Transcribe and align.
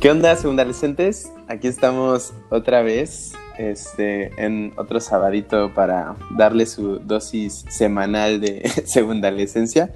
¿Qué 0.00 0.12
onda, 0.12 0.36
segundadolescentes? 0.36 1.32
Aquí 1.48 1.66
estamos 1.66 2.32
otra 2.50 2.82
vez 2.82 3.32
este, 3.58 4.30
en 4.40 4.72
otro 4.76 5.00
sabadito 5.00 5.74
para 5.74 6.14
darle 6.36 6.66
su 6.66 7.00
dosis 7.00 7.64
semanal 7.68 8.40
de 8.40 8.68
segundadolescencia. 8.84 9.90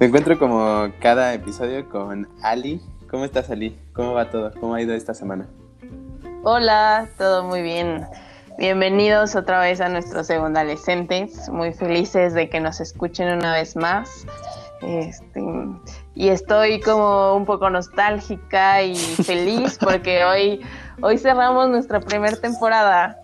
Me 0.00 0.06
encuentro 0.06 0.38
como 0.38 0.86
cada 0.98 1.34
episodio 1.34 1.86
con 1.90 2.26
Ali. 2.42 2.80
¿Cómo 3.10 3.26
estás, 3.26 3.50
Ali? 3.50 3.78
¿Cómo 3.92 4.14
va 4.14 4.30
todo? 4.30 4.50
¿Cómo 4.58 4.76
ha 4.76 4.80
ido 4.80 4.94
esta 4.94 5.12
semana? 5.12 5.46
Hola, 6.42 7.06
todo 7.18 7.44
muy 7.44 7.60
bien. 7.60 8.06
Bienvenidos 8.56 9.36
otra 9.36 9.60
vez 9.60 9.78
a 9.82 9.90
nuestros 9.90 10.26
segundadolescentes. 10.26 11.50
Muy 11.50 11.74
felices 11.74 12.32
de 12.32 12.48
que 12.48 12.60
nos 12.60 12.80
escuchen 12.80 13.28
una 13.28 13.52
vez 13.52 13.76
más. 13.76 14.24
Este, 14.80 15.42
y 16.14 16.28
estoy 16.28 16.80
como 16.80 17.34
un 17.34 17.44
poco 17.44 17.68
nostálgica 17.70 18.82
y 18.82 18.94
feliz 18.96 19.78
porque 19.80 20.24
hoy, 20.24 20.60
hoy 21.00 21.18
cerramos 21.18 21.68
nuestra 21.68 22.00
primera 22.00 22.36
temporada. 22.36 23.20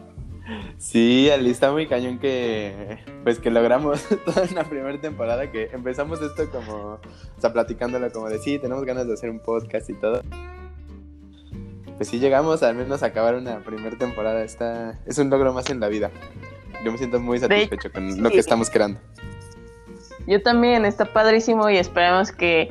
Sí, 0.79 1.31
Ali, 1.31 1.51
está 1.51 1.71
muy 1.71 1.87
cañón 1.87 2.19
que 2.19 2.99
pues 3.23 3.39
que 3.39 3.51
logramos 3.51 4.03
toda 4.25 4.43
una 4.51 4.65
primera 4.65 5.01
temporada 5.01 5.51
que 5.51 5.71
empezamos 5.73 6.21
esto 6.21 6.51
como, 6.51 6.95
o 6.95 7.41
sea, 7.41 7.53
platicándolo 7.53 8.11
como 8.11 8.29
de 8.29 8.39
sí, 8.39 8.59
tenemos 8.59 8.85
ganas 8.85 9.07
de 9.07 9.15
hacer 9.15 9.31
un 9.31 9.39
podcast 9.39 9.89
y 9.89 9.95
todo. 9.95 10.23
Pues 11.97 12.09
sí 12.09 12.19
llegamos 12.19 12.63
al 12.63 12.75
menos 12.75 13.03
a 13.03 13.07
acabar 13.07 13.35
una 13.37 13.63
primera 13.63 13.97
temporada, 13.97 14.43
está 14.43 14.99
es 15.07 15.19
un 15.19 15.31
logro 15.31 15.53
más 15.53 15.71
en 15.71 15.79
la 15.79 15.89
vida. 15.89 16.11
Yo 16.85 16.91
me 16.91 16.99
siento 16.99 17.21
muy 17.21 17.39
satisfecho 17.39 17.93
con 17.93 18.23
lo 18.23 18.31
que 18.31 18.39
estamos 18.39 18.71
creando. 18.71 18.99
Yo 20.27 20.43
también, 20.43 20.85
está 20.85 21.07
padrísimo 21.07 21.69
y 21.71 21.77
esperemos 21.77 22.33
que 22.33 22.71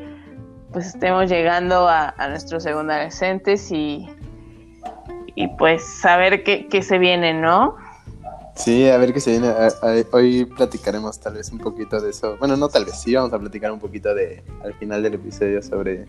pues 0.72 0.88
estemos 0.88 1.30
llegando 1.30 1.88
a, 1.88 2.14
nuestros 2.30 2.64
segundo 2.64 2.94
adolescentes 2.94 3.72
y, 3.72 4.08
y 5.36 5.48
pues 5.58 5.84
saber 5.84 6.44
qué, 6.44 6.68
qué 6.68 6.84
se 6.84 7.00
viene, 7.00 7.34
¿no? 7.34 7.76
Sí, 8.60 8.90
a 8.90 8.98
ver 8.98 9.14
qué 9.14 9.22
se 9.22 9.32
viene. 9.32 9.54
Hoy 10.12 10.44
platicaremos 10.44 11.18
tal 11.20 11.36
vez 11.36 11.50
un 11.50 11.60
poquito 11.60 12.02
de 12.02 12.10
eso. 12.10 12.36
Bueno, 12.38 12.58
no 12.58 12.68
tal 12.68 12.84
vez, 12.84 13.00
sí, 13.00 13.16
vamos 13.16 13.32
a 13.32 13.40
platicar 13.40 13.72
un 13.72 13.80
poquito 13.80 14.14
de 14.14 14.44
al 14.64 14.74
final 14.74 15.02
del 15.02 15.14
episodio 15.14 15.64
sobre 15.64 16.08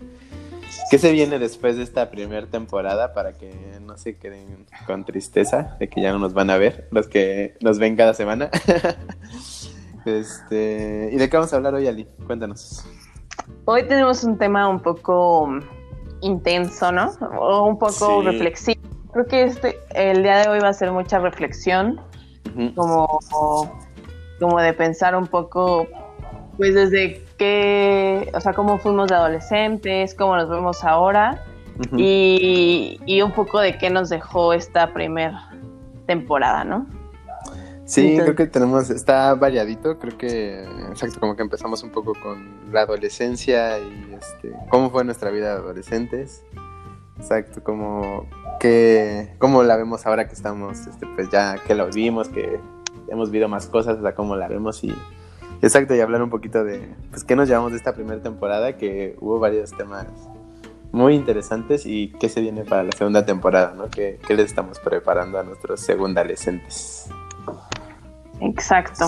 qué 0.90 0.98
se 0.98 1.12
viene 1.12 1.38
después 1.38 1.76
de 1.76 1.84
esta 1.84 2.10
primera 2.10 2.48
temporada 2.48 3.14
para 3.14 3.34
que 3.34 3.52
no 3.82 3.96
se 3.96 4.16
queden 4.16 4.66
con 4.84 5.04
tristeza 5.04 5.76
de 5.78 5.88
que 5.88 6.02
ya 6.02 6.10
no 6.10 6.18
nos 6.18 6.34
van 6.34 6.50
a 6.50 6.58
ver 6.58 6.88
los 6.90 7.06
que 7.06 7.54
nos 7.60 7.78
ven 7.78 7.94
cada 7.94 8.14
semana. 8.14 8.50
Este, 10.04 11.10
¿Y 11.12 11.16
de 11.16 11.28
qué 11.28 11.36
vamos 11.36 11.52
a 11.52 11.56
hablar 11.56 11.74
hoy, 11.74 11.86
Ali? 11.86 12.08
Cuéntanos. 12.26 12.84
Hoy 13.64 13.86
tenemos 13.86 14.24
un 14.24 14.38
tema 14.38 14.68
un 14.68 14.80
poco 14.80 15.48
intenso, 16.20 16.92
¿no? 16.92 17.10
O 17.38 17.66
un 17.66 17.78
poco 17.78 18.22
reflexivo. 18.22 18.80
Creo 19.12 19.26
que 19.26 19.42
este, 19.42 19.78
el 19.94 20.22
día 20.22 20.38
de 20.38 20.48
hoy 20.48 20.60
va 20.60 20.68
a 20.68 20.72
ser 20.72 20.92
mucha 20.92 21.18
reflexión, 21.18 22.00
como, 22.74 23.20
como 24.38 24.60
de 24.60 24.72
pensar 24.72 25.16
un 25.16 25.26
poco, 25.26 25.86
pues 26.56 26.74
desde 26.74 27.24
qué, 27.36 28.30
o 28.34 28.40
sea, 28.40 28.52
cómo 28.52 28.78
fuimos 28.78 29.08
de 29.08 29.16
adolescentes, 29.16 30.14
cómo 30.14 30.36
nos 30.36 30.48
vemos 30.48 30.84
ahora, 30.84 31.44
y, 31.96 33.00
y 33.04 33.22
un 33.22 33.32
poco 33.32 33.58
de 33.58 33.78
qué 33.78 33.90
nos 33.90 34.10
dejó 34.10 34.52
esta 34.52 34.92
primera 34.92 35.50
temporada, 36.06 36.64
¿no? 36.64 36.86
Sí, 37.90 38.16
creo 38.16 38.36
que 38.36 38.46
tenemos, 38.46 38.88
está 38.88 39.34
variadito, 39.34 39.98
creo 39.98 40.16
que, 40.16 40.62
exacto, 40.90 41.18
como 41.18 41.34
que 41.34 41.42
empezamos 41.42 41.82
un 41.82 41.90
poco 41.90 42.12
con 42.22 42.72
la 42.72 42.82
adolescencia 42.82 43.80
y 43.80 44.16
este, 44.16 44.52
cómo 44.68 44.90
fue 44.90 45.02
nuestra 45.02 45.32
vida 45.32 45.46
de 45.46 45.54
adolescentes, 45.54 46.44
exacto, 47.18 47.64
como 47.64 48.28
que, 48.60 49.34
cómo 49.38 49.64
la 49.64 49.76
vemos 49.76 50.06
ahora 50.06 50.28
que 50.28 50.34
estamos, 50.34 50.86
este, 50.86 51.04
pues 51.16 51.30
ya 51.30 51.56
que 51.66 51.74
lo 51.74 51.90
vimos, 51.90 52.28
que 52.28 52.60
hemos 53.08 53.32
visto 53.32 53.48
más 53.48 53.66
cosas, 53.66 53.98
o 53.98 54.02
sea, 54.02 54.14
cómo 54.14 54.36
la 54.36 54.46
vemos 54.46 54.84
y, 54.84 54.94
exacto, 55.60 55.92
y 55.96 56.00
hablar 56.00 56.22
un 56.22 56.30
poquito 56.30 56.62
de, 56.62 56.94
pues, 57.10 57.24
qué 57.24 57.34
nos 57.34 57.48
llevamos 57.48 57.72
de 57.72 57.78
esta 57.78 57.92
primera 57.92 58.22
temporada, 58.22 58.76
que 58.76 59.16
hubo 59.18 59.40
varios 59.40 59.76
temas 59.76 60.06
muy 60.92 61.14
interesantes 61.16 61.86
y 61.86 62.12
qué 62.20 62.28
se 62.28 62.40
viene 62.40 62.62
para 62.62 62.84
la 62.84 62.92
segunda 62.92 63.26
temporada, 63.26 63.74
¿no? 63.76 63.90
¿Qué, 63.90 64.20
qué 64.28 64.34
les 64.36 64.46
estamos 64.46 64.78
preparando 64.78 65.40
a 65.40 65.42
nuestros 65.42 65.80
segundadolescentes? 65.80 67.10
Exacto. 68.40 69.06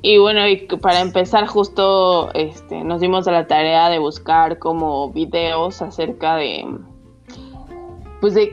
Y 0.00 0.18
bueno, 0.18 0.46
y 0.48 0.56
para 0.80 1.00
empezar 1.00 1.46
justo 1.46 2.32
este, 2.34 2.82
nos 2.82 3.00
dimos 3.00 3.28
a 3.28 3.32
la 3.32 3.46
tarea 3.46 3.88
de 3.88 3.98
buscar 3.98 4.58
como 4.58 5.10
videos 5.10 5.80
acerca 5.80 6.36
de, 6.36 6.66
pues 8.20 8.34
de, 8.34 8.46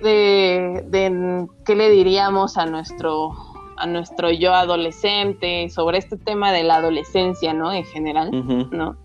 de, 0.88 1.48
qué 1.66 1.76
le 1.76 1.90
diríamos 1.90 2.58
a 2.58 2.68
nuestro, 2.68 3.32
a 3.78 3.88
nuestro 3.88 4.30
yo 4.32 4.54
adolescente 4.54 5.70
sobre 5.70 5.98
este 5.98 6.18
tema 6.18 6.52
de 6.52 6.64
la 6.64 6.76
adolescencia, 6.76 7.54
¿no? 7.54 7.72
En 7.72 7.86
general, 7.86 8.30
¿no? 8.72 8.96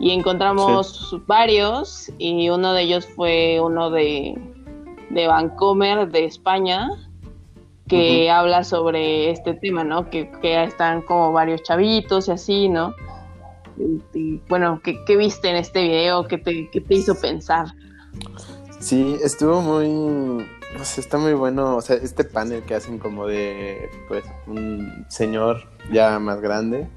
Y 0.00 0.10
encontramos 0.10 1.16
varios 1.26 2.10
y 2.18 2.48
uno 2.48 2.72
de 2.72 2.82
ellos 2.82 3.06
fue 3.06 3.60
uno 3.60 3.90
de, 3.90 4.36
de 5.10 5.26
Vancomer 5.28 6.10
de 6.10 6.24
España, 6.24 6.88
que 7.88 8.30
habla 8.30 8.64
sobre 8.64 9.30
este 9.30 9.54
tema, 9.54 9.84
¿no? 9.84 10.08
Que, 10.10 10.30
están 10.42 11.02
como 11.02 11.32
varios 11.32 11.62
chavitos 11.62 12.28
y 12.28 12.32
así, 12.32 12.68
¿no? 12.68 12.94
Y, 14.14 14.40
bueno, 14.48 14.80
¿qué, 14.82 15.16
viste 15.16 15.50
en 15.50 15.56
este 15.56 15.82
video? 15.82 16.26
¿Qué 16.26 16.38
te, 16.38 16.68
te 16.72 16.94
hizo 16.94 17.14
pensar? 17.14 17.66
Sí, 18.80 19.16
estuvo 19.22 19.60
muy... 19.60 20.46
Pues 20.76 20.98
está 20.98 21.18
muy 21.18 21.34
bueno, 21.34 21.76
o 21.76 21.80
sea, 21.80 21.96
este 21.96 22.24
panel 22.24 22.64
que 22.64 22.74
hacen 22.74 22.98
como 22.98 23.28
de, 23.28 23.88
pues, 24.08 24.24
un 24.48 25.06
señor 25.08 25.68
ya 25.92 26.18
más 26.18 26.40
grande, 26.40 26.88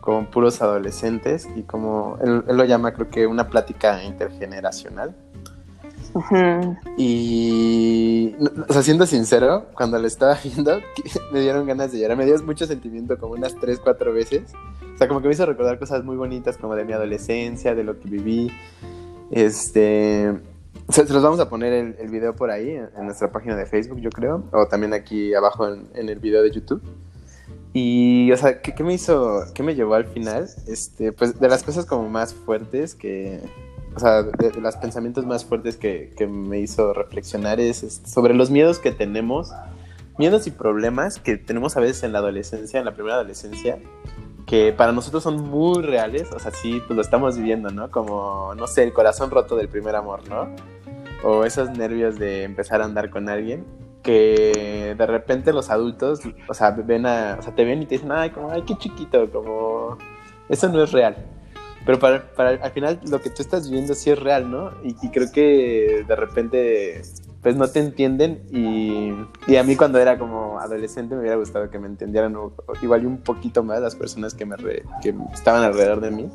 con 0.00 0.26
puros 0.26 0.62
adolescentes 0.62 1.48
y 1.56 1.64
como 1.64 2.16
él 2.22 2.44
lo 2.46 2.64
llama 2.64 2.92
creo 2.92 3.10
que 3.10 3.26
una 3.26 3.48
plática 3.48 4.04
intergeneracional 4.04 5.16
y, 6.96 8.34
o 8.68 8.72
sea, 8.72 8.82
siendo 8.82 9.06
sincero, 9.06 9.66
cuando 9.74 9.98
lo 9.98 10.06
estaba 10.06 10.38
viendo, 10.42 10.78
me 11.32 11.40
dieron 11.40 11.66
ganas 11.66 11.92
de 11.92 12.00
llorar. 12.00 12.16
Me 12.16 12.26
dio 12.26 12.40
mucho 12.42 12.66
sentimiento, 12.66 13.18
como 13.18 13.34
unas 13.34 13.54
3, 13.56 13.80
4 13.80 14.12
veces. 14.12 14.52
O 14.94 14.98
sea, 14.98 15.08
como 15.08 15.20
que 15.20 15.28
me 15.28 15.34
hizo 15.34 15.46
recordar 15.46 15.78
cosas 15.78 16.04
muy 16.04 16.16
bonitas, 16.16 16.56
como 16.56 16.74
de 16.74 16.84
mi 16.84 16.92
adolescencia, 16.92 17.74
de 17.74 17.84
lo 17.84 17.98
que 17.98 18.08
viví. 18.08 18.50
Este. 19.30 20.34
se 20.88 21.12
los 21.12 21.22
vamos 21.22 21.40
a 21.40 21.48
poner 21.48 21.72
el, 21.72 21.96
el 21.98 22.08
video 22.08 22.34
por 22.34 22.50
ahí, 22.50 22.70
en, 22.70 23.04
nuestra 23.04 23.30
página 23.30 23.56
de 23.56 23.66
Facebook, 23.66 24.00
yo 24.00 24.10
creo. 24.10 24.44
O 24.52 24.66
también 24.66 24.94
aquí 24.94 25.34
abajo 25.34 25.68
en, 25.68 25.88
en 25.94 26.08
el 26.08 26.18
video 26.18 26.42
de 26.42 26.50
YouTube. 26.50 26.82
Y, 27.72 28.32
o 28.32 28.36
sea, 28.36 28.60
¿qué, 28.60 28.74
¿qué, 28.74 28.82
me 28.82 28.94
hizo, 28.94 29.44
qué 29.54 29.62
me 29.62 29.74
llevó 29.74 29.94
al 29.94 30.06
final? 30.06 30.48
Este, 30.66 31.12
pues 31.12 31.38
de 31.38 31.48
las 31.48 31.62
cosas 31.62 31.86
como 31.86 32.08
más 32.08 32.34
fuertes 32.34 32.94
que, 32.94 33.40
o 33.98 34.00
sea, 34.00 34.22
de, 34.22 34.52
los 34.60 34.76
pensamientos 34.76 35.26
más 35.26 35.44
fuertes 35.44 35.76
que, 35.76 36.14
me 36.30 36.60
hizo 36.60 36.92
reflexionar 36.92 37.58
es, 37.58 38.00
sobre 38.06 38.32
los 38.32 38.48
miedos 38.48 38.78
que 38.78 38.92
tenemos, 38.92 39.50
miedos 40.18 40.46
y 40.46 40.52
problemas 40.52 41.18
que 41.18 41.36
tenemos 41.36 41.76
a 41.76 41.80
veces 41.80 42.04
en 42.04 42.12
la 42.12 42.20
adolescencia, 42.20 42.78
en 42.78 42.84
la 42.84 42.94
primera 42.94 43.16
adolescencia, 43.16 43.80
que 44.46 44.72
para 44.72 44.92
nosotros 44.92 45.24
son 45.24 45.42
muy 45.50 45.82
reales, 45.82 46.30
o 46.32 46.38
sea, 46.38 46.52
sí, 46.52 46.80
pues 46.86 46.94
lo 46.94 47.02
estamos 47.02 47.36
viviendo, 47.36 47.70
¿no? 47.70 47.90
Como, 47.90 48.54
no 48.54 48.68
sé, 48.68 48.84
el 48.84 48.92
corazón 48.92 49.32
roto 49.32 49.56
del 49.56 49.68
primer 49.68 49.96
amor, 49.96 50.20
¿no? 50.28 50.48
O 51.24 51.44
esos 51.44 51.70
nervios 51.70 52.20
de 52.20 52.44
empezar 52.44 52.80
a 52.80 52.84
andar 52.84 53.10
con 53.10 53.28
alguien, 53.28 53.64
que 54.04 54.94
de 54.96 55.06
repente 55.06 55.52
los 55.52 55.70
adultos, 55.70 56.20
o 56.48 56.54
sea, 56.54 56.70
ven 56.70 57.04
a, 57.04 57.36
o 57.40 57.42
sea, 57.42 57.52
te 57.52 57.64
ven 57.64 57.82
y 57.82 57.86
te 57.86 57.96
dicen, 57.96 58.12
ay, 58.12 58.30
como, 58.30 58.52
ay, 58.52 58.62
qué 58.62 58.76
chiquito, 58.76 59.28
como, 59.32 59.98
eso 60.48 60.68
no 60.68 60.84
es 60.84 60.92
real. 60.92 61.16
Pero 61.88 61.98
para, 61.98 62.22
para, 62.34 62.50
al 62.50 62.70
final 62.72 63.00
lo 63.08 63.18
que 63.22 63.30
tú 63.30 63.40
estás 63.40 63.70
viviendo 63.70 63.94
sí 63.94 64.10
es 64.10 64.18
real, 64.18 64.50
¿no? 64.50 64.72
Y, 64.82 64.92
creo 65.08 65.32
que 65.32 66.04
de 66.06 66.16
repente 66.16 67.00
pues 67.40 67.56
no 67.56 67.66
te 67.66 67.80
entienden 67.80 68.42
y, 68.52 69.14
y, 69.50 69.56
a 69.56 69.62
mí 69.62 69.74
cuando 69.74 69.98
era 69.98 70.18
como 70.18 70.60
adolescente 70.60 71.14
me 71.14 71.22
hubiera 71.22 71.36
gustado 71.36 71.70
que 71.70 71.78
me 71.78 71.86
entendieran 71.86 72.36
igual 72.82 73.02
y 73.04 73.06
un 73.06 73.16
poquito 73.16 73.62
más 73.62 73.80
las 73.80 73.94
personas 73.96 74.34
que, 74.34 74.44
me 74.44 74.56
que 75.00 75.14
estaban 75.32 75.62
alrededor 75.62 76.02
de 76.02 76.10
mí. 76.10 76.30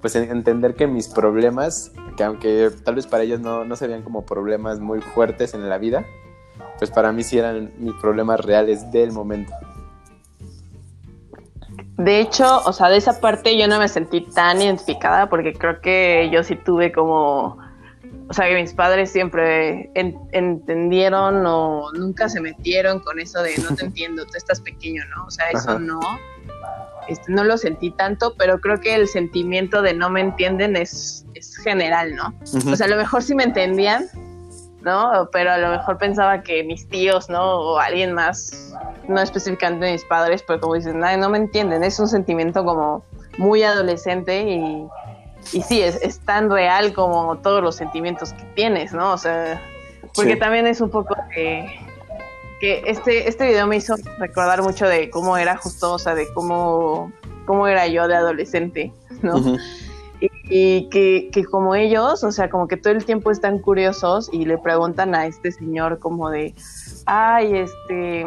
Pues 0.00 0.16
entender 0.16 0.74
que 0.74 0.86
mis 0.86 1.08
problemas, 1.08 1.92
que 2.16 2.24
aunque 2.24 2.70
tal 2.82 2.94
vez 2.94 3.06
para 3.06 3.24
ellos 3.24 3.38
no, 3.38 3.66
no 3.66 3.76
se 3.76 3.86
veían 3.86 4.02
como 4.02 4.24
problemas 4.24 4.80
muy 4.80 5.02
fuertes 5.02 5.52
en 5.52 5.68
la 5.68 5.76
vida, 5.76 6.06
pues 6.78 6.90
para 6.90 7.12
mí 7.12 7.22
sí 7.22 7.36
eran 7.36 7.70
mis 7.76 7.92
problemas 7.96 8.40
reales 8.40 8.90
del 8.90 9.12
momento. 9.12 9.52
De 12.04 12.18
hecho, 12.18 12.62
o 12.64 12.72
sea, 12.72 12.88
de 12.88 12.96
esa 12.96 13.20
parte 13.20 13.58
yo 13.58 13.68
no 13.68 13.78
me 13.78 13.86
sentí 13.86 14.22
tan 14.22 14.62
identificada 14.62 15.28
porque 15.28 15.52
creo 15.52 15.82
que 15.82 16.30
yo 16.32 16.42
sí 16.42 16.56
tuve 16.56 16.92
como, 16.92 17.58
o 18.26 18.32
sea, 18.32 18.48
que 18.48 18.54
mis 18.54 18.72
padres 18.72 19.12
siempre 19.12 19.90
entendieron 19.94 21.44
o 21.44 21.92
nunca 21.92 22.30
se 22.30 22.40
metieron 22.40 23.00
con 23.00 23.20
eso 23.20 23.42
de 23.42 23.58
no 23.58 23.76
te 23.76 23.84
entiendo, 23.86 24.24
tú 24.24 24.32
estás 24.34 24.62
pequeño, 24.62 25.02
¿no? 25.14 25.26
O 25.26 25.30
sea, 25.30 25.50
eso 25.50 25.78
no, 25.78 26.00
este, 27.06 27.30
no 27.30 27.44
lo 27.44 27.58
sentí 27.58 27.90
tanto, 27.90 28.34
pero 28.38 28.62
creo 28.62 28.80
que 28.80 28.94
el 28.94 29.06
sentimiento 29.06 29.82
de 29.82 29.92
no 29.92 30.08
me 30.08 30.22
entienden 30.22 30.76
es, 30.76 31.26
es 31.34 31.54
general, 31.58 32.14
¿no? 32.16 32.34
O 32.72 32.76
sea, 32.76 32.86
a 32.86 32.90
lo 32.90 32.96
mejor 32.96 33.22
sí 33.22 33.34
me 33.34 33.44
entendían, 33.44 34.08
¿no? 34.82 35.28
Pero 35.32 35.52
a 35.52 35.58
lo 35.58 35.70
mejor 35.70 35.98
pensaba 35.98 36.42
que 36.42 36.64
mis 36.64 36.88
tíos, 36.88 37.28
¿no? 37.28 37.60
O 37.60 37.78
alguien 37.78 38.12
más, 38.12 38.74
no 39.08 39.20
específicamente 39.20 39.92
mis 39.92 40.04
padres, 40.04 40.42
pero 40.46 40.60
como 40.60 40.74
dicen, 40.74 41.00
no 41.00 41.28
me 41.28 41.38
entienden, 41.38 41.84
es 41.84 41.98
un 41.98 42.08
sentimiento 42.08 42.64
como 42.64 43.04
muy 43.38 43.62
adolescente 43.62 44.42
y, 44.42 44.88
y 45.52 45.62
sí, 45.62 45.82
es, 45.82 45.96
es, 46.02 46.20
tan 46.20 46.50
real 46.50 46.92
como 46.92 47.38
todos 47.38 47.62
los 47.62 47.76
sentimientos 47.76 48.32
que 48.32 48.44
tienes, 48.54 48.92
¿no? 48.92 49.12
O 49.12 49.18
sea, 49.18 49.60
porque 50.14 50.36
también 50.36 50.66
es 50.66 50.80
un 50.80 50.90
poco 50.90 51.16
que, 51.34 51.66
que 52.60 52.82
este, 52.86 53.28
este 53.28 53.46
video 53.46 53.66
me 53.66 53.76
hizo 53.76 53.94
recordar 54.18 54.62
mucho 54.62 54.86
de 54.86 55.10
cómo 55.10 55.36
era 55.36 55.56
justo, 55.56 55.94
o 55.94 55.98
sea, 55.98 56.14
de 56.14 56.32
cómo, 56.32 57.12
cómo 57.46 57.66
era 57.66 57.86
yo 57.86 58.08
de 58.08 58.16
adolescente, 58.16 58.92
¿no? 59.22 59.56
Y, 60.50 60.88
que, 60.88 61.30
que, 61.32 61.44
como 61.44 61.74
ellos, 61.74 62.24
o 62.24 62.32
sea, 62.32 62.50
como 62.50 62.66
que 62.66 62.76
todo 62.76 62.92
el 62.92 63.04
tiempo 63.04 63.30
están 63.30 63.60
curiosos 63.60 64.28
y 64.32 64.44
le 64.44 64.58
preguntan 64.58 65.14
a 65.14 65.26
este 65.26 65.52
señor 65.52 66.00
como 66.00 66.28
de, 66.28 66.54
ay, 67.06 67.56
este, 67.56 68.26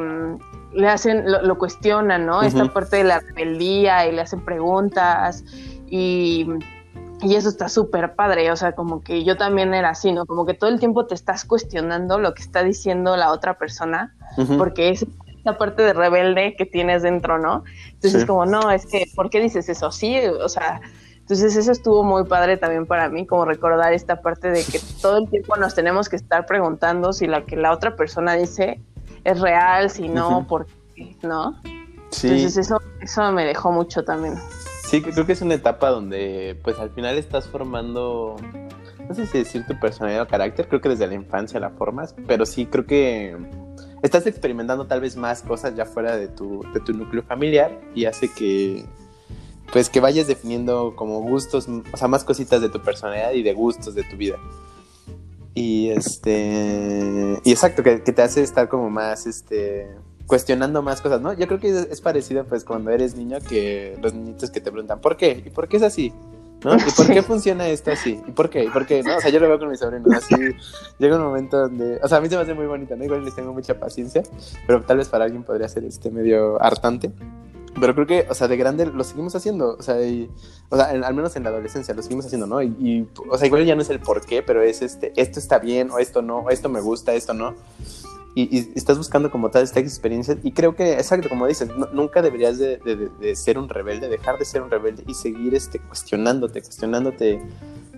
le 0.74 0.88
hacen, 0.88 1.26
lo, 1.30 1.58
cuestionan, 1.58 2.26
¿no? 2.26 2.42
Esta 2.42 2.72
parte 2.72 2.98
de 2.98 3.04
la 3.04 3.20
rebeldía 3.20 4.08
y 4.08 4.14
le 4.14 4.22
hacen 4.22 4.40
preguntas 4.44 5.44
y, 5.88 6.48
y 7.22 7.36
eso 7.36 7.50
está 7.50 7.68
súper 7.68 8.16
padre, 8.16 8.52
o 8.52 8.56
sea, 8.56 8.74
como 8.74 9.02
que 9.02 9.24
yo 9.24 9.38
también 9.38 9.74
era 9.74 9.90
así, 9.90 10.12
¿no? 10.12 10.26
Como 10.26 10.46
que 10.46 10.54
todo 10.54 10.70
el 10.70 10.80
tiempo 10.80 11.06
te 11.06 11.16
estás 11.16 11.46
cuestionando 11.46 12.20
lo 12.20 12.34
que 12.34 12.42
está 12.42 12.64
diciendo 12.64 13.18
la 13.18 13.32
otra 13.32 13.58
persona, 13.58 14.16
porque 14.58 14.90
es 14.90 15.06
esta 15.38 15.58
parte 15.58 15.84
de 15.84 15.92
rebelde 15.92 16.56
que 16.58 16.66
tienes 16.66 17.04
dentro, 17.04 17.38
¿no? 17.38 17.66
Entonces 17.88 18.22
es 18.22 18.26
como, 18.26 18.46
no, 18.46 18.72
es 18.72 18.86
que, 18.86 19.06
¿por 19.14 19.30
qué 19.30 19.42
dices 19.42 19.68
eso? 19.68 19.92
Sí, 19.92 20.18
o 20.18 20.48
sea, 20.48 20.80
entonces 21.24 21.56
eso 21.56 21.72
estuvo 21.72 22.04
muy 22.04 22.26
padre 22.26 22.58
también 22.58 22.86
para 22.86 23.08
mí, 23.08 23.26
como 23.26 23.46
recordar 23.46 23.94
esta 23.94 24.22
parte 24.22 24.50
de 24.50 24.62
que 24.62 24.78
todo 25.02 25.20
el 25.20 25.30
tiempo 25.30 25.56
nos 25.56 25.74
tenemos 25.74 26.10
que 26.10 26.18
estar 26.18 26.46
preguntando 26.46 27.14
si 27.14 27.28
la 27.28 27.46
que 27.46 27.56
la 27.56 27.72
otra 27.72 27.96
persona 27.96 28.34
dice 28.34 28.82
es 29.24 29.40
real, 29.40 29.90
si 29.90 30.10
no, 30.10 30.46
por 30.46 30.68
qué, 30.94 31.16
¿no? 31.24 31.62
Sí. 32.10 32.28
Entonces 32.28 32.58
eso, 32.58 32.82
eso 33.00 33.32
me 33.32 33.46
dejó 33.46 33.72
mucho 33.72 34.04
también. 34.04 34.36
Sí, 34.84 35.02
creo 35.02 35.26
que 35.26 35.32
es 35.32 35.42
una 35.42 35.54
etapa 35.54 35.92
donde 35.92 36.60
pues 36.62 36.78
al 36.78 36.90
final 36.90 37.18
estás 37.18 37.48
formando, 37.48 38.36
no 39.08 39.16
sé 39.16 39.26
si 39.26 39.38
decir 39.38 39.66
tu 39.66 39.80
personalidad 39.80 40.24
o 40.24 40.28
carácter, 40.28 40.68
creo 40.68 40.82
que 40.82 40.90
desde 40.90 41.08
la 41.08 41.14
infancia 41.14 41.58
la 41.58 41.70
formas, 41.70 42.16
pero 42.28 42.46
sí 42.46 42.66
creo 42.66 42.86
que 42.86 43.38
estás 44.02 44.28
experimentando 44.28 44.88
tal 44.88 45.00
vez 45.00 45.16
más 45.16 45.42
cosas 45.42 45.74
ya 45.74 45.86
fuera 45.86 46.18
de 46.18 46.28
tu, 46.28 46.66
de 46.74 46.82
tu 46.82 46.92
núcleo 46.92 47.24
familiar 47.24 47.80
y 47.96 48.04
hace 48.04 48.30
que 48.30 48.86
pues 49.72 49.90
que 49.90 50.00
vayas 50.00 50.28
definiendo 50.28 50.96
como 50.96 51.22
gustos, 51.22 51.68
o 51.68 51.98
sea, 51.98 52.08
más 52.08 52.24
cositas 52.24 52.62
de 52.62 52.70
tu 52.70 52.82
personalidad 52.82 53.32
y 53.34 53.44
de 53.44 53.54
gustos 53.54 53.96
de 53.96 54.04
tu 54.04 54.18
vida. 54.18 54.38
Y 55.56 55.90
este, 55.90 57.40
y 57.44 57.52
exacto, 57.52 57.84
que, 57.84 57.98
te 58.00 58.22
hace 58.22 58.42
estar 58.42 58.68
como 58.68 58.90
más, 58.90 59.28
este, 59.28 59.88
cuestionando 60.26 60.82
más 60.82 61.02
cosas, 61.02 61.22
¿no? 61.22 61.34
Yo 61.34 61.48
creo 61.48 61.60
que 61.60 61.70
es, 61.70 62.02
parecido 62.02 62.46
pues 62.46 62.64
cuando 62.64 62.92
eres 62.92 63.16
niño 63.16 63.38
que 63.48 63.98
los 64.02 64.14
niñitos 64.14 64.50
que 64.50 64.62
te 64.62 64.72
preguntan, 64.72 65.00
¿por 65.00 65.16
qué? 65.16 65.44
¿Y 65.46 65.50
por 65.50 65.68
qué 65.68 65.78
es 65.78 65.84
así? 65.84 66.12
¿no? 66.64 66.76
¿Y 66.76 66.92
por 66.96 67.08
qué 67.08 67.22
funciona 67.24 67.68
esto 67.68 67.92
así? 67.92 68.20
¿Y 68.28 68.32
por 68.32 68.50
qué? 68.50 68.64
¿Y 68.64 68.70
por 68.70 68.86
qué? 68.88 69.04
¿No? 69.04 69.18
O 69.18 69.22
sea, 69.22 69.30
yo 69.30 69.40
lo 69.40 69.48
veo 69.48 69.60
con 69.60 69.70
mis 69.70 69.80
sobrinos 69.80 70.12
así. 70.16 70.36
Llega 70.98 71.18
un 71.18 71.24
momento 71.24 71.58
donde, 71.58 72.00
o 72.02 72.08
sea, 72.08 72.18
a 72.18 72.22
mí 72.22 72.30
se 72.30 72.36
me 72.36 72.42
hace 72.42 72.54
muy 72.54 72.66
bonito, 72.66 72.96
¿no? 72.96 73.04
Igual 73.04 73.24
les 73.24 73.36
tengo 73.36 73.54
mucha 73.54 73.80
paciencia, 73.80 74.24
pero 74.66 74.82
tal 74.84 74.98
vez 74.98 75.10
para 75.10 75.26
alguien 75.26 75.44
podría 75.44 75.68
ser 75.68 75.84
este 75.84 76.10
medio 76.10 76.62
hartante. 76.64 77.12
Pero 77.80 77.96
creo 77.96 78.08
que, 78.08 78.28
o 78.30 78.34
sea, 78.34 78.48
de 78.48 78.58
grande 78.58 78.86
lo 78.86 79.04
seguimos 79.04 79.36
haciendo. 79.36 79.76
O 79.78 79.82
sea, 79.82 79.96
o 80.70 80.78
sea 80.78 80.86
al 80.86 81.14
menos 81.14 81.36
en 81.36 81.44
la 81.44 81.50
adolescencia 81.50 81.94
lo 81.94 82.02
seguimos 82.02 82.26
haciendo, 82.26 82.48
¿no? 82.48 82.62
Y, 82.62 83.08
o 83.30 83.38
sea, 83.38 83.48
igual 83.48 83.66
ya 83.66 83.76
no 83.76 83.82
es 83.82 83.90
el 83.90 84.00
por 84.00 84.22
qué, 84.26 84.44
pero 84.44 84.62
es 84.62 84.82
este, 84.82 85.14
esto 85.16 85.40
está 85.40 85.60
bien, 85.60 85.90
o 85.92 86.00
esto 86.00 86.22
no, 86.22 86.40
o 86.40 86.50
esto 86.50 86.70
me 86.70 86.82
gusta, 86.82 87.14
esto 87.14 87.34
no. 87.34 87.56
Y, 88.36 88.70
estás 88.76 88.98
buscando 88.98 89.32
como 89.32 89.50
tal 89.50 89.64
esta 89.64 89.80
experiencia. 89.80 90.38
Y 90.44 90.52
creo 90.52 90.76
que, 90.76 90.94
exacto, 90.94 91.30
como 91.30 91.48
dices, 91.48 91.70
nunca 91.94 92.22
deberías 92.22 92.58
de, 92.58 92.78
de, 92.78 93.36
ser 93.36 93.58
un 93.58 93.70
rebelde, 93.70 94.10
dejar 94.10 94.38
de 94.38 94.46
ser 94.46 94.62
un 94.62 94.70
rebelde 94.70 95.04
y 95.08 95.14
seguir 95.14 95.56
este, 95.56 95.80
cuestionándote, 95.80 96.62
cuestionándote 96.62 97.42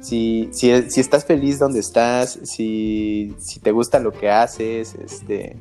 si, 0.01 0.49
si, 0.51 0.89
si 0.89 0.99
estás 0.99 1.25
feliz 1.25 1.59
donde 1.59 1.79
estás, 1.79 2.39
si, 2.43 3.33
si 3.39 3.59
te 3.59 3.71
gusta 3.71 3.99
lo 3.99 4.11
que 4.11 4.29
haces, 4.29 4.95
este 4.95 5.57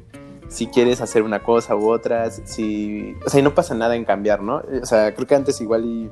si 0.49 0.67
quieres 0.69 1.01
hacer 1.01 1.23
una 1.23 1.43
cosa 1.43 1.77
u 1.77 1.91
otra, 1.91 2.31
si, 2.31 3.15
o 3.27 3.31
sea, 3.31 3.41
y 3.41 3.43
no 3.43 3.55
pasa 3.55 3.75
nada 3.75 3.97
en 3.97 4.05
cambiar, 4.05 4.43
¿no? 4.43 4.63
O 4.83 4.87
sea, 4.87 5.15
creo 5.15 5.27
que 5.27 5.35
antes 5.35 5.61
igual 5.61 6.11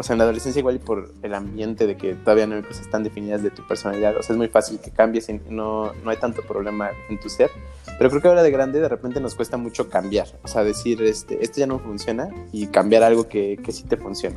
o 0.00 0.02
sea, 0.02 0.14
en 0.14 0.18
la 0.18 0.24
adolescencia 0.24 0.60
igual 0.60 0.76
y 0.76 0.78
por 0.78 1.10
el 1.22 1.34
ambiente 1.34 1.86
de 1.86 1.94
que 1.94 2.14
todavía 2.14 2.46
no 2.46 2.56
hay 2.56 2.62
cosas 2.62 2.88
tan 2.88 3.02
definidas 3.02 3.42
de 3.42 3.50
tu 3.50 3.66
personalidad, 3.66 4.16
o 4.16 4.22
sea, 4.22 4.32
es 4.32 4.38
muy 4.38 4.48
fácil 4.48 4.80
que 4.80 4.90
cambies 4.90 5.28
y 5.28 5.34
no, 5.50 5.92
no 5.92 6.10
hay 6.10 6.16
tanto 6.16 6.40
problema 6.40 6.90
en 7.10 7.20
tu 7.20 7.28
ser, 7.28 7.50
pero 7.98 8.08
creo 8.08 8.22
que 8.22 8.28
ahora 8.28 8.42
de 8.42 8.50
grande 8.50 8.80
de 8.80 8.88
repente 8.88 9.20
nos 9.20 9.34
cuesta 9.34 9.58
mucho 9.58 9.90
cambiar, 9.90 10.26
o 10.42 10.48
sea, 10.48 10.64
decir, 10.64 11.02
este, 11.02 11.44
esto 11.44 11.60
ya 11.60 11.66
no 11.66 11.78
funciona 11.78 12.30
y 12.50 12.68
cambiar 12.68 13.02
algo 13.02 13.28
que, 13.28 13.58
que 13.62 13.72
sí 13.72 13.84
te 13.84 13.98
funcione. 13.98 14.36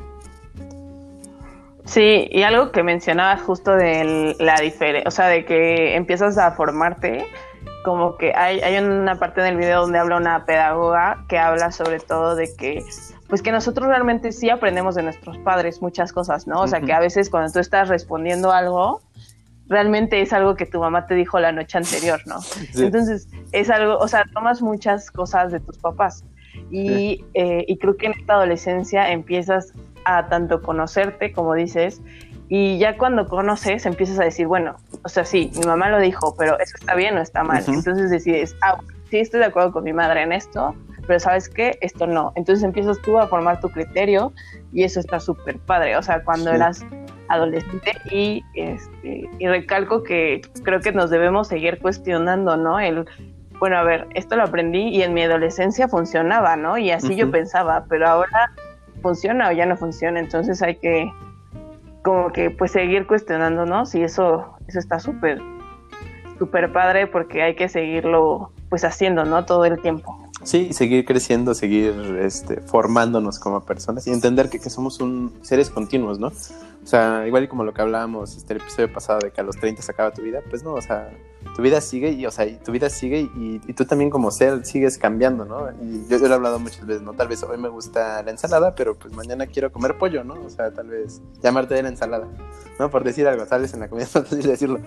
Sí, 1.85 2.27
y 2.29 2.43
algo 2.43 2.71
que 2.73 2.83
mencionabas 2.83 3.41
justo 3.41 3.71
de 3.71 4.35
la 4.39 4.59
diferencia, 4.59 5.07
o 5.07 5.11
sea, 5.11 5.27
de 5.27 5.45
que 5.45 5.95
empiezas 5.95 6.37
a 6.37 6.51
formarte, 6.51 7.25
como 7.83 8.17
que 8.17 8.33
hay, 8.33 8.59
hay 8.61 8.83
una 8.83 9.15
parte 9.15 9.41
del 9.41 9.57
video 9.57 9.81
donde 9.81 9.99
habla 9.99 10.17
una 10.17 10.45
pedagoga 10.45 11.25
que 11.27 11.37
habla 11.37 11.71
sobre 11.71 11.99
todo 11.99 12.35
de 12.35 12.55
que 12.55 12.83
pues 13.27 13.41
que 13.41 13.51
nosotros 13.51 13.87
realmente 13.87 14.31
sí 14.31 14.49
aprendemos 14.49 14.95
de 14.95 15.03
nuestros 15.03 15.37
padres 15.39 15.81
muchas 15.81 16.13
cosas, 16.13 16.45
¿no? 16.45 16.61
O 16.61 16.67
sea, 16.67 16.81
que 16.81 16.93
a 16.93 16.99
veces 16.99 17.29
cuando 17.29 17.51
tú 17.51 17.59
estás 17.59 17.89
respondiendo 17.89 18.51
algo, 18.51 19.01
realmente 19.67 20.21
es 20.21 20.33
algo 20.33 20.55
que 20.55 20.65
tu 20.65 20.79
mamá 20.79 21.07
te 21.07 21.15
dijo 21.15 21.39
la 21.39 21.51
noche 21.51 21.77
anterior, 21.77 22.21
¿no? 22.27 22.39
Entonces, 22.75 23.27
es 23.51 23.69
algo, 23.69 23.97
o 23.97 24.07
sea, 24.07 24.25
tomas 24.33 24.61
muchas 24.61 25.09
cosas 25.09 25.51
de 25.51 25.59
tus 25.59 25.77
papás. 25.79 26.23
Y, 26.69 27.25
eh, 27.33 27.65
y 27.67 27.77
creo 27.77 27.97
que 27.97 28.05
en 28.05 28.13
esta 28.13 28.33
adolescencia 28.33 29.11
empiezas 29.11 29.73
a 30.05 30.27
tanto 30.27 30.61
conocerte, 30.61 31.31
como 31.31 31.55
dices, 31.55 32.01
y 32.55 32.77
ya 32.77 32.99
cuando 32.99 33.27
conoces, 33.27 33.83
empiezas 33.87 34.19
a 34.19 34.25
decir, 34.25 34.45
bueno, 34.45 34.75
o 35.01 35.09
sea, 35.09 35.25
sí, 35.25 35.49
mi 35.55 35.65
mamá 35.65 35.89
lo 35.89 35.99
dijo, 35.99 36.35
pero 36.37 36.59
eso 36.59 36.75
está 36.79 36.93
bien 36.93 37.17
o 37.17 37.19
está 37.19 37.43
mal. 37.43 37.63
Entonces 37.67 38.11
decides, 38.11 38.55
ah, 38.61 38.77
sí, 39.09 39.17
estoy 39.17 39.39
de 39.39 39.47
acuerdo 39.47 39.71
con 39.71 39.83
mi 39.83 39.91
madre 39.91 40.21
en 40.21 40.31
esto, 40.31 40.75
pero 41.07 41.19
sabes 41.19 41.49
qué, 41.49 41.79
esto 41.81 42.05
no. 42.05 42.31
Entonces 42.35 42.63
empiezas 42.63 43.01
tú 43.01 43.17
a 43.17 43.25
formar 43.25 43.59
tu 43.59 43.69
criterio 43.69 44.33
y 44.71 44.83
eso 44.83 44.99
está 44.99 45.19
súper 45.19 45.57
padre. 45.57 45.97
O 45.97 46.03
sea, 46.03 46.23
cuando 46.23 46.51
eras 46.51 46.85
adolescente 47.27 47.93
y, 48.11 48.43
este, 48.53 49.27
y 49.39 49.47
recalco 49.47 50.03
que 50.03 50.41
creo 50.61 50.79
que 50.79 50.91
nos 50.91 51.09
debemos 51.09 51.47
seguir 51.47 51.79
cuestionando, 51.79 52.55
¿no? 52.55 52.79
El, 52.79 53.07
bueno, 53.57 53.77
a 53.77 53.83
ver, 53.83 54.05
esto 54.13 54.35
lo 54.35 54.43
aprendí 54.43 54.89
y 54.89 55.01
en 55.01 55.15
mi 55.15 55.23
adolescencia 55.23 55.87
funcionaba, 55.87 56.55
¿no? 56.55 56.77
Y 56.77 56.91
así 56.91 57.15
yo 57.15 57.31
pensaba, 57.31 57.85
pero 57.89 58.07
ahora 58.07 58.51
funciona 59.01 59.49
o 59.49 59.51
ya 59.53 59.65
no 59.65 59.75
funciona. 59.75 60.19
Entonces 60.19 60.61
hay 60.61 60.75
que 60.75 61.11
como 62.03 62.31
que 62.31 62.51
pues 62.51 62.71
seguir 62.71 63.07
cuestionándonos 63.07 63.95
y 63.95 64.03
eso, 64.03 64.57
eso 64.67 64.79
está 64.79 64.99
súper, 64.99 65.39
súper 66.37 66.71
padre 66.71 67.07
porque 67.07 67.41
hay 67.41 67.55
que 67.55 67.69
seguirlo 67.69 68.51
pues 68.69 68.83
haciendo, 68.83 69.25
¿no? 69.25 69.45
Todo 69.45 69.65
el 69.65 69.81
tiempo. 69.81 70.19
Sí, 70.43 70.73
seguir 70.73 71.05
creciendo, 71.05 71.53
seguir 71.53 71.93
este, 72.21 72.59
formándonos 72.59 73.39
como 73.39 73.63
personas 73.63 74.05
y 74.07 74.11
entender 74.11 74.49
que, 74.49 74.59
que 74.59 74.69
somos 74.69 74.99
un, 74.99 75.33
seres 75.41 75.69
continuos, 75.69 76.19
¿no? 76.19 76.27
O 76.27 76.85
sea, 76.85 77.25
igual 77.25 77.45
y 77.45 77.47
como 77.47 77.63
lo 77.63 77.73
que 77.73 77.81
hablábamos 77.81 78.35
este, 78.35 78.53
el 78.53 78.61
episodio 78.61 78.91
pasado 78.91 79.19
de 79.19 79.31
que 79.31 79.39
a 79.39 79.43
los 79.43 79.55
30 79.55 79.81
se 79.81 79.91
acaba 79.91 80.11
tu 80.11 80.21
vida, 80.21 80.41
pues 80.49 80.63
no, 80.63 80.73
o 80.73 80.81
sea, 80.81 81.09
tu 81.55 81.61
vida 81.61 81.81
sigue 81.81 82.11
y, 82.11 82.25
o 82.25 82.31
sea, 82.31 82.47
tu 82.59 82.71
vida 82.71 82.89
sigue 82.89 83.21
y, 83.21 83.61
y, 83.67 83.73
tú 83.73 83.85
también 83.85 84.09
como 84.09 84.31
ser 84.31 84.65
sigues 84.65 84.97
cambiando, 84.97 85.45
¿no? 85.45 85.69
Y 85.81 86.07
yo, 86.09 86.17
yo, 86.17 86.27
lo 86.27 86.33
he 86.33 86.33
hablado 86.33 86.59
muchas 86.59 86.85
veces, 86.85 87.03
¿no? 87.03 87.13
Tal 87.13 87.27
vez 87.27 87.43
hoy 87.43 87.57
me 87.57 87.69
gusta 87.69 88.23
la 88.23 88.31
ensalada, 88.31 88.75
pero 88.75 88.95
pues 88.95 89.13
mañana 89.13 89.45
quiero 89.47 89.71
comer 89.71 89.97
pollo, 89.97 90.23
¿no? 90.23 90.33
O 90.33 90.49
sea, 90.49 90.71
tal 90.71 90.87
vez 90.87 91.21
llamarte 91.41 91.75
de 91.75 91.83
la 91.83 91.89
ensalada, 91.89 92.27
¿no? 92.79 92.89
Por 92.89 93.03
decir 93.03 93.27
algo, 93.27 93.45
tal 93.45 93.61
vez 93.61 93.73
en 93.73 93.79
la 93.81 93.89
comida 93.89 94.05
es 94.05 94.11
fácil 94.11 94.41
decirlo. 94.41 94.79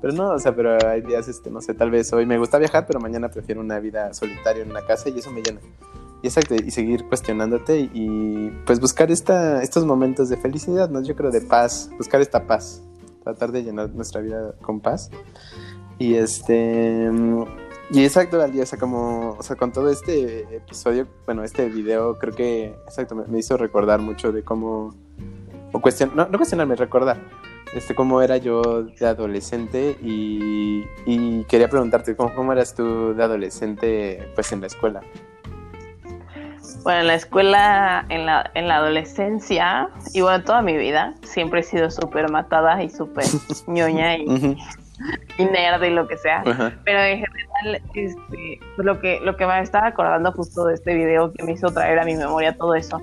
Pero 0.00 0.12
no, 0.12 0.30
o 0.30 0.38
sea, 0.38 0.54
pero 0.54 0.78
hay 0.88 1.00
días, 1.02 1.28
este, 1.28 1.50
no 1.50 1.60
sé, 1.60 1.74
tal 1.74 1.90
vez 1.90 2.12
hoy 2.12 2.26
me 2.26 2.38
gusta 2.38 2.58
viajar, 2.58 2.86
pero 2.86 3.00
mañana 3.00 3.28
prefiero 3.28 3.60
una 3.60 3.78
vida 3.78 4.12
solitaria 4.14 4.62
en 4.62 4.70
una 4.70 4.82
casa 4.82 5.08
y 5.08 5.18
eso 5.18 5.30
me 5.30 5.42
llena. 5.42 5.60
Y 6.22 6.28
exacto, 6.28 6.54
y 6.54 6.70
seguir 6.70 7.06
cuestionándote 7.08 7.78
y 7.92 8.50
pues 8.64 8.80
buscar 8.80 9.10
esta, 9.10 9.62
estos 9.62 9.84
momentos 9.84 10.28
de 10.28 10.36
felicidad, 10.36 10.88
¿no? 10.88 11.02
Yo 11.02 11.14
creo 11.14 11.30
de 11.30 11.42
paz, 11.42 11.90
buscar 11.98 12.20
esta 12.20 12.46
paz, 12.46 12.82
tratar 13.22 13.52
de 13.52 13.62
llenar 13.62 13.90
nuestra 13.90 14.20
vida 14.20 14.54
con 14.62 14.80
paz. 14.80 15.10
Y 15.98 16.14
este. 16.14 17.10
Y 17.90 18.04
exacto, 18.04 18.42
al 18.42 18.52
día, 18.52 18.64
o 18.64 18.66
sea, 18.66 18.78
como, 18.78 19.36
o 19.38 19.42
sea, 19.42 19.54
con 19.54 19.70
todo 19.70 19.90
este 19.90 20.40
episodio, 20.56 21.06
bueno, 21.24 21.44
este 21.44 21.68
video, 21.68 22.18
creo 22.18 22.34
que, 22.34 22.74
exacto, 22.84 23.14
me, 23.14 23.38
hizo 23.38 23.56
recordar 23.56 24.00
mucho 24.00 24.32
de 24.32 24.42
cómo, 24.42 24.92
o 25.72 25.80
cuestion, 25.80 26.10
no, 26.16 26.26
no 26.26 26.36
cuestionarme, 26.36 26.74
recordar, 26.74 27.16
este, 27.74 27.94
cómo 27.94 28.22
era 28.22 28.38
yo 28.38 28.82
de 28.82 29.06
adolescente 29.06 29.96
y, 30.02 30.84
y 31.06 31.44
quería 31.44 31.68
preguntarte, 31.68 32.16
¿cómo, 32.16 32.34
¿cómo 32.34 32.52
eras 32.52 32.74
tú 32.74 33.14
de 33.14 33.22
adolescente, 33.22 34.32
pues, 34.34 34.50
en 34.50 34.62
la 34.62 34.66
escuela? 34.66 35.02
Bueno, 36.82 37.00
en 37.00 37.06
la 37.06 37.14
escuela, 37.14 38.06
en 38.08 38.26
la, 38.26 38.50
en 38.54 38.66
la 38.66 38.76
adolescencia 38.76 39.90
y 40.12 40.22
bueno, 40.22 40.42
toda 40.42 40.62
mi 40.62 40.76
vida, 40.76 41.14
siempre 41.22 41.60
he 41.60 41.62
sido 41.62 41.90
súper 41.90 42.30
matada 42.30 42.82
y 42.82 42.90
súper 42.90 43.24
ñoña 43.68 44.16
y 44.16 44.56
y 45.38 45.44
nerd 45.44 45.82
y 45.82 45.90
lo 45.90 46.06
que 46.08 46.16
sea. 46.16 46.42
Pero 46.84 47.00
en 47.00 47.24
general, 47.24 47.82
este, 47.94 48.60
lo 48.78 49.00
que, 49.00 49.20
lo 49.20 49.36
que 49.36 49.46
me 49.46 49.60
estaba 49.60 49.88
acordando 49.88 50.32
justo 50.32 50.64
de 50.66 50.74
este 50.74 50.94
video 50.94 51.32
que 51.32 51.44
me 51.44 51.52
hizo 51.52 51.68
traer 51.68 51.98
a 51.98 52.04
mi 52.04 52.14
memoria 52.14 52.56
todo 52.56 52.74
eso, 52.74 53.00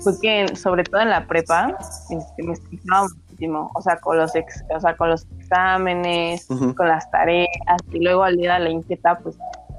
fue 0.00 0.12
que 0.20 0.56
sobre 0.56 0.84
todo 0.84 1.02
en 1.02 1.10
la 1.10 1.26
prepa, 1.26 1.76
este, 2.10 2.42
me 2.42 2.52
estresaba 2.52 3.08
muchísimo, 3.08 3.70
o 3.74 3.82
sea, 3.82 3.96
con 3.96 4.18
los 4.18 4.34
ex, 4.34 4.64
o 4.74 4.80
sea, 4.80 4.96
con 4.96 5.10
los 5.10 5.26
exámenes, 5.38 6.46
con 6.46 6.88
las 6.88 7.10
tareas, 7.10 7.48
y 7.92 8.02
luego 8.02 8.24
al 8.24 8.36
día 8.36 8.54
de 8.54 8.60
la 8.60 8.70
inquieta, 8.70 9.18
pues 9.18 9.36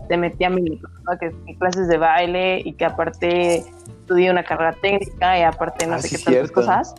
te 0.07 0.17
metía 0.17 0.47
a 0.47 0.49
mi, 0.49 0.79
que, 1.19 1.57
clases 1.57 1.87
de 1.87 1.97
baile 1.97 2.61
y 2.65 2.73
que 2.73 2.85
aparte 2.85 3.57
estudié 3.57 4.29
una 4.31 4.43
carrera 4.43 4.75
técnica 4.81 5.39
y 5.39 5.43
aparte 5.43 5.87
no 5.87 5.95
ah, 5.95 5.99
sé 5.99 6.17
qué 6.17 6.23
tantas 6.23 6.51
cosas. 6.51 6.95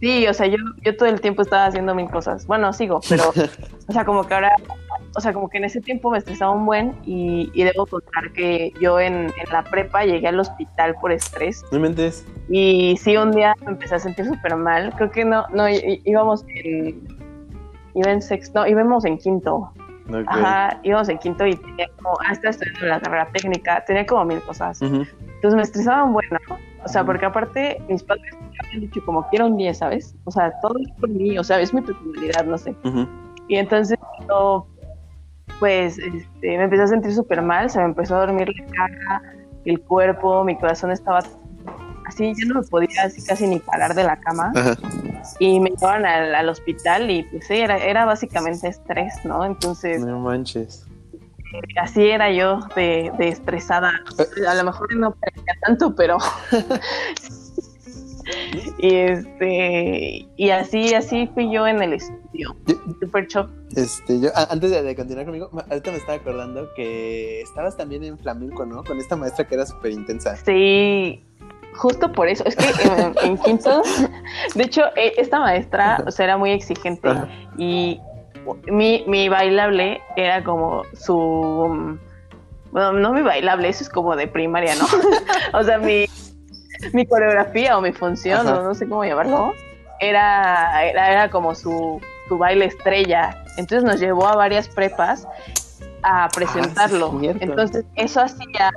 Sí, 0.00 0.26
o 0.26 0.32
sea, 0.32 0.46
yo, 0.46 0.56
yo 0.82 0.96
todo 0.96 1.08
el 1.08 1.20
tiempo 1.20 1.42
estaba 1.42 1.66
haciendo 1.66 1.94
mil 1.94 2.08
cosas. 2.08 2.46
Bueno, 2.46 2.72
sigo, 2.72 3.00
pero, 3.08 3.24
o 3.88 3.92
sea, 3.92 4.04
como 4.04 4.24
que 4.24 4.32
ahora, 4.32 4.54
o 5.14 5.20
sea, 5.20 5.34
como 5.34 5.50
que 5.50 5.58
en 5.58 5.64
ese 5.64 5.80
tiempo 5.82 6.10
me 6.10 6.18
estresaba 6.18 6.52
un 6.52 6.64
buen 6.64 6.96
y, 7.04 7.50
debo 7.54 7.84
contar 7.86 8.32
que 8.32 8.72
yo 8.80 8.98
en, 8.98 9.30
la 9.52 9.62
prepa 9.62 10.04
llegué 10.04 10.28
al 10.28 10.40
hospital 10.40 10.94
por 11.00 11.12
estrés. 11.12 11.62
¿No 11.70 11.80
mentes? 11.80 12.26
Y 12.48 12.96
sí, 12.96 13.16
un 13.16 13.32
día 13.32 13.54
me 13.64 13.72
empecé 13.72 13.96
a 13.96 13.98
sentir 13.98 14.24
súper 14.24 14.56
mal. 14.56 14.92
Creo 14.96 15.10
que 15.10 15.24
no, 15.24 15.46
no, 15.52 15.66
íbamos 15.68 16.44
en, 16.48 17.06
iba 17.94 18.10
en 18.10 18.22
sexto, 18.22 18.66
íbamos 18.66 19.04
en 19.04 19.18
quinto. 19.18 19.70
Ajá, 20.26 20.80
íbamos 20.82 21.08
en 21.08 21.18
quinto 21.18 21.46
y 21.46 21.54
tenía 21.54 21.88
como, 21.96 22.18
hasta 22.26 22.48
ah, 22.48 22.50
estudiando 22.50 22.86
la 22.86 23.00
carrera 23.00 23.28
técnica, 23.32 23.84
tenía 23.84 24.06
como 24.06 24.24
mil 24.24 24.40
cosas. 24.40 24.80
Entonces 24.82 25.54
me 25.54 25.62
estresaba 25.62 26.04
un 26.04 26.14
buen, 26.14 26.28
¿no? 26.30 26.56
O 26.84 26.88
sea, 26.88 27.04
porque 27.04 27.26
aparte 27.26 27.80
mis 27.88 28.02
padres 28.02 28.34
me 28.70 28.76
habían 28.76 28.80
dicho 28.80 29.04
como 29.04 29.28
quiero 29.28 29.46
un 29.46 29.56
10, 29.56 29.78
¿sabes? 29.78 30.14
O 30.24 30.30
sea, 30.30 30.52
todo 30.60 30.74
es 30.78 30.90
por 30.98 31.08
mí, 31.08 31.38
o 31.38 31.44
sea, 31.44 31.60
es 31.60 31.74
mi 31.74 31.80
personalidad, 31.80 32.44
no 32.44 32.58
sé. 32.58 32.74
Y 33.48 33.56
entonces 33.56 33.98
yo, 34.28 34.66
pues, 35.58 35.98
este, 35.98 36.58
me 36.58 36.64
empecé 36.64 36.82
a 36.82 36.86
sentir 36.86 37.12
súper 37.12 37.42
mal, 37.42 37.70
se 37.70 37.78
me 37.78 37.86
empezó 37.86 38.16
a 38.16 38.20
dormir 38.20 38.48
la 38.48 38.66
cara, 38.66 39.22
el 39.64 39.80
cuerpo, 39.80 40.44
mi 40.44 40.56
corazón 40.56 40.90
estaba 40.90 41.20
así, 42.06 42.32
yo 42.36 42.48
no 42.48 42.60
me 42.60 42.66
podía 42.66 43.02
así 43.04 43.24
casi 43.24 43.46
ni 43.46 43.58
parar 43.58 43.94
de 43.94 44.04
la 44.04 44.16
cama. 44.18 44.52
Y 45.38 45.60
me 45.60 45.70
llevaron 45.70 46.06
al, 46.06 46.48
hospital 46.48 47.10
y 47.10 47.24
pues 47.24 47.46
sí, 47.46 47.54
era, 47.54 47.76
era 47.76 48.04
básicamente 48.04 48.68
estrés, 48.68 49.24
¿no? 49.24 49.44
Entonces... 49.44 50.04
No 50.04 50.18
manches 50.18 50.86
así 51.80 52.08
era 52.08 52.30
yo 52.30 52.60
de, 52.76 53.12
estresada. 53.18 53.92
A 54.48 54.54
lo 54.54 54.64
mejor 54.64 54.94
no 54.96 55.12
parecía 55.12 55.54
tanto, 55.62 55.94
pero 55.94 56.18
y 58.78 58.94
este 58.94 60.26
y 60.36 60.50
así 60.50 60.94
así 60.94 61.28
fui 61.34 61.52
yo 61.52 61.66
en 61.66 61.82
el 61.82 61.94
estudio. 61.94 62.56
Super 63.00 63.26
shock. 63.26 63.50
Este, 63.76 64.20
yo 64.20 64.30
antes 64.34 64.70
de, 64.70 64.96
continuar 64.96 65.26
conmigo, 65.26 65.50
ahorita 65.68 65.90
me 65.90 65.98
estaba 65.98 66.14
acordando 66.14 66.68
que 66.74 67.40
estabas 67.42 67.76
también 67.76 68.02
en 68.04 68.18
flamenco, 68.18 68.66
¿no? 68.66 68.82
Con 68.84 68.98
esta 68.98 69.16
maestra 69.16 69.46
que 69.46 69.54
era 69.54 69.66
súper 69.66 69.92
intensa. 69.92 70.36
Sí, 70.36 71.24
justo 71.74 72.10
por 72.12 72.28
eso. 72.28 72.44
Es 72.44 72.56
que 72.56 72.64
en, 73.22 73.38
quinto, 73.38 73.82
de 74.54 74.64
hecho, 74.64 74.82
e, 74.96 75.14
esta 75.18 75.38
maestra, 75.38 76.02
o 76.06 76.10
sea, 76.10 76.24
era 76.24 76.36
muy 76.36 76.50
exigente 76.50 77.08
y 77.56 78.00
mi, 78.70 79.04
mi 79.06 79.28
bailable 79.28 80.00
era 80.16 80.42
como 80.42 80.82
su... 80.94 81.98
Bueno, 82.72 82.92
no 82.92 83.12
mi 83.12 83.22
bailable, 83.22 83.68
eso 83.68 83.82
es 83.82 83.90
como 83.90 84.14
de 84.14 84.28
primaria, 84.28 84.74
¿no? 84.76 84.86
o 85.58 85.64
sea, 85.64 85.78
mi, 85.78 86.06
mi 86.92 87.06
coreografía 87.06 87.76
o 87.76 87.80
mi 87.80 87.92
función, 87.92 88.46
o 88.46 88.62
no 88.62 88.74
sé 88.74 88.88
cómo 88.88 89.04
llamarlo, 89.04 89.54
era, 90.00 90.84
era, 90.84 91.12
era 91.12 91.30
como 91.30 91.54
su, 91.54 92.00
su 92.28 92.38
baile 92.38 92.66
estrella. 92.66 93.42
Entonces 93.56 93.84
nos 93.84 94.00
llevó 94.00 94.26
a 94.26 94.36
varias 94.36 94.68
prepas 94.68 95.26
a 96.02 96.28
presentarlo. 96.28 97.12
Ah, 97.22 97.34
Entonces 97.40 97.84
eso 97.96 98.22
hacía 98.22 98.70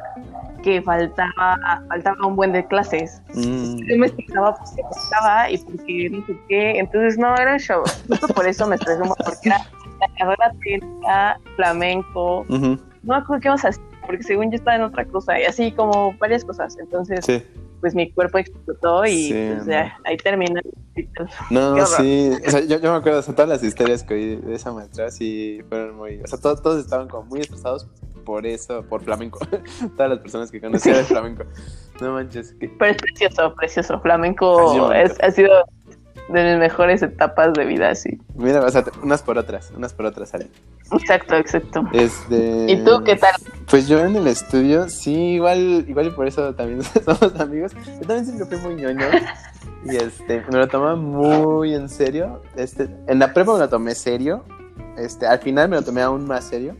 que 0.64 0.82
faltaba, 0.82 1.58
faltaba 1.88 2.26
un 2.26 2.36
buen 2.36 2.52
de 2.54 2.66
clases. 2.66 3.22
Mm. 3.34 3.78
Yo 3.86 3.98
me 3.98 4.08
estresaba 4.08 4.56
porque 4.56 4.82
faltaba 4.82 5.50
y 5.50 5.58
porque 5.58 6.10
no 6.10 6.26
sé 6.26 6.38
qué. 6.48 6.80
Entonces, 6.80 7.18
no, 7.18 7.36
era 7.36 7.58
show. 7.60 7.84
Justo 8.08 8.28
por 8.30 8.48
eso 8.48 8.68
me 8.68 8.76
estresé 8.76 9.04
mucho, 9.04 9.24
porque 9.26 9.50
era 9.50 9.60
la 10.00 10.08
carrera 10.18 10.54
técnica, 10.64 11.40
flamenco. 11.56 12.46
No 12.50 12.80
me 13.04 13.16
acuerdo 13.16 13.42
qué 13.42 13.50
vamos 13.50 13.66
a 13.66 13.70
hacer, 13.70 13.84
porque 14.06 14.24
según 14.24 14.52
yo 14.52 14.56
estaba 14.56 14.78
en 14.78 14.84
otra 14.84 15.06
cosa 15.06 15.40
y 15.40 15.44
así 15.44 15.72
como 15.74 16.14
varias 16.14 16.46
cosas. 16.46 16.78
Entonces, 16.80 17.44
pues 17.84 17.96
mi 17.96 18.10
cuerpo 18.14 18.38
explotó 18.38 19.06
y 19.06 19.34
pues, 19.34 19.66
ya, 19.66 20.00
ahí 20.06 20.16
termina. 20.16 20.62
No, 21.50 21.86
sí, 21.86 22.32
o 22.48 22.50
sea, 22.50 22.62
yo, 22.62 22.80
yo, 22.80 22.94
me 22.94 22.98
acuerdo, 22.98 23.20
o 23.20 23.22
sea, 23.22 23.36
todas 23.36 23.50
las 23.50 23.62
historias 23.62 24.04
que 24.04 24.14
oí 24.14 24.36
de 24.38 24.56
esa 24.56 24.72
maestra 24.72 25.12
sí 25.12 25.60
fueron 25.68 25.98
muy, 25.98 26.22
o 26.22 26.28
sea, 26.28 26.40
todos, 26.40 26.62
todos 26.62 26.80
estaban 26.80 27.10
como 27.10 27.24
muy 27.24 27.42
estresados 27.42 27.90
por 28.24 28.48
eso, 28.48 28.84
por 28.84 29.04
flamenco. 29.04 29.40
Todas 29.98 30.12
las 30.12 30.20
personas 30.20 30.50
que 30.50 30.62
conocían 30.62 30.96
el 31.00 31.04
flamenco. 31.04 31.44
No 32.00 32.14
manches. 32.14 32.56
Pero 32.58 32.92
es 32.92 32.96
precioso, 32.96 33.54
precioso. 33.56 34.00
Flamenco 34.00 34.90
ha 34.94 35.32
sido 35.32 35.52
de 36.30 36.44
mis 36.44 36.58
mejores 36.58 37.02
etapas 37.02 37.54
de 37.54 37.66
vida, 37.66 37.94
sí. 37.96 38.20
Mira, 38.36 38.62
o 38.62 38.70
sea, 38.70 38.84
unas 39.02 39.22
por 39.22 39.38
otras, 39.38 39.72
unas 39.76 39.94
por 39.94 40.06
otras 40.06 40.30
salen. 40.30 40.50
Exacto, 40.92 41.36
exacto. 41.36 41.84
Este... 41.94 42.66
¿Y 42.70 42.84
tú 42.84 43.04
qué 43.04 43.16
tal? 43.16 43.34
Pues 43.70 43.88
yo 43.88 44.00
en 44.00 44.16
el 44.16 44.28
estudio, 44.28 44.90
sí, 44.90 45.14
igual, 45.14 45.86
igual 45.88 46.08
y 46.08 46.12
por 46.12 46.28
eso 46.28 46.54
también 46.56 46.84
somos 47.06 47.40
amigos. 47.40 47.74
Yo 47.74 48.08
también 48.08 48.26
siempre 48.26 48.58
fui 48.58 48.72
muy 48.72 48.82
ñoño. 48.82 49.06
y 49.86 49.96
este, 49.96 50.44
me 50.52 50.58
lo 50.60 50.68
tomaba 50.68 50.96
muy 50.96 51.74
en 51.74 51.90
serio. 51.90 52.42
Este, 52.56 52.90
en 53.08 53.20
la 53.20 53.34
prepa 53.34 53.54
me 53.54 53.60
lo 53.60 53.70
tomé 53.70 53.96
serio. 53.96 54.44
Este, 54.98 55.26
al 55.26 55.40
final 55.40 55.70
me 55.70 55.78
lo 55.78 55.82
tomé 55.82 56.02
aún 56.02 56.26
más 56.26 56.44
serio 56.46 56.76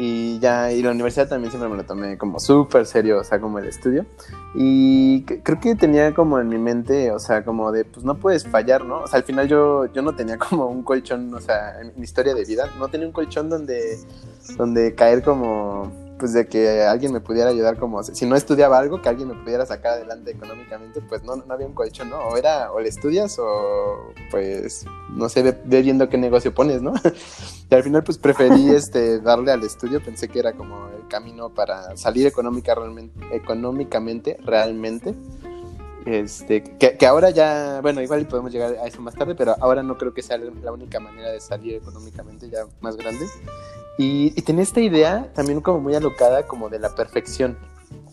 y 0.00 0.38
ya, 0.38 0.70
y 0.70 0.80
la 0.80 0.92
universidad 0.92 1.28
también 1.28 1.50
siempre 1.50 1.68
me 1.68 1.76
lo 1.76 1.84
tomé 1.84 2.16
como 2.16 2.38
súper 2.38 2.86
serio, 2.86 3.18
o 3.18 3.24
sea, 3.24 3.40
como 3.40 3.58
el 3.58 3.66
estudio. 3.66 4.06
Y 4.54 5.24
creo 5.24 5.58
que 5.58 5.74
tenía 5.74 6.14
como 6.14 6.38
en 6.38 6.48
mi 6.48 6.56
mente, 6.56 7.10
o 7.10 7.18
sea, 7.18 7.44
como 7.44 7.72
de, 7.72 7.84
pues 7.84 8.06
no 8.06 8.16
puedes 8.16 8.46
fallar, 8.46 8.84
¿no? 8.84 9.00
O 9.00 9.08
sea, 9.08 9.18
al 9.18 9.24
final 9.24 9.48
yo, 9.48 9.92
yo 9.92 10.02
no 10.02 10.14
tenía 10.14 10.38
como 10.48 10.66
un 10.66 10.84
colchón, 10.84 11.34
o 11.34 11.40
sea, 11.40 11.80
en 11.80 11.92
mi 11.96 12.04
historia 12.04 12.32
de 12.32 12.44
vida, 12.44 12.70
no 12.78 12.86
tenía 12.86 13.08
un 13.08 13.12
colchón 13.12 13.50
donde, 13.50 13.98
donde 14.56 14.94
caer 14.94 15.24
como 15.24 15.90
pues 16.18 16.32
de 16.32 16.46
que 16.46 16.82
alguien 16.82 17.12
me 17.12 17.20
pudiera 17.20 17.50
ayudar 17.50 17.78
como 17.78 18.02
si 18.02 18.26
no 18.26 18.36
estudiaba 18.36 18.78
algo 18.78 19.00
que 19.00 19.08
alguien 19.08 19.28
me 19.28 19.34
pudiera 19.34 19.64
sacar 19.64 19.92
adelante 19.92 20.32
económicamente 20.32 21.00
pues 21.00 21.22
no, 21.22 21.36
no 21.36 21.54
había 21.54 21.66
un 21.66 21.74
colchón 21.74 22.10
no 22.10 22.18
o 22.18 22.36
era 22.36 22.72
o 22.72 22.80
le 22.80 22.88
estudias 22.88 23.38
o 23.38 24.12
pues 24.30 24.84
no 25.10 25.28
sé 25.28 25.42
ve, 25.42 25.82
viendo 25.82 26.08
qué 26.08 26.18
negocio 26.18 26.52
pones 26.52 26.82
no 26.82 26.92
y 27.70 27.74
al 27.74 27.82
final 27.82 28.02
pues 28.02 28.18
preferí 28.18 28.70
este 28.74 29.20
darle 29.20 29.52
al 29.52 29.62
estudio 29.62 30.02
pensé 30.02 30.28
que 30.28 30.40
era 30.40 30.52
como 30.52 30.88
el 30.88 31.08
camino 31.08 31.54
para 31.54 31.96
salir 31.96 32.26
económica 32.26 32.74
realmente 32.74 33.18
económicamente 33.32 34.38
realmente. 34.44 35.14
Este, 36.06 36.62
que, 36.62 36.96
que, 36.96 37.06
ahora 37.06 37.28
ya, 37.30 37.80
bueno, 37.82 38.00
igual 38.00 38.26
podemos 38.26 38.50
llegar 38.50 38.76
a 38.76 38.86
eso 38.86 39.02
más 39.02 39.14
tarde, 39.14 39.34
pero 39.34 39.54
ahora 39.60 39.82
no 39.82 39.98
creo 39.98 40.14
que 40.14 40.22
sea 40.22 40.38
la 40.38 40.72
única 40.72 41.00
manera 41.00 41.30
de 41.30 41.40
salir 41.40 41.74
económicamente 41.74 42.48
ya 42.48 42.60
más 42.80 42.96
grande. 42.96 43.26
Y, 43.98 44.30
tenía 44.42 44.62
esta 44.62 44.80
idea 44.80 45.32
también 45.34 45.60
como 45.60 45.80
muy 45.80 45.94
alocada, 45.94 46.46
como 46.46 46.68
de 46.68 46.78
la 46.78 46.94
perfección. 46.94 47.58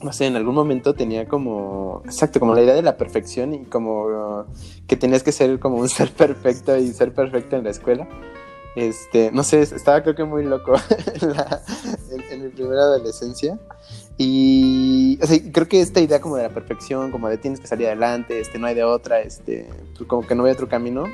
No 0.02 0.12
sé, 0.12 0.26
en 0.26 0.36
algún 0.36 0.56
momento 0.56 0.96
tenía 0.96 1.28
como, 1.28 2.02
exacto, 2.06 2.40
como 2.40 2.56
la 2.56 2.64
idea 2.64 2.74
de 2.74 2.82
la 2.82 2.98
perfección 2.98 3.54
y 3.54 3.66
como 3.66 4.46
que 4.88 4.98
tenías 4.98 5.22
que 5.22 5.32
ser 5.32 5.60
como 5.60 5.78
un 5.78 5.88
ser 5.90 6.12
perfecto 6.12 6.76
y 6.76 6.88
ser 6.88 7.14
perfecto 7.14 7.56
en 7.56 7.64
la 7.64 7.70
escuela. 7.70 8.08
Este, 8.76 9.32
no 9.32 9.44
sé, 9.44 9.62
estaba 9.62 10.02
creo 10.02 10.16
que 10.16 10.26
muy 10.26 10.44
loco 10.44 10.74
en, 12.32 12.44
mi 12.44 12.50
primera 12.50 12.82
adolescencia. 12.82 13.58
Y 14.18 15.20
o 15.22 15.28
sea, 15.28 15.40
creo 15.52 15.68
que 15.68 15.82
esta 15.82 16.02
idea 16.02 16.20
como 16.20 16.36
de 16.36 16.44
la 16.44 16.50
perfección, 16.50 17.12
como 17.12 17.30
de 17.30 17.38
tienes 17.38 17.60
que 17.60 17.68
salir 17.68 17.88
adelante, 17.88 18.40
este, 18.40 18.58
no 18.58 18.68
hay 18.68 18.76
de 18.76 18.84
otra, 18.84 19.22
este, 19.22 19.70
pues 19.96 20.10
como 20.10 20.28
que 20.28 20.36
no 20.36 20.46
hay 20.46 20.52
otro 20.52 20.68
camino, 20.68 21.06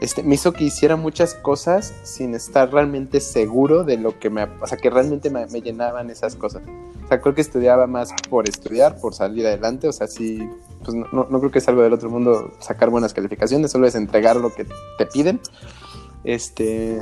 este, 0.00 0.22
me 0.22 0.34
hizo 0.34 0.52
que 0.52 0.64
hiciera 0.64 0.96
muchas 0.96 1.34
cosas 1.34 1.94
sin 2.02 2.34
estar 2.34 2.72
realmente 2.72 3.20
seguro 3.20 3.84
de 3.84 3.96
lo 3.96 4.18
que 4.18 4.30
me, 4.30 4.44
o 4.44 4.66
sea, 4.66 4.78
que 4.78 4.90
realmente 4.90 5.30
me, 5.30 5.46
llenaban 5.60 6.10
esas 6.10 6.36
cosas. 6.36 6.62
O 7.04 7.08
sea, 7.08 7.20
creo 7.20 7.34
que 7.34 7.40
estudiaba 7.40 7.86
más 7.86 8.10
por 8.28 8.48
estudiar, 8.48 8.98
por 8.98 9.14
salir 9.14 9.46
adelante, 9.46 9.88
o 9.88 9.92
sea, 9.92 10.06
sí, 10.06 10.48
pues 10.82 10.96
no, 10.96 11.26
no, 11.28 11.38
creo 11.38 11.50
que 11.50 11.58
es 11.58 11.68
algo 11.68 11.82
del 11.82 11.92
otro 11.92 12.10
mundo 12.10 12.52
sacar 12.60 12.90
buenas 12.90 13.14
calificaciones, 13.14 13.70
solo 13.70 13.86
es 13.86 13.94
entregar 13.94 14.36
lo 14.36 14.52
que 14.54 14.66
te 14.98 15.06
piden. 15.06 15.40
Este, 16.24 17.00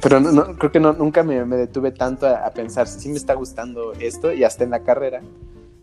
pero 0.00 0.20
no, 0.20 0.56
creo 0.56 0.70
que 0.70 0.80
no, 0.80 0.92
nunca 0.92 1.22
me, 1.22 1.44
detuve 1.44 1.90
tanto 1.90 2.26
a, 2.26 2.46
a, 2.46 2.50
pensar 2.50 2.86
si 2.86 3.08
me 3.08 3.16
está 3.16 3.34
gustando 3.34 3.92
esto 3.94 4.32
y 4.32 4.44
hasta 4.44 4.64
en 4.64 4.70
la 4.70 4.80
carrera 4.80 5.22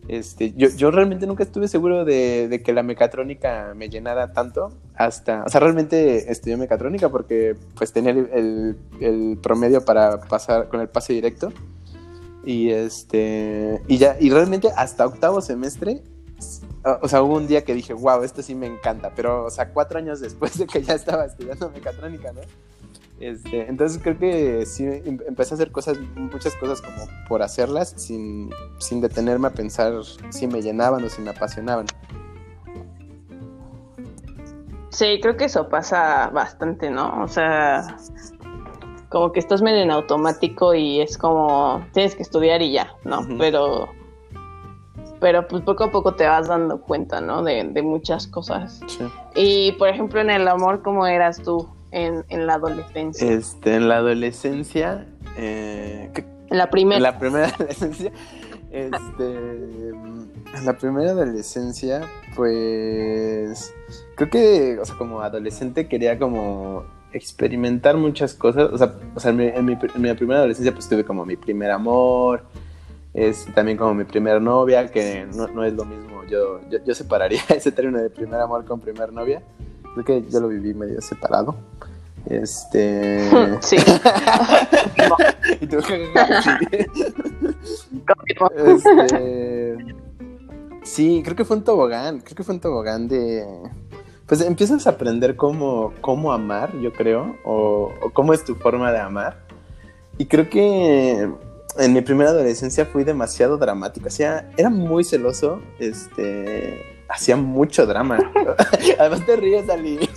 este, 0.08 0.54
yo, 0.58 0.68
yo 0.70 0.92
realmente 0.92 1.26
nunca 1.26 1.44
estuve 1.44 1.68
seguro 1.68 2.04
de, 2.04 2.62
que 2.64 2.74
la 2.74 2.84
mecatrónica 2.84 3.74
me 3.76 3.90
llenara 3.90 4.34
tanto 4.34 4.70
hasta, 4.96 5.44
o 5.46 5.50
sea, 5.50 5.62
realmente 5.62 6.32
estudié 6.32 6.58
mecatrónica 6.58 7.10
porque 7.10 7.56
pues 7.76 7.94
tenía 7.94 8.12
el, 8.12 8.78
el, 9.00 9.38
promedio 9.42 9.86
para 9.86 10.20
pasar 10.20 10.68
con 10.68 10.82
el 10.82 10.90
pase 10.90 11.14
directo 11.14 11.54
y 12.44 12.70
este, 12.72 13.82
y 13.88 13.98
ya, 13.98 14.18
y 14.20 14.30
realmente 14.30 14.70
hasta 14.76 15.06
octavo 15.06 15.40
semestre, 15.42 16.02
o 17.02 17.08
sea, 17.08 17.22
hubo 17.22 17.38
un 17.38 17.48
día 17.48 17.64
que 17.64 17.74
dije, 17.74 17.94
wow, 17.94 18.24
esto 18.24 18.42
sí 18.42 18.56
me 18.56 18.68
encanta, 18.68 19.14
pero, 19.16 19.46
o 19.46 19.50
sea, 19.50 19.70
cuatro 19.70 20.00
años 20.00 20.20
después 20.20 20.58
de 20.58 20.68
que 20.68 20.82
ya 20.82 20.96
estaba 20.96 21.26
estudiando 21.26 21.70
mecatrónica, 21.70 22.34
¿no? 22.34 22.42
Este, 23.24 23.70
entonces 23.70 24.02
creo 24.04 24.20
que 24.20 24.66
sí 24.66 24.84
em- 24.84 25.18
empecé 25.26 25.54
a 25.54 25.56
hacer 25.56 25.72
cosas, 25.72 25.98
muchas 26.16 26.54
cosas 26.56 26.82
como 26.82 27.08
por 27.30 27.42
hacerlas, 27.42 27.94
sin, 27.96 28.50
sin 28.80 29.00
detenerme 29.00 29.48
a 29.48 29.52
pensar 29.52 29.94
si 30.30 30.46
me 30.46 30.62
llenaban 30.62 31.02
o 31.06 31.10
si 31.10 31.22
me 31.22 31.30
apasionaban. 31.30 31.86
Sí, 34.90 35.20
creo 35.22 35.38
que 35.38 35.46
eso 35.46 35.70
pasa 35.70 36.30
bastante, 36.34 36.90
¿no? 36.90 37.24
O 37.24 37.30
sea, 37.30 37.96
como 39.08 39.32
que 39.32 39.40
estás 39.40 39.62
medio 39.62 39.82
en 39.82 39.92
automático 39.92 40.74
y 40.74 41.00
es 41.00 41.18
como 41.18 41.82
tienes 41.94 42.16
que 42.16 42.24
estudiar 42.24 42.62
y 42.62 42.74
ya, 42.74 42.94
¿no? 43.06 43.26
Pero, 43.40 43.88
pero 45.22 45.48
pues 45.48 45.64
poco 45.64 45.86
a 45.86 45.92
poco 45.92 46.14
te 46.14 46.28
vas 46.28 46.50
dando 46.50 46.82
cuenta, 46.82 47.22
¿no? 47.22 47.42
De, 47.42 47.64
de 47.64 47.82
muchas 47.84 48.28
cosas. 48.28 48.82
Sí. 48.88 49.06
Y 49.34 49.72
por 49.74 49.88
ejemplo, 49.88 50.20
en 50.20 50.30
el 50.30 50.46
amor, 50.46 50.82
¿cómo 50.82 51.08
eras 51.08 51.42
tú 51.42 51.73
en, 51.94 52.26
en 52.30 52.48
la 52.48 52.56
adolescencia? 52.56 53.32
Este, 53.32 53.76
en 53.76 53.88
la 53.88 53.98
adolescencia, 53.98 55.06
eh, 55.38 56.10
¿qué- 56.14 56.26
en 56.50 56.58
la 56.58 56.70
primera. 56.70 56.98
En 56.98 57.04
la 57.04 57.18
primera 57.20 57.48
adolescencia, 57.56 58.12
este, 58.72 59.26
en 59.90 60.66
la 60.66 60.78
primera 60.78 61.12
adolescencia, 61.12 62.02
pues, 62.36 63.74
creo 64.16 64.30
que, 64.30 64.80
o 64.80 64.86
sea, 64.86 64.96
como 64.98 65.22
adolescente 65.22 65.88
quería 65.88 66.18
como 66.20 66.84
experimentar 67.14 67.96
muchas 67.98 68.34
cosas, 68.34 68.70
o 68.72 68.78
sea, 68.78 68.94
o 69.16 69.20
sea 69.20 69.32
en, 69.32 69.38
mi, 69.38 69.46
en 69.48 69.66
mi- 69.66 69.74
en 69.74 70.02
mi 70.02 70.14
primera 70.14 70.40
adolescencia 70.40 70.74
pues 70.74 70.90
tuve 70.90 71.04
como 71.06 71.26
mi 71.26 71.36
primer 71.36 71.70
amor, 71.72 72.44
es 73.14 73.46
también 73.54 73.78
como 73.78 73.94
mi 73.94 74.04
primera 74.04 74.40
novia, 74.40 74.88
que 74.92 75.26
no, 75.36 75.48
no 75.48 75.64
es 75.64 75.74
lo 75.74 75.86
mismo, 75.86 76.24
yo, 76.26 76.60
yo, 76.72 76.80
yo 76.84 76.96
separaría 76.96 77.42
ese 77.50 77.72
término 77.72 78.00
de 78.02 78.10
primer 78.10 78.40
amor 78.40 78.66
con 78.66 78.80
primer 78.80 79.14
novia, 79.14 79.44
creo 79.94 80.06
que 80.06 80.24
yo 80.30 80.40
lo 80.40 80.48
viví 80.48 80.74
medio 80.74 81.02
separado. 81.02 81.56
Este. 82.26 83.30
Sí. 83.62 83.78
y 85.62 85.68
tú. 85.68 85.78
Este, 88.56 89.78
sí, 90.84 91.22
creo 91.24 91.36
que 91.36 91.46
fue 91.46 91.58
un 91.58 91.64
tobogán, 91.64 92.20
creo 92.20 92.36
que 92.36 92.44
fue 92.44 92.56
un 92.56 92.62
tobogán 92.62 93.08
de... 93.08 93.46
Pues 94.26 94.42
empiezas 94.42 94.86
a 94.86 94.92
aprender 94.92 95.38
cómo, 95.38 95.94
cómo 96.02 96.34
amar, 96.34 96.78
yo 96.80 96.92
creo, 96.92 97.38
o, 97.46 97.94
o 98.02 98.10
cómo 98.12 98.34
es 98.34 98.44
tu 98.44 98.56
forma 98.56 98.92
de 98.92 99.00
amar. 99.00 99.38
Y 100.18 100.26
creo 100.26 100.50
que 100.50 101.30
en 101.78 101.94
mi 101.94 102.02
primera 102.02 102.32
adolescencia 102.32 102.86
fui 102.86 103.04
demasiado 103.04 103.58
dramático, 103.58 104.08
o 104.08 104.12
sea, 104.12 104.50
era 104.58 104.70
muy 104.70 105.04
celoso, 105.04 105.62
este, 105.80 106.93
hacía 107.14 107.36
mucho 107.38 107.86
drama. 107.86 108.18
Además 109.00 109.26
te 109.26 109.36
ríes, 109.36 109.70
Ali. 109.70 110.10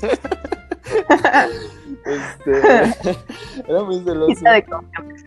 Este, 2.06 2.58
era 3.68 3.82
muy 3.82 3.98
celoso 4.04 4.30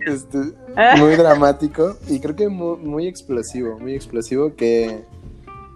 este, 0.06 0.38
muy 0.98 1.16
dramático 1.18 1.98
y 2.08 2.22
creo 2.22 2.36
que 2.36 2.48
muy, 2.48 2.78
muy 2.78 3.08
explosivo, 3.08 3.78
muy 3.78 3.96
explosivo 3.96 4.56
que 4.56 5.04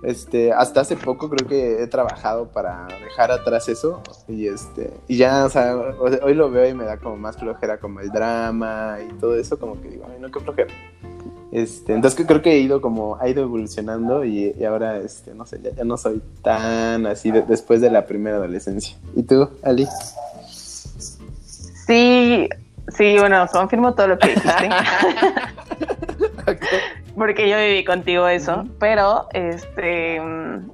este 0.04 0.54
hasta 0.54 0.82
hace 0.82 0.96
poco 0.96 1.30
creo 1.30 1.48
que 1.48 1.84
he 1.84 1.88
trabajado 1.88 2.48
para 2.48 2.88
dejar 3.04 3.32
atrás 3.32 3.68
eso 3.68 4.02
y 4.30 4.48
este 4.48 4.94
y 5.08 5.18
ya 5.18 5.46
o 5.46 5.50
sea, 5.50 5.76
o 5.76 6.10
sea, 6.10 6.20
hoy 6.24 6.34
lo 6.34 6.50
veo 6.50 6.70
y 6.70 6.74
me 6.74 6.86
da 6.86 6.98
como 6.98 7.18
más 7.18 7.38
flojera 7.38 7.78
como 7.80 8.00
el 8.00 8.10
drama 8.10 8.98
y 9.06 9.14
todo 9.16 9.36
eso 9.36 9.60
como 9.60 9.82
que 9.82 9.90
digo 9.90 10.06
ay 10.10 10.20
no 10.20 10.30
qué 10.30 10.40
flojera 10.40 10.74
este 11.54 11.94
entonces 11.94 12.26
creo 12.26 12.42
que 12.42 12.54
he 12.54 12.60
ido 12.60 12.82
como 12.82 13.16
ha 13.22 13.30
ido 13.30 13.44
evolucionando 13.44 14.26
y, 14.26 14.54
y 14.60 14.64
ahora 14.66 14.98
este 14.98 15.36
no 15.36 15.46
sé 15.46 15.60
ya, 15.62 15.70
ya 15.72 15.84
no 15.84 15.98
soy 15.98 16.20
tan 16.42 17.06
así 17.06 17.30
de- 17.32 17.44
después 17.44 17.80
de 17.80 17.92
la 17.92 18.06
primera 18.08 18.38
adolescencia 18.38 18.98
y 19.16 19.22
tú 19.24 19.48
Ali 19.64 19.88
Sí, 21.86 22.48
sí, 22.98 23.18
bueno, 23.20 23.46
confirmo 23.52 23.94
todo 23.94 24.08
lo 24.08 24.18
que 24.18 24.30
dijiste. 24.30 24.70
porque 27.16 27.50
yo 27.50 27.58
viví 27.58 27.84
contigo 27.84 28.28
eso, 28.28 28.66
pero 28.80 29.28
este 29.34 30.20
mm, 30.22 30.70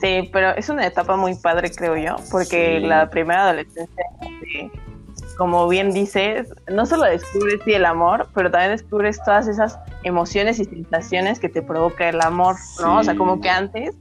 sí, 0.00 0.30
pero 0.32 0.50
es 0.56 0.68
una 0.68 0.86
etapa 0.86 1.16
muy 1.16 1.34
padre 1.34 1.70
creo 1.70 1.96
yo, 1.96 2.16
porque 2.30 2.78
Sí. 2.80 2.86
la 2.86 3.10
primera 3.10 3.44
adolescencia, 3.44 4.04
este, 4.22 4.70
como 5.36 5.68
bien 5.68 5.92
dices, 5.92 6.48
no 6.68 6.86
solo 6.86 7.04
descubres 7.04 7.60
sí, 7.64 7.72
el 7.74 7.84
amor, 7.84 8.28
pero 8.34 8.50
también 8.50 8.72
descubres 8.72 9.22
todas 9.24 9.48
esas 9.48 9.78
emociones 10.02 10.58
y 10.58 10.64
sensaciones 10.64 11.40
que 11.40 11.48
te 11.48 11.62
provoca 11.62 12.08
el 12.08 12.20
amor, 12.20 12.56
¿no? 12.80 12.98
O 12.98 13.04
sea, 13.04 13.14
como 13.16 13.40
que 13.40 13.48
antes 13.48 13.94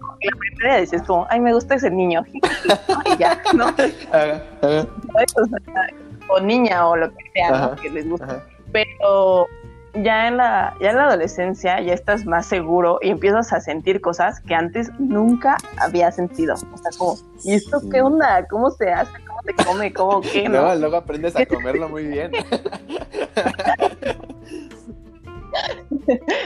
como 0.00 0.16
que 0.18 0.28
la 0.28 0.38
primera 0.38 0.76
dices 0.80 1.02
como, 1.02 1.26
ay, 1.30 1.40
me 1.40 1.52
gusta 1.52 1.74
ese 1.76 1.90
niño, 1.90 2.24
y 2.32 3.16
ya, 3.18 3.40
¿no? 3.54 3.66
Ajá, 3.66 4.42
ajá, 4.62 4.86
O, 5.36 5.44
sea, 5.46 5.86
o 6.28 6.40
niña 6.40 6.86
o 6.86 6.96
lo 6.96 7.10
que 7.10 7.24
sea, 7.34 7.50
¿no? 7.50 7.56
Ajá. 7.56 7.76
Que 7.76 7.90
les 7.90 8.08
gusta 8.08 8.42
pero 8.74 9.46
ya 10.02 10.26
en 10.26 10.36
la 10.36 10.74
ya 10.80 10.90
en 10.90 10.96
la 10.96 11.04
adolescencia 11.04 11.80
ya 11.80 11.94
estás 11.94 12.26
más 12.26 12.46
seguro 12.46 12.98
y 13.00 13.10
empiezas 13.10 13.52
a 13.52 13.60
sentir 13.60 14.00
cosas 14.00 14.40
que 14.40 14.54
antes 14.54 14.90
nunca 14.98 15.56
había 15.78 16.10
sentido. 16.10 16.54
O 16.54 16.76
sea, 16.78 16.90
como, 16.98 17.16
¿y 17.44 17.54
esto 17.54 17.78
Sí. 17.78 17.90
qué 17.90 18.02
onda? 18.02 18.44
¿Cómo 18.48 18.70
se 18.72 18.90
hace? 18.92 19.12
¿Cómo 19.44 19.56
se 19.56 19.64
come? 19.64 19.92
¿Cómo 19.92 20.20
qué? 20.20 20.48
No, 20.48 20.68
¿No? 20.68 20.74
luego 20.76 20.96
aprendes 20.96 21.36
a 21.36 21.44
comerlo 21.46 21.88
muy 21.88 22.06
bien. 22.06 22.32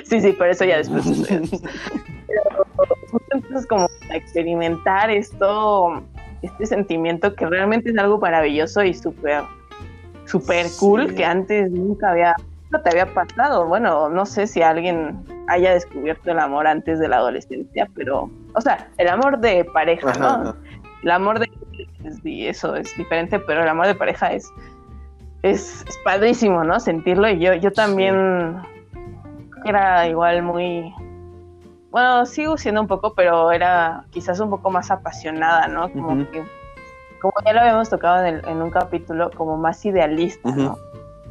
Sí, 0.04 0.20
sí, 0.20 0.34
pero 0.38 0.50
eso 0.52 0.64
ya 0.64 0.78
después. 0.78 1.04
pero 1.28 2.66
justo 3.10 3.26
empiezas 3.30 3.66
como 3.66 3.86
a 4.10 4.16
experimentar 4.16 5.10
esto, 5.10 6.02
este 6.42 6.66
sentimiento 6.66 7.34
que 7.34 7.46
realmente 7.46 7.90
es 7.90 7.98
algo 7.98 8.18
maravilloso 8.18 8.82
y 8.82 8.94
súper, 8.94 9.42
súper 10.26 10.66
cool 10.78 11.14
que 11.14 11.24
antes 11.24 11.70
nunca 11.70 12.10
había, 12.10 12.34
nunca 12.64 12.82
te 12.82 12.90
había 12.90 13.12
pasado. 13.14 13.66
Bueno, 13.66 14.08
no 14.08 14.26
sé 14.26 14.46
si 14.46 14.62
alguien 14.62 15.24
haya 15.48 15.72
descubierto 15.72 16.30
el 16.30 16.38
amor 16.38 16.66
antes 16.66 16.98
de 16.98 17.08
la 17.08 17.16
adolescencia, 17.16 17.88
pero, 17.94 18.30
o 18.54 18.60
sea, 18.60 18.88
el 18.98 19.08
amor 19.08 19.38
de 19.38 19.64
pareja, 19.64 20.10
Ajá, 20.10 20.18
¿no? 20.18 20.26
ajá. 20.26 20.56
El 21.02 21.10
amor 21.10 21.38
de 21.38 21.48
y 22.24 22.46
eso 22.46 22.74
es 22.76 22.96
diferente, 22.96 23.38
pero 23.40 23.62
el 23.62 23.68
amor 23.68 23.86
de 23.86 23.94
pareja 23.94 24.32
es, 24.32 24.48
es, 25.42 25.84
es 25.88 25.98
padrísimo, 26.04 26.64
¿no? 26.64 26.78
Sentirlo 26.80 27.28
y 27.28 27.38
yo, 27.38 27.54
yo 27.54 27.72
también 27.72 28.56
era 29.64 30.06
igual 30.08 30.42
muy, 30.42 30.92
bueno, 31.90 32.24
sigo 32.26 32.56
siendo 32.56 32.80
un 32.80 32.86
poco, 32.86 33.14
pero 33.14 33.50
era 33.52 34.04
quizás 34.10 34.40
un 34.40 34.50
poco 34.50 34.70
más 34.70 34.90
apasionada, 34.90 35.68
¿no? 35.68 35.90
Como 35.92 36.30
que, 36.30 36.42
como 37.20 37.32
ya 37.44 37.52
lo 37.52 37.60
habíamos 37.60 37.88
tocado 37.90 38.24
en, 38.24 38.36
el- 38.36 38.48
en 38.48 38.62
un 38.62 38.70
capítulo, 38.70 39.30
como 39.36 39.56
más 39.56 39.84
idealista, 39.84 40.48
¿no? 40.64 40.78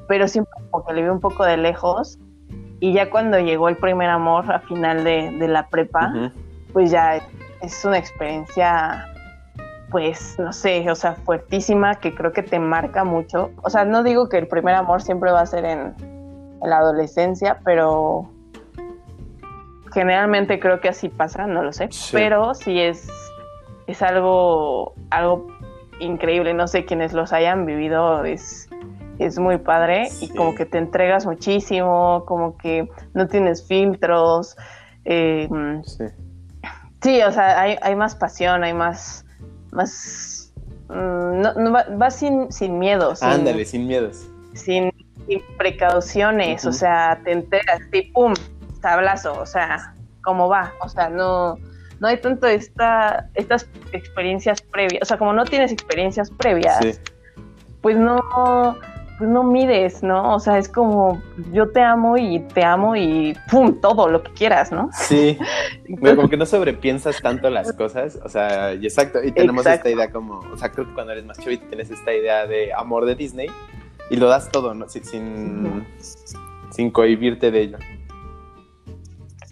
Pero 0.08 0.28
siempre 0.28 0.54
como 0.70 0.86
que 0.86 0.94
le 0.94 1.04
vi 1.04 1.10
un 1.10 1.20
poco 1.20 1.44
de 1.46 1.58
lejos 1.58 2.18
y 2.80 2.94
ya 2.94 3.10
cuando 3.10 3.40
llegó 3.40 3.70
el 3.70 3.78
primer 3.78 4.10
amor 4.10 4.52
a 4.52 4.60
final 4.60 5.04
de, 5.04 5.32
de 5.32 5.48
la 5.48 5.68
prepa, 5.68 6.12
pues 6.74 6.92
ya 6.92 7.20
es 7.62 7.86
una 7.86 7.98
experiencia, 7.98 9.06
pues, 9.90 10.38
no 10.40 10.52
sé, 10.54 10.90
o 10.92 10.96
sea, 10.96 11.16
fuertísima 11.16 11.96
que 11.96 12.14
creo 12.14 12.34
que 12.34 12.44
te 12.44 12.60
marca 12.60 13.04
mucho. 13.04 13.52
O 13.64 13.70
sea, 13.70 13.86
no 13.86 14.04
digo 14.04 14.28
que 14.30 14.38
el 14.38 14.48
primer 14.48 14.76
amor 14.76 15.02
siempre 15.02 15.32
va 15.32 15.42
a 15.42 15.46
ser 15.46 15.66
en, 15.66 15.94
en 16.00 16.70
la 16.70 16.78
adolescencia, 16.78 17.60
pero 17.64 18.30
generalmente 19.94 20.60
creo 20.60 20.80
que 20.82 20.90
así 20.90 21.10
pasa, 21.10 21.48
no 21.48 21.64
lo 21.64 21.72
sé, 21.74 21.88
Sí. 21.92 22.10
pero 22.16 22.54
sí 22.54 22.80
es, 22.80 23.10
es 23.88 24.02
algo, 24.02 24.94
algo 25.10 25.48
increíble, 26.00 26.54
no 26.54 26.68
sé, 26.68 26.86
quienes 26.86 27.14
los 27.14 27.34
hayan 27.34 27.66
vivido 27.66 28.24
es... 28.26 28.70
Es 29.20 29.40
muy 29.40 29.58
padre 29.58 30.10
y 30.22 30.30
como 30.30 30.54
que 30.54 30.68
te 30.68 30.78
entregas 30.78 31.26
muchísimo, 31.26 32.24
como 32.28 32.56
que 32.56 32.88
no 33.16 33.28
tienes 33.28 33.68
filtros, 33.68 34.56
eh, 35.06 35.50
Sí. 35.84 36.04
Sí, 37.02 37.22
o 37.24 37.32
sea, 37.32 37.60
hay, 37.60 37.78
hay 37.82 37.96
más 37.96 38.14
pasión, 38.16 38.64
hay 38.64 38.76
más. 38.76 39.26
Más 39.78 40.52
mm, 40.90 41.42
no, 41.42 41.54
no, 41.54 41.72
va, 41.72 41.86
va 42.02 42.10
sin, 42.12 42.52
sin 42.52 42.78
miedo, 42.80 43.16
sin, 43.16 43.28
Ándale, 43.30 43.64
sin 43.66 43.88
miedos. 43.88 44.26
sin, 44.54 44.92
sin 45.28 45.42
precauciones, 45.58 46.66
o 46.66 46.74
sea, 46.74 47.20
te 47.24 47.32
enteras 47.32 47.82
y 47.94 48.02
pum, 48.12 48.34
tablazo, 48.82 49.40
o 49.40 49.46
sea, 49.46 49.94
cómo 50.24 50.50
va, 50.50 50.74
o 50.82 50.90
sea, 50.90 51.10
no, 51.10 51.58
no 52.00 52.08
hay 52.08 52.18
tanto 52.18 52.48
esta, 52.48 53.30
estas 53.36 53.68
experiencias 53.92 54.62
previas, 54.62 55.02
o 55.02 55.06
sea, 55.06 55.18
como 55.18 55.34
no 55.34 55.46
tienes 55.46 55.72
experiencias 55.72 56.30
previas, 56.32 56.78
Sí. 56.82 56.92
pues 57.82 57.96
no, 57.98 58.20
pues 59.18 59.30
no 59.30 59.44
mides, 59.44 60.04
¿no? 60.04 60.36
O 60.36 60.40
sea, 60.40 60.58
es 60.60 60.70
como 60.70 61.22
yo 61.52 61.70
te 61.70 61.82
amo 61.82 62.18
y 62.18 62.40
te 62.40 62.64
amo 62.64 62.96
y 62.96 63.36
pum, 63.50 63.80
todo 63.82 64.08
lo 64.08 64.22
que 64.22 64.32
quieras, 64.34 64.72
¿no? 64.72 64.90
Sí. 64.94 65.38
Pero 66.02 66.16
como 66.16 66.30
que 66.30 66.38
no 66.38 66.46
sobrepiensas 66.46 67.20
tanto 67.22 67.50
las 67.50 67.74
cosas, 67.74 68.20
o 68.24 68.30
sea, 68.30 68.74
y 68.76 68.86
exacto, 68.86 69.24
y 69.24 69.32
tenemos 69.32 69.66
Exacto. 69.66 69.90
esta 69.90 69.98
idea 69.98 70.12
como, 70.12 70.40
o 70.40 70.58
sea, 70.58 70.72
creo 70.72 70.88
que 70.88 70.94
cuando 70.94 71.14
eres 71.14 71.26
más 71.26 71.40
chavito 71.40 71.66
tienes 71.68 71.90
esta 71.90 72.14
idea 72.14 72.46
de 72.46 72.74
amor 72.74 73.06
de 73.06 73.16
Disney 73.16 73.50
y 74.10 74.18
lo 74.18 74.28
das 74.28 74.50
todo, 74.50 74.74
¿no? 74.76 74.88
Sin, 74.88 75.04
sin, 75.04 75.88
sin 76.72 76.92
cohibirte 76.92 77.50
de 77.50 77.62
ello. 77.62 77.78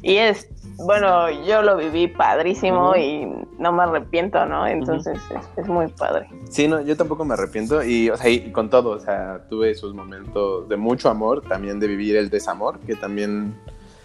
Y 0.04 0.18
es 0.18 0.48
bueno, 0.78 1.30
yo 1.46 1.62
lo 1.62 1.78
viví 1.78 2.08
padrísimo 2.08 2.96
y 2.96 3.26
no 3.58 3.72
me 3.72 3.84
arrepiento, 3.84 4.46
¿no? 4.46 4.68
Entonces 4.68 5.20
es, 5.58 5.68
muy 5.68 5.88
padre. 5.88 6.28
Sí, 6.50 6.68
no, 6.68 6.82
yo 6.82 6.98
tampoco 6.98 7.26
me 7.26 7.34
arrepiento 7.34 7.84
y, 7.84 8.10
o 8.10 8.18
sea, 8.18 8.30
y 8.30 8.52
con 8.52 8.70
todo, 8.70 8.92
o 8.92 9.00
sea, 9.00 9.42
tuve 9.50 9.72
esos 9.72 9.94
momentos 9.94 10.68
de 10.68 10.78
mucho 10.78 11.10
amor, 11.10 11.42
también 11.42 11.80
de 11.80 11.88
vivir 11.88 12.18
el 12.18 12.30
desamor, 12.30 12.80
que 12.80 12.96
también 12.96 13.56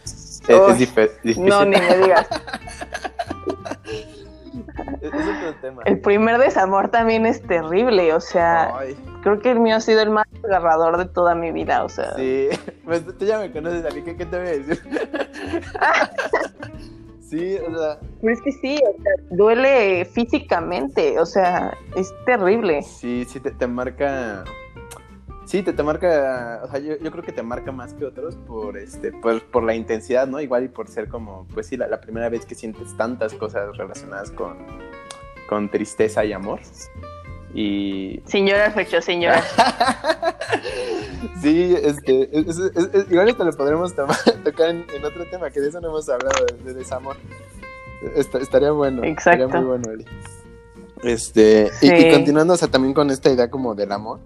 es, 0.04 0.78
difícil. 0.78 1.44
No, 1.44 1.64
ni 1.64 1.76
me 1.76 1.98
digas. 1.98 2.26
El 5.84 6.00
primer 6.00 6.38
desamor 6.38 6.88
también 6.88 7.26
es 7.26 7.42
terrible, 7.42 8.12
o 8.12 8.20
sea, 8.20 8.72
creo 9.22 9.40
que 9.40 9.50
el 9.50 9.60
mío 9.60 9.76
ha 9.76 9.80
sido 9.80 10.00
el 10.02 10.10
más 10.10 10.26
agarrador 10.44 10.96
de 10.96 11.06
toda 11.06 11.34
mi 11.34 11.52
vida, 11.52 11.84
o 11.84 11.88
sea. 11.88 12.14
Sí, 12.16 12.48
pues 12.84 13.04
tú 13.18 13.24
ya 13.24 13.38
me 13.38 13.50
conoces, 13.52 13.84
a 13.84 13.94
mí, 13.94 14.02
¿qué, 14.02 14.14
te 14.14 14.38
voy 14.38 14.48
a 14.48 14.50
decir? 14.50 14.82
sí, 17.30 17.56
o 17.56 17.78
sea. 17.78 17.98
Pero 18.20 18.32
es 18.32 18.42
que 18.42 18.52
sí, 18.52 18.78
o 18.86 19.02
sea, 19.02 19.12
duele 19.30 20.04
físicamente, 20.04 21.18
o 21.18 21.26
sea, 21.26 21.76
es 21.96 22.12
terrible. 22.26 22.82
Sí, 22.82 23.24
sí, 23.28 23.40
te, 23.40 23.50
te 23.50 23.66
marca 23.66 24.44
Sí, 25.50 25.64
te, 25.64 25.72
te 25.72 25.82
marca, 25.82 26.60
o 26.62 26.70
sea, 26.70 26.78
yo, 26.78 26.96
yo, 26.98 27.10
creo 27.10 27.24
que 27.24 27.32
te 27.32 27.42
marca 27.42 27.72
más 27.72 27.92
que 27.92 28.04
otros 28.04 28.36
por 28.36 28.78
este, 28.78 29.10
por, 29.10 29.42
por 29.46 29.64
la 29.64 29.74
intensidad, 29.74 30.28
¿no? 30.28 30.40
Igual 30.40 30.62
y 30.62 30.68
por 30.68 30.86
ser 30.86 31.08
como, 31.08 31.44
pues 31.52 31.66
sí, 31.66 31.76
la, 31.76 31.88
la 31.88 32.00
primera 32.00 32.28
vez 32.28 32.46
que 32.46 32.54
sientes 32.54 32.96
tantas 32.96 33.34
cosas 33.34 33.76
relacionadas 33.76 34.30
con, 34.30 34.58
con 35.48 35.68
tristeza 35.68 36.24
y 36.24 36.32
amor. 36.32 36.60
Y. 37.52 38.22
Señora 38.26 38.70
Fecho, 38.70 39.02
señora. 39.02 39.42
sí, 41.40 41.76
este, 41.82 42.28
es, 42.38 42.58
es, 42.58 43.10
igual 43.10 43.28
esto 43.28 43.44
lo 43.44 43.52
podremos 43.52 43.94
tocar 44.44 44.70
en, 44.70 44.86
en, 44.94 45.04
otro 45.04 45.26
tema, 45.30 45.50
que 45.50 45.60
de 45.60 45.68
eso 45.68 45.80
no 45.80 45.88
hemos 45.88 46.08
hablado, 46.08 46.46
de, 46.64 46.74
desamor. 46.74 47.16
estaría 48.14 48.70
bueno. 48.70 49.04
Exacto. 49.04 49.44
Estaría 49.44 49.66
muy 49.66 49.78
bueno, 49.78 49.92
Eli. 49.92 50.04
Este, 51.02 51.70
y, 51.80 51.92
y, 51.92 52.12
continuando, 52.12 52.54
o 52.54 52.56
sea, 52.56 52.68
también 52.68 52.92
con 52.92 53.10
esta 53.10 53.30
idea 53.30 53.50
como 53.50 53.74
del 53.74 53.92
amor 53.92 54.20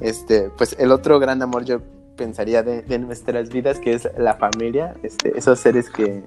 este, 0.00 0.50
pues 0.56 0.76
el 0.78 0.92
otro 0.92 1.18
gran 1.18 1.42
amor 1.42 1.64
yo 1.64 1.80
pensaría 2.16 2.62
de, 2.62 2.98
nuestras 2.98 3.50
vidas, 3.50 3.78
que 3.78 3.94
es 3.94 4.08
la 4.16 4.34
familia, 4.34 4.94
este, 5.02 5.36
esos 5.36 5.58
seres 5.58 5.90
que, 5.90 6.22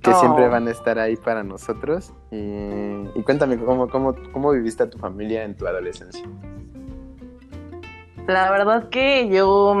que 0.00 0.14
siempre 0.14 0.46
oh. 0.46 0.50
van 0.50 0.68
a 0.68 0.70
estar 0.70 0.98
ahí 0.98 1.16
para 1.16 1.42
nosotros. 1.42 2.12
Y, 2.30 3.22
cuéntame, 3.22 3.58
¿cómo, 3.58 3.88
cómo, 3.88 4.14
¿cómo 4.32 4.52
viviste 4.52 4.84
a 4.84 4.90
tu 4.90 4.98
familia 4.98 5.44
en 5.44 5.56
tu 5.56 5.66
adolescencia? 5.66 6.24
La 8.26 8.50
verdad 8.50 8.88
que 8.88 9.28
yo 9.28 9.76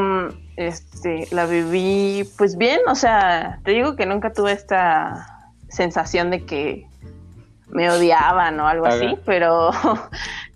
este, 0.56 1.26
la 1.30 1.46
viví 1.46 2.28
pues 2.36 2.56
bien, 2.56 2.80
o 2.88 2.94
sea, 2.94 3.60
te 3.64 3.72
digo 3.72 3.96
que 3.96 4.06
nunca 4.06 4.32
tuve 4.32 4.52
esta 4.52 5.48
sensación 5.68 6.30
de 6.30 6.44
que 6.44 6.86
me 7.68 7.88
odiaban 7.90 8.60
o 8.60 8.66
algo 8.66 8.86
así, 8.86 9.16
pero 9.24 9.70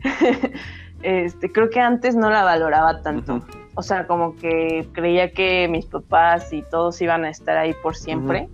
este, 1.03 1.51
creo 1.51 1.71
que 1.71 1.81
antes 1.81 2.15
no 2.15 2.31
la 2.31 2.45
valoraba 2.45 3.03
tanto. 3.03 3.43
O 3.75 3.83
sea, 3.83 4.07
como 4.07 4.37
que 4.37 4.89
creía 4.93 5.33
que 5.33 5.69
mis 5.69 5.87
papás 5.87 6.53
y 6.53 6.63
todos 6.63 7.01
iban 7.01 7.25
a 7.25 7.31
estar 7.31 7.57
ahí 7.57 7.75
por 7.83 7.97
siempre. 7.97 8.49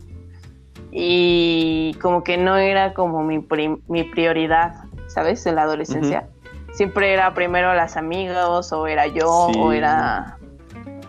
Y 0.90 1.96
como 2.02 2.22
que 2.22 2.36
no 2.36 2.56
era 2.56 2.92
como 2.92 3.22
mi, 3.24 3.44
mi 3.88 4.04
prioridad, 4.04 4.74
¿sabes? 5.06 5.46
En 5.46 5.56
la 5.56 5.62
adolescencia. 5.62 6.28
Siempre 6.72 7.12
era 7.12 7.34
primero 7.34 7.74
las 7.74 7.96
amigos, 7.96 8.72
o 8.72 8.86
era 8.86 9.06
yo, 9.06 9.28
o 9.30 9.72
era... 9.72 10.38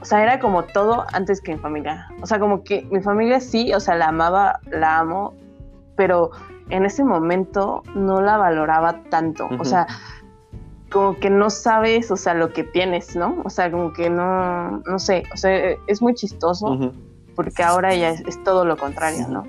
O 0.01 0.05
sea, 0.05 0.21
era 0.21 0.39
como 0.39 0.63
todo 0.63 1.05
antes 1.13 1.39
que 1.39 1.53
mi 1.53 1.59
familia. 1.59 2.09
O 2.21 2.25
sea, 2.25 2.37
como 2.37 2.63
que 2.63 2.85
mi 2.91 3.01
familia 3.01 3.39
sí, 3.39 3.73
o 3.73 3.79
sea, 3.79 3.95
la 3.95 4.07
amaba, 4.07 4.59
la 4.69 4.99
amo, 4.99 5.33
pero 5.95 6.31
en 6.69 6.85
ese 6.85 7.05
momento 7.05 7.83
no 7.95 8.19
la 8.21 8.35
valoraba 8.35 9.03
tanto. 9.09 9.47
O 9.59 9.63
sea, 9.63 9.87
como 10.91 11.17
que 11.17 11.29
no 11.29 11.49
sabes, 11.49 12.11
o 12.11 12.15
sea, 12.15 12.35
lo 12.35 12.53
que 12.53 12.63
tienes, 12.63 13.15
¿no? 13.15 13.41
O 13.43 13.49
sea, 13.49 13.71
como 13.71 13.93
que 13.93 14.09
no, 14.09 14.79
no 14.85 14.99
sé, 14.99 15.23
o 15.33 15.37
sea, 15.37 15.75
es 15.87 16.01
muy 16.01 16.13
chistoso 16.13 16.91
porque 17.35 17.63
ahora 17.63 17.95
ya 17.95 18.11
es, 18.11 18.43
todo 18.43 18.63
lo 18.63 18.77
contrario, 18.77 19.27
¿no? 19.27 19.43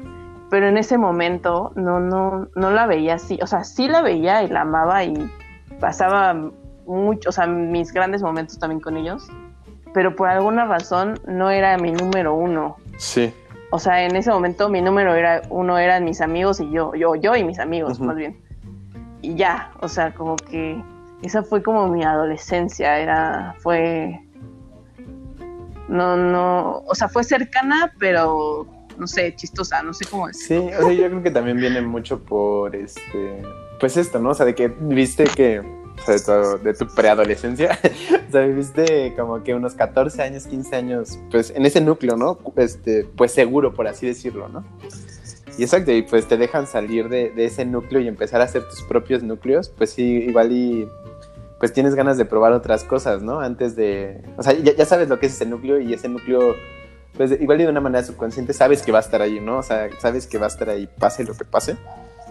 Pero 0.51 0.69
en 0.69 0.79
ese 0.79 0.97
momento 0.97 1.73
no, 1.75 2.01
no, 2.01 2.49
no 2.55 2.71
la 2.71 2.87
veía 2.87 3.15
así, 3.15 3.39
o 3.43 3.47
sea, 3.47 3.65
sí 3.65 3.89
la 3.89 4.01
veía 4.01 4.43
y 4.43 4.49
la 4.49 4.63
amaba 4.63 5.05
y 5.05 5.31
pasaba 5.85 6.35
mucho, 6.87 7.29
o 7.29 7.33
sea, 7.33 7.47
mis 7.47 7.93
grandes 7.93 8.23
momentos 8.23 8.59
también 8.59 8.81
con 8.81 8.97
ellos, 8.97 9.29
pero 9.93 10.17
por 10.17 10.31
alguna 10.31 10.65
razón 10.65 11.21
no 11.27 11.51
era 11.51 11.77
mi 11.77 11.93
número 11.93 12.35
uno. 12.35 12.77
Sí. 12.97 13.35
O 13.71 13.79
sea, 13.79 14.03
en 14.03 14.17
ese 14.17 14.31
momento 14.31 14.71
mi 14.71 14.81
número 14.81 15.15
era 15.15 15.43
uno 15.51 15.77
eran 15.77 16.07
mis 16.07 16.23
amigos 16.23 16.59
y 16.59 16.71
yo, 16.71 16.95
yo, 16.95 17.17
yo 17.17 17.37
y 17.37 17.45
mis 17.45 17.59
amigos, 17.59 18.01
más 18.01 18.17
bien. 18.17 18.41
Y 19.21 19.35
ya, 19.35 19.73
o 19.81 19.89
sea, 19.89 20.15
como 20.15 20.37
que 20.37 20.83
esa 21.21 21.43
fue 21.43 21.63
como 21.63 21.87
mi 21.89 22.03
adolescencia, 22.03 22.99
era, 22.99 23.55
fue, 23.59 24.19
no, 25.89 26.17
no, 26.17 26.79
o 26.87 26.95
sea, 26.95 27.09
fue 27.11 27.25
cercana, 27.25 27.93
pero 27.99 28.67
no 28.97 29.07
sé, 29.07 29.37
chistosa, 29.37 29.83
no 29.83 29.93
sé 29.93 30.07
cómo 30.07 30.29
decirlo. 30.29 30.71
Sí, 30.71 30.77
o 30.77 30.87
sea, 30.87 30.93
yo 30.95 31.07
creo 31.09 31.23
que 31.23 31.31
también 31.31 31.59
viene 31.59 31.83
mucho 31.83 32.25
por 32.25 32.75
este, 32.75 33.43
pues 33.85 33.99
esto, 33.99 34.19
¿no? 34.19 34.31
O 34.31 34.35
sea, 34.35 34.47
de 34.47 34.55
que 34.55 34.69
viste 34.69 35.25
que, 35.25 35.59
o 35.59 36.19
sea, 36.19 36.57
de 36.57 36.73
tu, 36.73 36.87
preadolescencia, 36.87 37.79
o 38.29 38.33
sea, 38.33 38.41
viviste 38.47 39.13
como 39.15 39.43
que 39.43 39.55
unos 39.55 39.75
14 39.75 40.23
años, 40.23 40.47
15 40.47 40.75
años, 40.75 41.19
pues 41.31 41.53
en 41.55 41.67
ese 41.67 41.83
núcleo, 41.83 42.17
¿no? 42.17 42.39
Este, 42.57 43.05
pues 43.15 43.33
seguro, 43.33 43.75
por 43.75 43.87
así 43.87 44.07
decirlo, 44.07 44.49
¿no? 44.49 44.65
Y 45.59 45.65
exacto, 45.65 45.93
y 45.93 46.01
pues 46.01 46.27
te 46.27 46.39
dejan 46.39 46.67
salir 46.67 47.11
de, 47.11 47.29
de, 47.29 47.45
ese 47.45 47.67
núcleo 47.67 48.01
y 48.01 48.09
empezar 48.09 48.41
a 48.41 48.45
hacer 48.45 48.67
tus 48.67 48.81
propios 48.85 49.23
núcleos, 49.23 49.69
pues 49.69 49.91
sí, 49.91 50.03
igual 50.03 50.53
y 50.53 50.89
pues 51.61 51.75
tienes 51.75 51.95
ganas 51.95 52.17
de 52.17 52.25
probar 52.25 52.55
otras 52.55 52.85
cosas, 52.85 53.21
¿no? 53.21 53.41
Antes 53.41 53.77
de, 53.77 54.23
o 54.39 54.43
sea, 54.43 54.55
ya, 54.55 54.87
sabes 54.87 55.11
lo 55.11 55.19
que 55.19 55.27
es 55.27 55.35
ese 55.35 55.45
núcleo 55.45 55.79
y 55.79 55.93
ese 55.93 56.09
núcleo, 56.09 56.55
pues 57.19 57.39
igual 57.39 57.59
de 57.59 57.69
una 57.69 57.83
manera 57.83 58.03
subconsciente 58.03 58.55
sabes 58.55 58.81
que 58.81 58.93
va 58.93 59.01
a 59.01 59.03
estar 59.03 59.21
ahí, 59.21 59.41
¿no? 59.41 59.59
O 59.59 59.63
sea, 59.63 59.91
sabes 60.01 60.27
que 60.27 60.39
va 60.39 60.47
a 60.47 60.49
estar 60.49 60.71
ahí, 60.71 60.89
pase 60.99 61.23
lo 61.23 61.35
que 61.35 61.45
pase. 61.45 61.77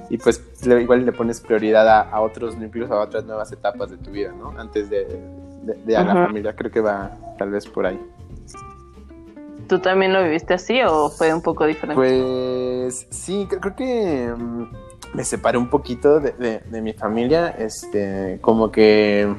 Y 0.10 0.18
pues 0.18 0.44
igual 0.66 1.06
le 1.06 1.12
pones 1.12 1.42
prioridad 1.42 1.88
a, 1.88 2.22
otros 2.22 2.58
núcleos, 2.58 2.92
a 2.92 3.00
otras 3.00 3.24
nuevas 3.26 3.52
etapas 3.52 3.92
de 3.92 3.98
tu 3.98 4.12
vida, 4.12 4.32
¿no? 4.38 4.50
Antes 4.58 4.90
de, 4.90 5.20
de, 5.86 5.98
a 5.98 6.04
la 6.04 6.14
familia, 6.26 6.56
creo 6.56 6.72
que 6.72 6.82
va 6.82 7.12
tal 7.38 7.52
vez 7.52 7.68
por 7.68 7.86
ahí. 7.86 8.00
¿Tú 9.68 9.80
también 9.80 10.14
lo 10.14 10.24
viviste 10.24 10.54
así 10.54 10.82
o 10.82 11.10
fue 11.10 11.34
un 11.34 11.42
poco 11.42 11.66
diferente? 11.66 11.96
Pues 11.96 13.08
sí, 13.10 13.48
creo 13.50 13.76
que 13.76 14.34
mm, 14.36 14.64
me 15.14 15.24
separé 15.24 15.58
un 15.58 15.70
poquito 15.70 16.20
de, 16.20 16.62
de, 16.70 16.82
mi 16.82 16.94
familia, 16.94 17.50
este, 17.50 18.40
como 18.42 18.72
que, 18.72 19.34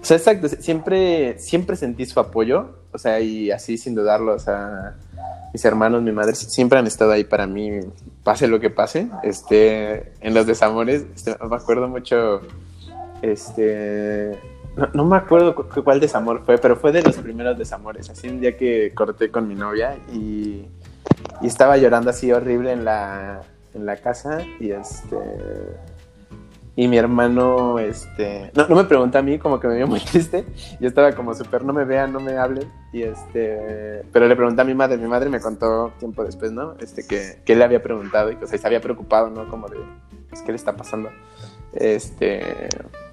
o 0.00 0.04
sea, 0.04 0.16
exacto, 0.16 0.48
siempre, 0.48 1.38
siempre 1.38 1.76
sentí 1.76 2.06
su 2.06 2.18
apoyo, 2.18 2.80
o 2.92 2.98
sea, 2.98 3.20
y 3.20 3.50
así 3.50 3.78
sin 3.78 3.94
dudarlo, 3.94 4.34
o 4.34 4.38
sea, 4.38 4.96
mis 5.52 5.64
hermanos, 5.64 6.02
mi 6.02 6.12
madre 6.12 6.34
siempre 6.34 6.78
han 6.78 6.86
estado 6.86 7.12
ahí 7.12 7.24
para 7.24 7.46
mí, 7.46 7.80
pase 8.26 8.48
lo 8.48 8.58
que 8.58 8.70
pase, 8.70 9.08
este, 9.22 10.12
en 10.20 10.34
los 10.34 10.48
desamores, 10.48 11.06
este, 11.14 11.36
me 11.48 11.54
acuerdo 11.54 11.86
mucho, 11.86 12.40
este, 13.22 14.36
no, 14.92 15.04
me 15.04 15.16
acuerdo 15.16 15.54
cuál 15.54 16.00
desamor 16.00 16.42
fue, 16.44 16.58
pero 16.58 16.74
fue 16.74 16.90
de 16.90 17.02
los 17.02 17.16
primeros 17.18 17.56
desamores, 17.56 18.10
así 18.10 18.26
un 18.28 18.40
día 18.40 18.56
que 18.56 18.92
corté 18.92 19.30
con 19.30 19.46
mi 19.46 19.54
novia 19.54 19.96
y, 20.12 20.66
y 21.40 21.46
estaba 21.46 21.76
llorando 21.76 22.10
así 22.10 22.32
horrible 22.32 22.72
en 22.72 22.84
la 22.84 23.42
en 23.76 23.86
la 23.86 23.96
casa 23.96 24.38
y 24.58 24.72
este 24.72 25.16
y 26.76 26.88
mi 26.88 26.98
hermano 26.98 27.78
este 27.78 28.50
no, 28.54 28.68
no 28.68 28.76
me 28.76 28.84
preguntó 28.84 29.18
a 29.18 29.22
mí 29.22 29.38
como 29.38 29.58
que 29.58 29.66
me 29.66 29.76
vio 29.76 29.86
muy 29.86 30.00
triste. 30.12 30.44
Yo 30.78 30.88
estaba 30.88 31.12
como 31.12 31.34
súper 31.34 31.64
no 31.64 31.72
me 31.72 31.84
vean 31.84 32.12
no 32.12 32.20
me 32.20 32.36
hablen 32.36 32.70
y 32.92 33.02
este 33.02 34.02
pero 34.12 34.28
le 34.28 34.36
pregunté 34.36 34.60
a 34.60 34.64
mi 34.64 34.74
madre 34.74 34.98
mi 34.98 35.08
madre 35.08 35.30
me 35.30 35.40
contó 35.40 35.92
tiempo 35.98 36.22
después 36.22 36.52
no 36.52 36.74
este 36.78 37.06
que, 37.06 37.40
que 37.44 37.54
él 37.54 37.58
le 37.58 37.64
había 37.64 37.82
preguntado 37.82 38.30
y 38.30 38.36
que 38.36 38.44
o 38.44 38.48
sea, 38.48 38.58
se 38.58 38.66
había 38.66 38.80
preocupado 38.80 39.30
no 39.30 39.48
como 39.48 39.68
de 39.68 39.78
pues, 40.28 40.42
qué 40.42 40.52
le 40.52 40.56
está 40.56 40.76
pasando 40.76 41.10
este 41.72 42.68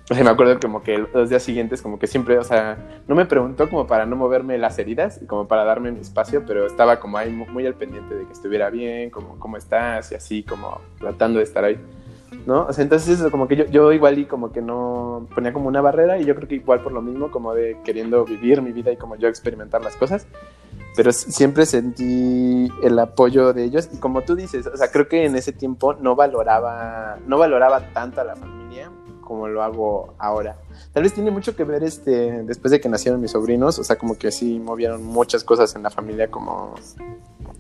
o 0.10 0.14
sea, 0.14 0.24
me 0.24 0.30
acuerdo 0.30 0.60
como 0.60 0.84
que 0.84 0.98
los 0.98 1.30
días 1.30 1.44
siguientes 1.44 1.82
como 1.82 1.98
que 1.98 2.08
siempre, 2.08 2.38
o 2.38 2.44
sea, 2.44 2.78
no 3.08 3.16
me 3.16 3.26
preguntó 3.26 3.70
como 3.70 3.88
para 3.88 4.06
no 4.06 4.18
moverme 4.18 4.58
las 4.58 4.78
heridas, 4.78 5.22
como 5.28 5.48
para 5.48 5.64
darme 5.64 5.94
mi 5.94 6.02
espacio, 6.02 6.44
pero 6.46 6.68
estaba 6.68 7.00
como 7.00 7.18
ahí 7.18 7.32
muy, 7.32 7.66
al 7.66 7.76
pendiente 7.76 8.14
de 8.14 8.26
que 8.26 8.34
estuviera 8.34 8.70
bien, 8.70 9.10
como 9.10 9.40
cómo 9.40 9.56
estás 9.56 10.12
y 10.12 10.16
así, 10.16 10.44
como 10.44 10.82
tratando 11.00 11.40
de 11.40 11.46
estar 11.46 11.64
ahí, 11.64 11.80
¿no? 12.46 12.66
O 12.66 12.74
sea, 12.74 12.84
entonces 12.84 13.22
como 13.32 13.48
que 13.48 13.56
yo, 13.56 13.66
yo 13.66 13.92
igual 13.92 14.20
y 14.20 14.26
como 14.26 14.52
que 14.52 14.62
no 14.62 15.28
ponía 15.34 15.54
como 15.54 15.68
una 15.68 15.82
barrera 15.82 16.20
y 16.20 16.26
yo 16.26 16.36
creo 16.36 16.48
que 16.48 16.56
igual 16.56 16.82
por 16.82 16.92
lo 16.92 17.02
mismo, 17.02 17.32
como 17.32 17.54
de 17.54 17.78
queriendo 17.84 18.26
vivir 18.26 18.62
mi 18.62 18.72
vida 18.72 18.92
y 18.92 18.98
como 18.98 19.16
yo 19.16 19.28
experimentar 19.28 19.84
las 19.84 19.96
cosas, 19.96 20.28
pero 20.96 21.12
siempre 21.12 21.66
sentí 21.66 22.70
el 22.84 23.00
apoyo 23.00 23.54
de 23.54 23.64
ellos 23.64 23.90
y 23.92 23.98
como 23.98 24.22
tú 24.22 24.36
dices, 24.36 24.68
o 24.68 24.78
sea, 24.78 24.92
creo 24.92 25.08
que 25.08 25.26
en 25.26 25.36
ese 25.36 25.52
tiempo 25.52 25.94
no 25.94 26.16
valoraba, 26.16 27.18
no 27.28 27.38
valoraba 27.38 27.94
tanto 27.94 28.22
a 28.22 28.24
la 28.24 28.36
familia 28.36 28.92
como 29.22 29.48
lo 29.48 29.64
hago 29.64 30.14
ahora. 30.20 30.58
Tal 30.92 31.04
vez 31.04 31.14
tiene 31.14 31.32
mucho 31.32 31.56
que 31.56 31.64
ver 31.64 31.84
este 31.84 32.44
después 32.44 32.72
de 32.72 32.80
que 32.80 32.90
nacieron 32.90 33.22
mis 33.22 33.32
sobrinos, 33.32 33.80
o 33.80 33.84
sea, 33.84 33.96
como 33.96 34.18
que 34.18 34.32
sí 34.32 34.60
movieron 34.60 35.04
muchas 35.04 35.44
cosas 35.44 35.76
en 35.76 35.84
la 35.84 35.90
familia 35.90 36.30
como 36.30 36.76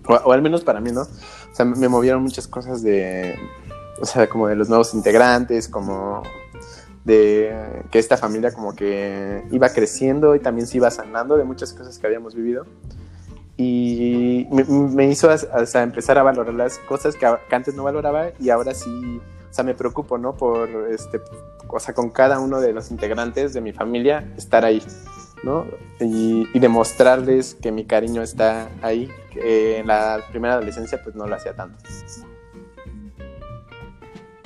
o, 0.08 0.32
al 0.32 0.42
menos 0.42 0.64
para 0.64 0.80
mí, 0.80 0.92
¿no? 0.92 1.02
O 1.02 1.56
sea, 1.56 1.66
me 1.66 1.88
movieron 1.88 2.22
muchas 2.22 2.48
cosas 2.48 2.84
de, 2.84 3.36
o 4.02 4.06
sea, 4.06 4.28
como 4.28 4.48
de 4.48 4.56
los 4.56 4.70
nuevos 4.70 4.94
integrantes, 4.94 5.68
como 5.68 6.24
de 7.04 7.84
que 7.92 8.00
esta 8.00 8.18
familia 8.18 8.54
como 8.54 8.76
que 8.76 9.44
iba 9.52 9.70
creciendo 9.70 10.36
y 10.36 10.40
también 10.40 10.68
se 10.68 10.78
iba 10.78 10.90
sanando 10.90 11.36
de 11.38 11.44
muchas 11.44 11.74
cosas 11.74 11.98
que 12.00 12.08
habíamos 12.08 12.36
vivido. 12.36 12.66
Y 13.56 14.48
me, 14.50 15.06
hizo 15.12 15.30
empezar 15.76 16.18
a 16.18 16.24
valorar 16.24 16.56
las 16.56 16.80
cosas 16.80 17.16
que, 17.16 17.26
antes 17.52 17.76
no 17.76 17.84
valoraba 17.84 18.32
y 18.40 18.50
ahora 18.50 18.74
sí, 18.74 19.22
o 19.50 19.54
sea, 19.54 19.64
me 19.64 19.76
preocupo, 19.76 20.18
¿no? 20.18 20.36
Por, 20.36 20.70
este, 20.90 21.22
o 21.68 21.80
sea, 21.80 21.94
con 21.94 22.10
cada 22.10 22.40
uno 22.40 22.60
de 22.60 22.74
los 22.74 22.90
integrantes 22.90 23.54
de 23.54 23.62
mi 23.62 23.72
familia, 23.72 24.28
estar 24.38 24.66
ahí, 24.66 24.82
¿no? 25.44 25.66
Y, 26.00 26.48
demostrarles 26.58 27.54
que 27.54 27.72
mi 27.72 27.86
cariño 27.86 28.24
está 28.24 28.70
ahí. 28.82 29.12
Que 29.32 29.80
en 29.80 29.88
la 29.88 30.20
primera 30.32 30.56
adolescencia, 30.56 31.02
pues 31.04 31.16
no 31.16 31.28
lo 31.28 31.36
hacía 31.36 31.56
tanto. 31.56 31.78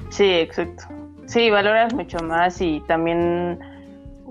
Sí, 0.09 0.29
exacto. 0.29 0.83
Sí, 1.25 1.49
valoras 1.49 1.93
mucho 1.93 2.19
más 2.19 2.61
y 2.61 2.81
también 2.87 3.59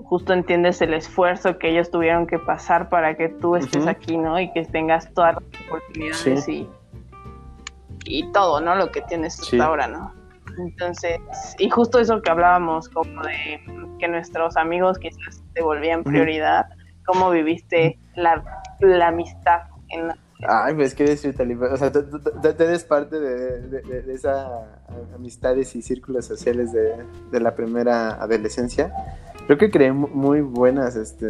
justo 0.03 0.33
entiendes 0.33 0.81
el 0.81 0.93
esfuerzo 0.93 1.59
que 1.59 1.69
ellos 1.69 1.91
tuvieron 1.91 2.27
que 2.27 2.39
pasar 2.39 2.89
para 2.89 3.15
que 3.15 3.29
tú 3.29 3.55
estés 3.55 3.85
aquí, 3.87 4.17
¿no? 4.17 4.39
Y 4.39 4.51
que 4.53 4.63
tengas 4.65 5.13
todas 5.13 5.35
las 5.35 5.43
oportunidades 5.67 6.47
y, 6.47 6.67
y 8.05 8.31
todo, 8.31 8.61
¿no? 8.61 8.75
Lo 8.75 8.89
que 8.91 9.01
tienes 9.01 9.39
hasta 9.39 9.65
ahora, 9.65 9.87
¿no? 9.87 10.13
Entonces, 10.57 11.19
y 11.59 11.69
justo 11.69 11.99
eso 11.99 12.21
que 12.21 12.31
hablábamos, 12.31 12.89
como 12.89 13.21
de 13.21 13.61
que 13.99 14.07
nuestros 14.07 14.57
amigos 14.57 14.97
quizás 14.97 15.43
te 15.53 15.61
volvían 15.61 16.03
prioridad, 16.03 16.67
¿cómo 17.05 17.29
viviste 17.29 17.99
la, 18.15 18.43
la 18.79 19.09
amistad 19.09 19.63
en 19.89 20.07
la 20.07 20.17
Ay, 20.47 20.75
pues 20.75 20.93
qué 20.93 21.03
decirte, 21.03 21.43
o 21.43 21.77
sea, 21.77 21.91
tú, 21.91 21.99
eres 22.59 22.83
parte 22.83 23.19
de, 23.19 23.81
de, 23.81 24.13
esas 24.13 24.47
amistades 25.15 25.75
y 25.75 25.81
círculos 25.81 26.25
sociales 26.25 26.71
de, 26.71 27.39
la 27.39 27.55
primera 27.55 28.21
adolescencia. 28.21 28.93
Creo 29.47 29.57
que 29.57 29.71
creé 29.71 29.93
muy 29.93 30.41
buenas, 30.41 30.95
este, 30.95 31.25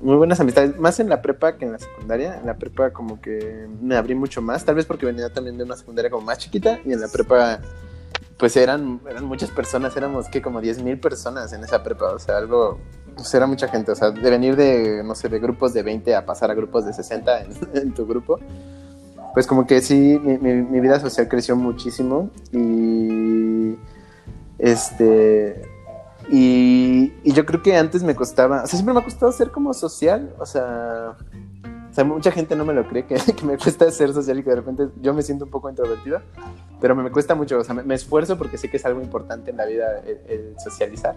muy 0.00 0.14
buenas 0.16 0.38
amistades, 0.38 0.78
más 0.78 1.00
en 1.00 1.08
la 1.08 1.22
prepa 1.22 1.56
que 1.56 1.64
en 1.64 1.72
la 1.72 1.78
secundaria. 1.78 2.38
En 2.38 2.46
la 2.46 2.56
prepa 2.56 2.92
como 2.92 3.20
que 3.20 3.66
me 3.80 3.96
abrí 3.96 4.14
mucho 4.14 4.42
más, 4.42 4.64
tal 4.64 4.76
vez 4.76 4.86
porque 4.86 5.06
venía 5.06 5.32
también 5.32 5.56
de 5.56 5.64
una 5.64 5.76
secundaria 5.76 6.10
como 6.10 6.26
más 6.26 6.38
chiquita 6.38 6.80
y 6.84 6.92
en 6.92 7.00
la 7.00 7.08
prepa 7.08 7.60
pues 8.38 8.56
eran, 8.56 9.00
eran 9.08 9.24
muchas 9.24 9.50
personas, 9.50 9.96
éramos 9.96 10.28
que 10.28 10.42
como 10.42 10.60
10 10.60 10.82
mil 10.82 10.98
personas 10.98 11.52
en 11.52 11.62
esa 11.62 11.82
prepa, 11.82 12.12
o 12.12 12.18
sea, 12.18 12.38
algo 12.38 12.80
pues 13.14 13.32
era 13.34 13.46
mucha 13.46 13.68
gente, 13.68 13.92
o 13.92 13.94
sea, 13.94 14.10
de 14.10 14.30
venir 14.30 14.56
de, 14.56 15.02
no 15.04 15.14
sé, 15.14 15.28
de 15.28 15.38
grupos 15.38 15.72
de 15.72 15.82
20 15.82 16.14
a 16.14 16.24
pasar 16.24 16.50
a 16.50 16.54
grupos 16.54 16.84
de 16.84 16.92
60 16.92 17.42
en, 17.74 17.92
tu 17.94 18.06
grupo, 18.06 18.38
pues 19.34 19.46
como 19.46 19.66
que 19.66 19.80
sí, 19.80 20.18
mi, 20.18 20.80
vida 20.80 21.00
social 21.00 21.28
creció 21.28 21.56
muchísimo 21.56 22.30
y, 22.52 23.76
este, 24.58 25.62
y, 26.30 27.12
yo 27.32 27.46
creo 27.46 27.62
que 27.62 27.76
antes 27.76 28.02
me 28.02 28.14
costaba, 28.14 28.62
o 28.62 28.66
sea, 28.66 28.76
siempre 28.76 28.94
me 28.94 29.00
ha 29.00 29.04
costado 29.04 29.32
ser 29.32 29.50
como 29.50 29.72
social, 29.74 30.34
o 30.38 30.46
sea, 30.46 31.16
o 31.90 31.94
sea, 31.94 32.04
mucha 32.04 32.32
gente 32.32 32.56
no 32.56 32.64
me 32.64 32.72
lo 32.72 32.88
cree 32.88 33.06
que, 33.06 33.16
me 33.44 33.58
cuesta 33.58 33.90
ser 33.90 34.12
social 34.12 34.38
y 34.38 34.42
que 34.42 34.50
de 34.50 34.56
repente 34.56 34.88
yo 35.00 35.14
me 35.14 35.22
siento 35.22 35.44
un 35.44 35.50
poco 35.50 35.68
introvertida, 35.70 36.22
pero 36.80 36.94
me, 36.94 37.02
me 37.02 37.10
cuesta 37.10 37.34
mucho, 37.34 37.58
o 37.58 37.64
sea, 37.64 37.74
me, 37.74 37.94
esfuerzo 37.94 38.38
porque 38.38 38.58
sé 38.58 38.70
que 38.70 38.76
es 38.76 38.84
algo 38.84 39.00
importante 39.00 39.50
en 39.50 39.56
la 39.56 39.66
vida 39.66 40.00
el 40.00 40.54
socializar. 40.58 41.16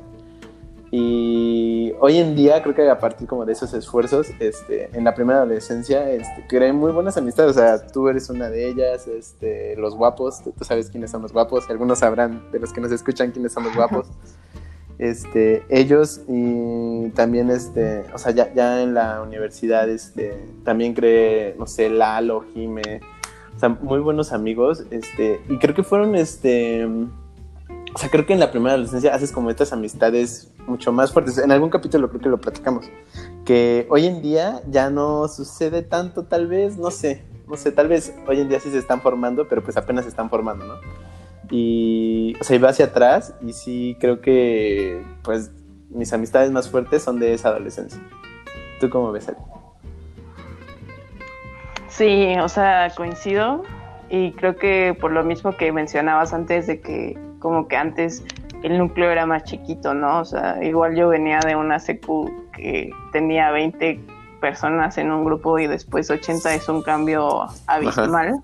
Y 0.92 1.94
hoy 2.00 2.18
en 2.18 2.36
día 2.36 2.62
creo 2.62 2.76
que 2.76 2.90
a 2.90 3.00
partir 3.00 3.28
como 3.28 3.46
de 3.46 3.54
esos 3.54 3.74
esfuerzos, 3.74 4.28
este, 4.40 4.90
en 4.96 5.04
la 5.04 5.14
primera 5.14 5.40
adolescencia, 5.40 6.10
este, 6.10 6.46
creé 6.48 6.74
muy 6.74 6.92
buenas 6.92 7.18
amistades. 7.18 7.52
O 7.52 7.60
sea, 7.60 7.88
tú 7.88 8.08
eres 8.08 8.30
una 8.30 8.50
de 8.50 8.70
ellas, 8.70 9.08
este, 9.08 9.76
los 9.78 9.96
guapos, 9.96 10.44
tú, 10.44 10.54
sabes 10.64 10.90
quiénes 10.90 11.12
son 11.12 11.22
los 11.22 11.34
guapos, 11.34 11.70
algunos 11.70 12.00
sabrán 12.00 12.52
de 12.52 12.60
los 12.60 12.72
que 12.72 12.82
nos 12.82 12.92
escuchan 12.92 13.32
quiénes 13.32 13.54
son 13.54 13.64
los 13.64 13.76
guapos. 13.76 14.08
Este, 14.98 15.64
ellos 15.70 16.22
y 16.28 17.10
también, 17.10 17.50
este, 17.50 18.06
o 18.14 18.18
sea, 18.18 18.32
ya, 18.32 18.54
ya 18.54 18.82
en 18.82 18.94
la 18.94 19.22
universidad, 19.22 19.90
este, 19.90 20.38
también 20.64 20.94
creé, 20.94 21.56
no 21.58 21.68
sé, 21.68 21.90
Lalo, 21.90 22.46
Jime, 22.54 23.02
o 23.56 23.60
sea, 23.60 23.70
muy 23.70 24.00
buenos 24.00 24.32
amigos, 24.32 24.86
este, 24.92 25.42
y 25.50 25.58
creo 25.58 25.76
que 25.76 25.84
fueron, 25.84 26.16
este, 26.16 26.88
o 27.96 27.98
sea, 27.98 28.10
creo 28.10 28.26
que 28.26 28.34
en 28.34 28.42
la 28.42 28.52
primera 28.52 28.74
adolescencia 28.74 29.16
haces 29.16 29.32
como 29.32 29.50
estas 29.50 29.72
amistades 29.72 30.52
mucho 30.68 30.92
más 30.92 31.14
fuertes. 31.14 31.38
En 31.38 31.50
algún 31.50 31.70
capítulo 31.70 32.10
creo 32.10 32.20
que 32.20 32.28
lo 32.28 32.38
platicamos. 32.38 32.92
Que 33.46 33.88
hoy 33.90 34.06
en 34.06 34.22
día 34.22 34.62
ya 34.68 34.90
no 34.90 35.30
sucede 35.30 35.82
tanto, 35.82 36.26
tal 36.26 36.48
vez, 36.48 36.78
no 36.78 36.92
sé. 36.92 37.24
No 37.48 37.56
sé, 37.56 37.72
tal 37.72 37.88
vez 37.88 38.14
hoy 38.28 38.42
en 38.42 38.50
día 38.50 38.60
sí 38.60 38.70
se 38.70 38.80
están 38.80 39.00
formando, 39.00 39.48
pero 39.48 39.64
pues 39.64 39.78
apenas 39.78 40.04
se 40.04 40.10
están 40.10 40.30
formando, 40.30 40.66
¿no? 40.66 40.74
Y, 41.50 42.36
o 42.42 42.44
sea, 42.44 42.58
iba 42.58 42.68
hacia 42.68 42.88
atrás 42.88 43.34
y 43.42 43.54
sí 43.54 43.96
creo 44.02 44.20
que, 44.20 45.02
pues, 45.24 45.52
mis 45.90 46.12
amistades 46.12 46.52
más 46.52 46.70
fuertes 46.70 47.02
son 47.02 47.18
de 47.18 47.34
esa 47.34 47.48
adolescencia. 47.48 48.02
¿Tú 48.82 48.90
cómo 48.90 49.14
ves, 49.14 49.30
Ali? 49.30 49.38
Sí, 51.88 52.36
o 52.44 52.50
sea, 52.50 52.92
coincido 52.94 53.64
y 54.10 54.34
creo 54.34 54.58
que 54.58 54.98
por 55.00 55.14
lo 55.14 55.24
mismo 55.24 55.56
que 55.56 55.72
mencionabas 55.72 56.34
antes 56.34 56.68
de 56.68 56.82
que 56.82 57.25
como 57.46 57.68
que 57.68 57.78
antes 57.78 58.24
el 58.64 58.80
núcleo 58.80 59.12
era 59.12 59.28
más 59.28 59.44
chiquito, 59.44 59.94
¿no? 59.94 60.22
O 60.22 60.26
sea, 60.26 60.58
igual 60.64 60.96
yo 60.96 61.10
venía 61.10 61.40
de 61.46 61.56
una 61.56 61.78
secu 61.78 62.28
que 62.54 62.90
tenía 63.12 63.52
20 63.52 64.00
personas 64.42 64.98
en 64.98 65.12
un 65.12 65.24
grupo 65.24 65.60
y 65.60 65.68
después 65.68 66.10
80 66.10 66.56
es 66.56 66.68
un 66.68 66.82
cambio 66.82 67.46
abismal. 67.68 68.42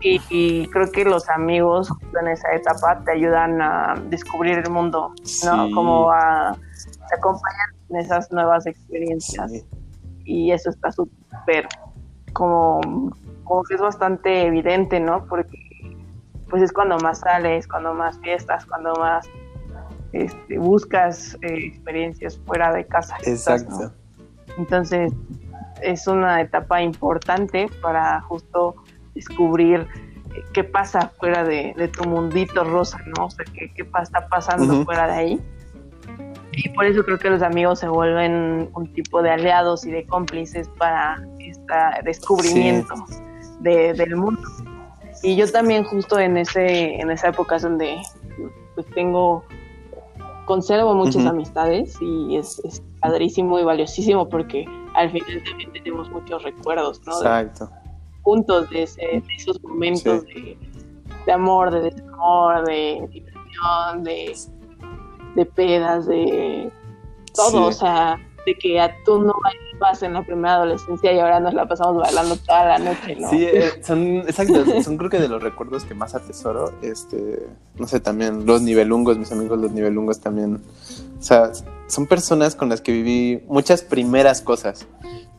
Y, 0.00 0.68
creo 0.68 0.92
que 0.92 1.04
los 1.04 1.28
amigos 1.28 1.88
en 2.20 2.28
esa 2.28 2.52
etapa 2.54 3.02
te 3.04 3.10
ayudan 3.10 3.60
a 3.60 3.96
descubrir 4.10 4.58
el 4.58 4.70
mundo, 4.70 5.12
¿no? 5.44 5.68
Como 5.72 6.08
a 6.12 6.56
te 7.08 7.16
acompañan 7.16 7.68
en 7.90 7.96
esas 7.96 8.30
nuevas 8.30 8.64
experiencias. 8.66 9.64
Y 10.24 10.52
eso 10.52 10.70
está 10.70 10.92
súper 10.92 11.66
como, 12.32 12.80
como 13.42 13.64
que 13.64 13.74
es 13.74 13.80
bastante 13.80 14.46
evidente, 14.46 15.00
¿no? 15.00 15.24
Porque 15.26 15.61
pues 16.52 16.64
es 16.64 16.70
cuando 16.70 16.98
más 16.98 17.20
sales, 17.20 17.66
cuando 17.66 17.94
más 17.94 18.18
fiestas, 18.18 18.66
cuando 18.66 18.94
más 18.96 19.26
este, 20.12 20.58
buscas 20.58 21.34
eh, 21.40 21.68
experiencias 21.68 22.38
fuera 22.44 22.70
de 22.74 22.86
casa. 22.86 23.16
Exacto. 23.24 23.90
Entonces, 24.58 25.14
es 25.80 26.06
una 26.06 26.42
etapa 26.42 26.82
importante 26.82 27.70
para 27.80 28.20
justo 28.20 28.74
descubrir 29.14 29.86
eh, 30.34 30.44
qué 30.52 30.62
pasa 30.62 31.10
fuera 31.18 31.42
de, 31.42 31.90
tu 31.96 32.06
mundito 32.06 32.64
rosa, 32.64 32.98
¿no? 33.16 33.24
O 33.24 33.30
sea, 33.30 33.46
qué, 33.54 33.72
qué 33.74 33.88
está 34.02 34.28
pasando 34.28 34.84
fuera 34.84 35.06
de 35.06 35.12
ahí. 35.14 35.40
Y 36.52 36.68
por 36.68 36.84
eso 36.84 37.02
creo 37.02 37.18
que 37.18 37.30
los 37.30 37.40
amigos 37.40 37.78
se 37.78 37.88
vuelven 37.88 38.68
un 38.74 38.92
tipo 38.92 39.22
de 39.22 39.30
aliados 39.30 39.86
y 39.86 39.90
de 39.90 40.04
cómplices 40.04 40.68
para 40.76 41.26
este 41.38 41.74
descubrimiento 42.04 42.94
del 43.62 44.16
mundo. 44.16 44.42
Y 45.22 45.36
yo 45.36 45.50
también 45.50 45.84
justo 45.84 46.18
en 46.18 46.36
ese 46.36 47.00
en 47.00 47.10
esa 47.10 47.28
época 47.28 47.56
es 47.56 47.62
donde 47.62 47.96
pues 48.74 48.86
tengo 48.94 49.44
conservo 50.44 50.94
muchas 50.94 51.24
amistades 51.24 51.96
y 52.00 52.36
es, 52.36 52.58
es, 52.64 52.82
padrísimo 53.00 53.58
y 53.58 53.64
valiosísimo 53.64 54.28
porque 54.28 54.64
al 54.94 55.10
final 55.10 55.42
también 55.44 55.72
tenemos 55.72 56.08
muchos 56.10 56.42
recuerdos, 56.42 57.00
¿no? 57.06 57.16
Exacto. 57.16 57.70
juntos 58.22 58.70
de, 58.70 58.82
esos 58.82 59.60
momentos 59.62 60.24
de, 60.24 60.56
de, 61.26 61.32
amor, 61.32 61.72
de 61.72 61.90
desamor, 61.90 62.64
de 62.64 63.08
diversión, 63.10 64.04
de, 64.04 64.36
de 65.34 65.46
pedas, 65.46 66.06
de 66.06 66.70
todo, 67.34 67.66
o 67.66 67.72
sea, 67.72 68.18
de 68.46 68.54
que 68.54 68.80
a 68.80 68.94
tú 69.04 69.20
no 69.20 69.34
en 70.02 70.14
la 70.14 70.24
primera 70.24 70.54
adolescencia 70.54 71.12
y 71.12 71.18
ahora 71.18 71.40
nos 71.40 71.54
la 71.54 71.66
pasamos 71.66 72.00
bailando 72.00 72.36
toda 72.36 72.64
la 72.64 72.78
noche, 72.78 73.16
¿no? 73.16 73.28
Sí, 73.30 73.44
eh, 73.44 73.70
son, 73.82 74.18
exacto, 74.18 74.64
son 74.82 74.96
creo 74.96 75.10
que 75.10 75.18
de 75.18 75.28
los 75.28 75.42
recuerdos 75.42 75.84
que 75.84 75.94
más 75.94 76.14
atesoro, 76.14 76.72
este, 76.82 77.46
no 77.76 77.86
sé, 77.86 78.00
también 78.00 78.46
los 78.46 78.62
nivelungos, 78.62 79.18
mis 79.18 79.32
amigos 79.32 79.58
los 79.58 79.72
nivelungos 79.72 80.20
también, 80.20 80.62
o 81.18 81.22
sea, 81.22 81.52
son 81.86 82.06
personas 82.06 82.54
con 82.54 82.68
las 82.68 82.80
que 82.80 82.92
viví 82.92 83.44
muchas 83.48 83.82
primeras 83.82 84.40
cosas. 84.40 84.86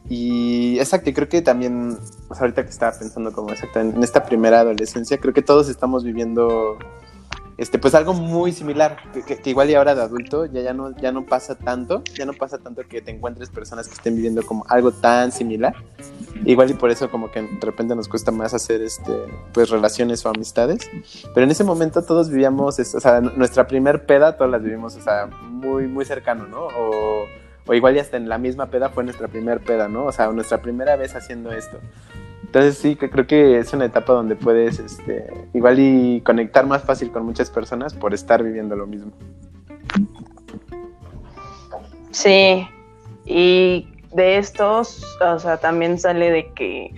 Y 0.09 0.77
exacto, 0.79 1.11
creo 1.13 1.29
que 1.29 1.41
también, 1.41 1.97
o 2.27 2.35
sea, 2.35 2.41
ahorita 2.41 2.63
que 2.63 2.69
estaba 2.69 2.91
pensando 2.97 3.31
como 3.31 3.51
exacto 3.51 3.79
en 3.79 4.03
esta 4.03 4.25
primera 4.25 4.59
adolescencia, 4.59 5.17
creo 5.17 5.33
que 5.33 5.41
todos 5.41 5.69
estamos 5.69 6.03
viviendo 6.03 6.77
este, 7.57 7.77
pues 7.77 7.93
algo 7.95 8.13
muy 8.13 8.51
similar, 8.51 8.97
que, 9.25 9.49
igual 9.49 9.69
y 9.69 9.75
ahora 9.75 9.95
de 9.95 10.01
adulto 10.01 10.45
ya, 10.45 10.61
ya, 10.61 10.73
no, 10.73 10.95
ya 10.97 11.11
no 11.11 11.25
pasa 11.25 11.55
tanto, 11.55 12.03
ya 12.13 12.25
no 12.25 12.33
pasa 12.33 12.57
tanto 12.57 12.83
que 12.87 13.01
te 13.01 13.11
encuentres 13.11 13.49
personas 13.49 13.87
que 13.87 13.93
estén 13.93 14.15
viviendo 14.15 14.43
como 14.43 14.65
algo 14.69 14.91
tan 14.91 15.31
similar, 15.31 15.75
igual 16.45 16.71
y 16.71 16.73
por 16.73 16.89
eso 16.89 17.09
como 17.09 17.31
que 17.31 17.41
de 17.41 17.65
repente 17.65 17.95
nos 17.95 18.07
cuesta 18.07 18.31
más 18.31 18.53
hacer 18.53 18.81
este, 18.81 19.13
pues 19.53 19.69
relaciones 19.69 20.25
o 20.25 20.29
amistades, 20.29 20.89
pero 21.33 21.43
en 21.43 21.51
ese 21.51 21.63
momento 21.63 22.03
todos 22.03 22.29
vivíamos, 22.29 22.79
o 22.79 22.99
sea, 22.99 23.21
nuestra 23.21 23.67
primer 23.67 24.05
peda 24.05 24.35
todas 24.35 24.51
las 24.51 24.63
vivimos, 24.63 24.95
o 24.95 25.01
sea, 25.01 25.27
muy, 25.27 25.87
muy 25.87 26.05
cercano, 26.05 26.47
¿no? 26.47 26.67
O, 26.67 27.25
o 27.65 27.73
igual 27.73 27.95
y 27.95 27.99
hasta 27.99 28.17
en 28.17 28.27
la 28.27 28.37
misma 28.37 28.67
peda 28.67 28.89
fue 28.89 29.03
nuestra 29.03 29.27
primer 29.27 29.61
peda, 29.61 29.87
¿no? 29.87 30.05
O 30.05 30.11
sea, 30.11 30.27
nuestra 30.31 30.61
primera 30.61 30.95
vez 30.95 31.15
haciendo 31.15 31.51
esto. 31.51 31.79
Entonces 32.53 32.77
sí, 32.77 32.95
creo 32.95 33.25
que 33.25 33.57
es 33.57 33.73
una 33.73 33.85
etapa 33.85 34.13
donde 34.13 34.35
puedes, 34.35 34.77
este, 34.77 35.47
igual 35.55 35.79
y 35.79 36.21
conectar 36.21 36.67
más 36.67 36.83
fácil 36.83 37.11
con 37.11 37.25
muchas 37.25 37.49
personas 37.49 37.95
por 37.95 38.13
estar 38.13 38.43
viviendo 38.43 38.75
lo 38.75 38.85
mismo. 38.85 39.11
Sí, 42.11 42.67
y 43.25 43.87
de 44.13 44.37
estos, 44.37 45.03
o 45.19 45.39
sea, 45.39 45.57
también 45.57 45.97
sale 45.97 46.29
de 46.29 46.53
que, 46.53 46.93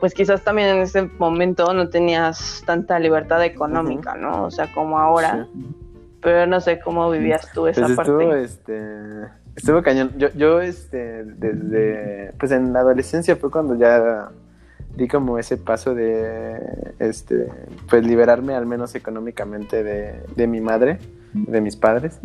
pues 0.00 0.14
quizás 0.14 0.42
también 0.42 0.70
en 0.70 0.78
ese 0.78 1.02
momento 1.16 1.72
no 1.72 1.88
tenías 1.88 2.64
tanta 2.66 2.98
libertad 2.98 3.44
económica, 3.44 4.16
¿no? 4.16 4.46
O 4.46 4.50
sea, 4.50 4.66
como 4.74 4.98
ahora. 4.98 5.46
Pero 6.20 6.48
no 6.48 6.60
sé 6.60 6.80
cómo 6.80 7.08
vivías 7.08 7.52
tú 7.52 7.68
esa 7.68 7.82
pues 7.82 7.94
parte. 7.94 8.10
Estuvo, 8.10 8.34
este, 8.34 9.28
estuvo 9.54 9.80
cañón. 9.80 10.10
Yo, 10.18 10.28
yo, 10.34 10.60
este, 10.60 11.22
desde, 11.22 12.32
pues 12.36 12.50
en 12.50 12.72
la 12.72 12.80
adolescencia 12.80 13.36
fue 13.36 13.48
cuando 13.48 13.76
ya 13.76 14.32
di 14.96 15.08
como 15.08 15.38
ese 15.38 15.56
paso 15.56 15.94
de, 15.94 16.94
este, 16.98 17.48
pues 17.88 18.04
liberarme 18.06 18.54
al 18.54 18.66
menos 18.66 18.94
económicamente 18.94 19.82
de, 19.82 20.22
de 20.36 20.46
mi 20.46 20.60
madre, 20.60 20.98
de 21.32 21.60
mis 21.60 21.76
padres. 21.76 22.20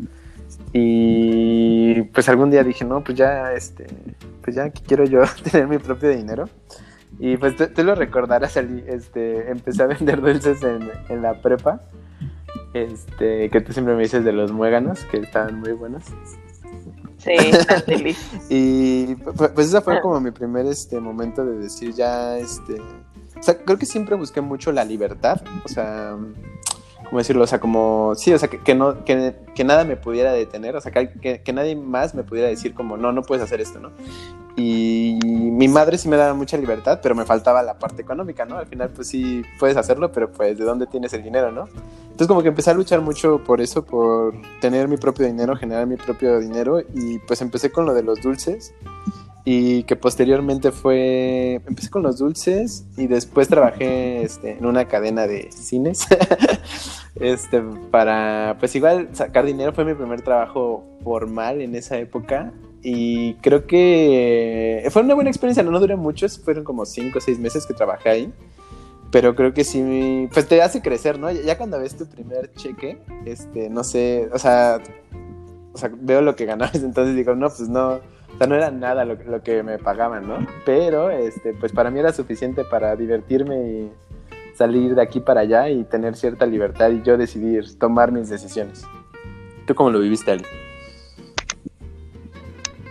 Y 0.73 2.01
pues 2.13 2.29
algún 2.29 2.51
día 2.51 2.63
dije, 2.63 2.85
no, 2.85 3.03
pues 3.03 3.17
ya, 3.17 3.53
este, 3.53 3.87
pues 4.41 4.55
ya 4.55 4.69
quiero 4.69 5.05
yo 5.05 5.21
tener 5.51 5.67
mi 5.67 5.77
propio 5.77 6.09
dinero. 6.09 6.49
Y 7.19 7.37
pues 7.37 7.55
te, 7.55 7.83
lo 7.83 7.95
recordarás, 7.95 8.57
este, 8.57 9.49
empecé 9.49 9.83
a 9.83 9.87
vender 9.87 10.21
dulces 10.21 10.61
en, 10.61 10.91
en, 11.09 11.21
la 11.21 11.41
prepa, 11.41 11.81
este, 12.73 13.49
que 13.49 13.61
tú 13.61 13.73
siempre 13.73 13.95
me 13.95 14.03
dices 14.03 14.23
de 14.23 14.33
los 14.33 14.51
muéganos, 14.51 15.03
que 15.05 15.17
estaban 15.17 15.59
muy 15.59 15.71
buenos. 15.71 16.03
Sí, 17.17 17.35
y 18.49 19.15
pues, 19.15 19.67
ese 19.67 19.81
fue 19.81 19.99
como 20.01 20.19
mi 20.19 20.31
primer 20.31 20.65
este 20.67 20.99
momento 20.99 21.45
de 21.45 21.57
decir 21.57 21.93
ya, 21.93 22.37
este, 22.37 22.79
o 22.79 23.43
sea, 23.43 23.57
creo 23.57 23.77
que 23.77 23.85
siempre 23.85 24.15
busqué 24.15 24.41
mucho 24.41 24.71
la 24.71 24.83
libertad, 24.83 25.41
o 25.63 25.67
sea, 25.67 26.15
¿cómo 27.09 27.19
decirlo? 27.19 27.43
O 27.43 27.47
sea, 27.47 27.59
como, 27.59 28.13
sí, 28.15 28.33
o 28.33 28.39
sea, 28.39 28.49
que, 28.49 28.59
que 28.59 28.75
no, 28.75 29.03
que, 29.05 29.35
que, 29.55 29.63
nada 29.63 29.83
me 29.85 29.95
pudiera 29.95 30.33
detener, 30.33 30.75
o 30.75 30.81
sea, 30.81 30.91
que, 30.91 31.41
que, 31.41 31.53
nadie 31.53 31.75
más 31.75 32.13
me 32.13 32.23
pudiera 32.23 32.49
decir 32.49 32.73
como, 32.73 32.97
no, 32.97 33.11
no 33.11 33.21
puedes 33.21 33.43
hacer 33.43 33.61
esto, 33.61 33.79
¿no? 33.79 33.91
Y 34.55 35.19
mi 35.23 35.67
madre 35.67 35.97
sí 35.97 36.09
me 36.09 36.17
daba 36.17 36.33
mucha 36.33 36.57
libertad, 36.57 36.99
pero 37.01 37.15
me 37.15 37.25
faltaba 37.25 37.61
la 37.63 37.77
parte 37.77 38.01
económica, 38.01 38.45
¿no? 38.45 38.57
Al 38.57 38.67
final, 38.67 38.89
pues 38.89 39.07
sí, 39.07 39.43
puedes 39.59 39.77
hacerlo, 39.77 40.11
pero 40.11 40.31
pues, 40.31 40.57
¿de 40.57 40.65
dónde 40.65 40.87
tienes 40.87 41.13
el 41.13 41.23
dinero, 41.23 41.51
no? 41.51 41.67
Entonces, 42.03 42.27
como 42.27 42.41
que 42.41 42.49
empecé 42.49 42.71
a 42.71 42.73
luchar 42.73 43.01
mucho 43.01 43.43
por 43.43 43.61
eso, 43.61 43.85
por 43.85 44.33
tener 44.59 44.87
mi 44.87 44.97
propio 44.97 45.25
dinero, 45.25 45.55
generar 45.55 45.85
mi 45.85 45.95
propio 45.95 46.39
dinero, 46.39 46.81
y 46.93 47.19
pues 47.19 47.41
empecé 47.41 47.71
con 47.71 47.85
lo 47.85 47.93
de 47.93 48.03
los 48.03 48.21
dulces 48.21 48.73
y 49.49 49.83
que 49.83 49.95
posteriormente 49.95 50.73
fue, 50.73 51.61
empecé 51.65 51.89
con 51.89 52.03
los 52.03 52.17
dulces 52.17 52.85
y 52.97 53.07
después 53.07 53.47
trabajé 53.47 54.21
este, 54.21 54.57
en 54.57 54.65
una 54.65 54.89
cadena 54.89 55.25
de 55.25 55.49
cines, 55.53 56.05
este, 57.15 57.63
para, 57.89 58.57
pues 58.59 58.75
igual 58.75 59.07
sacar 59.13 59.45
dinero 59.45 59.71
fue 59.71 59.85
mi 59.85 59.93
primer 59.93 60.21
trabajo 60.21 60.83
formal 61.01 61.61
en 61.61 61.75
esa 61.75 61.97
época 61.97 62.51
y 62.83 63.35
creo 63.35 63.65
que 63.67 64.85
fue 64.91 65.03
una 65.03 65.15
buena 65.15 65.29
experiencia, 65.29 65.63
no, 65.63 65.71
no 65.71 65.79
duré 65.79 65.95
mucho, 65.95 66.27
fueron 66.27 66.65
como 66.65 66.85
cinco 66.85 67.19
o 67.19 67.21
seis 67.21 67.39
meses 67.39 67.65
que 67.65 67.73
trabajé 67.73 68.09
ahí, 68.09 68.33
pero 69.11 69.33
creo 69.33 69.53
que 69.53 69.63
sí, 69.63 70.27
pues 70.33 70.45
te 70.45 70.61
hace 70.61 70.81
crecer, 70.81 71.19
¿no? 71.19 71.31
Ya 71.31 71.57
cuando 71.57 71.79
ves 71.79 71.95
tu 71.95 72.05
primer 72.05 72.51
cheque, 72.55 72.99
este, 73.23 73.69
no 73.69 73.85
sé, 73.85 74.27
o 74.33 74.39
sea, 74.39 74.81
o 75.71 75.77
sea, 75.77 75.89
veo 76.01 76.21
lo 76.21 76.35
que 76.35 76.45
ganabas, 76.45 76.75
entonces 76.83 77.15
digo, 77.15 77.33
no, 77.33 77.47
pues 77.47 77.69
no 77.69 78.01
o 78.33 78.37
sea, 78.37 78.47
no 78.47 78.55
era 78.55 78.71
nada 78.71 79.05
lo, 79.05 79.15
lo, 79.15 79.41
que 79.41 79.63
me 79.63 79.77
pagaban, 79.77 80.27
¿no? 80.27 80.45
Pero, 80.65 81.09
este, 81.09 81.53
pues 81.53 81.71
para 81.71 81.89
mí 81.89 81.99
era 81.99 82.13
suficiente 82.13 82.63
para 82.63 82.95
divertirme 82.95 83.67
y 83.67 83.91
salir 84.57 84.95
de 84.95 85.01
aquí 85.01 85.19
para 85.19 85.41
allá 85.41 85.69
y 85.69 85.83
tener 85.83 86.15
cierta 86.15 86.45
libertad 86.45 86.89
y 86.89 87.03
yo 87.03 87.17
decidir 87.17 87.77
tomar 87.77 88.11
mis 88.11 88.29
decisiones. 88.29 88.83
¿Tú 89.65 89.75
cómo 89.75 89.91
lo 89.91 89.99
viviste, 89.99 90.31
Ali? 90.31 90.45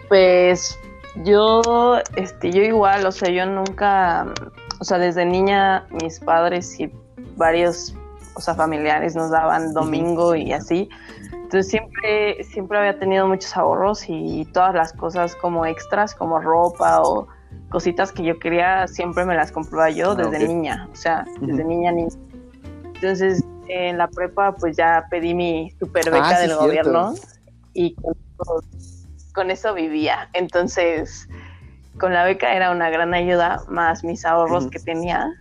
Pues 0.09 0.79
yo, 1.25 1.99
este, 2.15 2.53
yo 2.53 2.63
igual, 2.63 3.05
o 3.07 3.13
sea, 3.13 3.31
yo 3.31 3.47
nunca, 3.47 4.27
o 4.81 4.85
sea, 4.85 4.99
desde 4.99 5.25
niña 5.25 5.87
mis 5.91 6.21
padres 6.21 6.79
y 6.79 6.93
varios, 7.37 7.95
o 8.35 8.41
sea, 8.41 8.55
familiares 8.55 9.17
nos 9.17 9.31
daban 9.31 9.73
domingo 9.73 10.35
y 10.35 10.53
así. 10.53 10.89
Entonces 11.57 11.71
siempre, 11.71 12.45
siempre 12.45 12.77
había 12.77 12.99
tenido 12.99 13.27
muchos 13.27 13.57
ahorros 13.57 14.05
y 14.09 14.45
todas 14.53 14.75
las 14.75 14.93
cosas 14.93 15.35
como 15.37 15.65
extras, 15.65 16.15
como 16.15 16.39
ropa 16.39 17.01
o 17.01 17.29
cositas 17.71 18.13
que 18.13 18.25
yo 18.25 18.39
quería, 18.39 18.87
siempre 18.87 19.25
me 19.25 19.35
las 19.35 19.53
compraba 19.53 19.89
yo 19.89 20.11
ah, 20.11 20.17
desde 20.17 20.47
niña, 20.47 20.87
o 20.93 20.95
sea, 20.95 21.25
desde 21.41 21.65
niña 21.65 21.93
niña. 21.93 22.15
Entonces 22.95 23.43
en 23.69 23.97
la 23.97 24.07
prepa 24.07 24.55
pues 24.55 24.77
ya 24.77 25.07
pedí 25.11 25.33
mi 25.33 25.71
super 25.81 26.05
beca 26.11 26.29
ah, 26.29 26.41
del 26.41 26.57
gobierno 26.57 27.15
y 27.73 27.97
con 29.33 29.51
eso, 29.51 29.73
vivía. 29.73 30.29
Entonces 30.35 31.27
con 31.99 32.13
la 32.13 32.25
beca 32.25 32.55
era 32.55 32.71
una 32.71 32.91
gran 32.91 33.15
ayuda, 33.15 33.63
más 33.71 34.05
mis 34.05 34.27
ahorros 34.27 34.67
que 34.67 34.79
tenía 34.79 35.33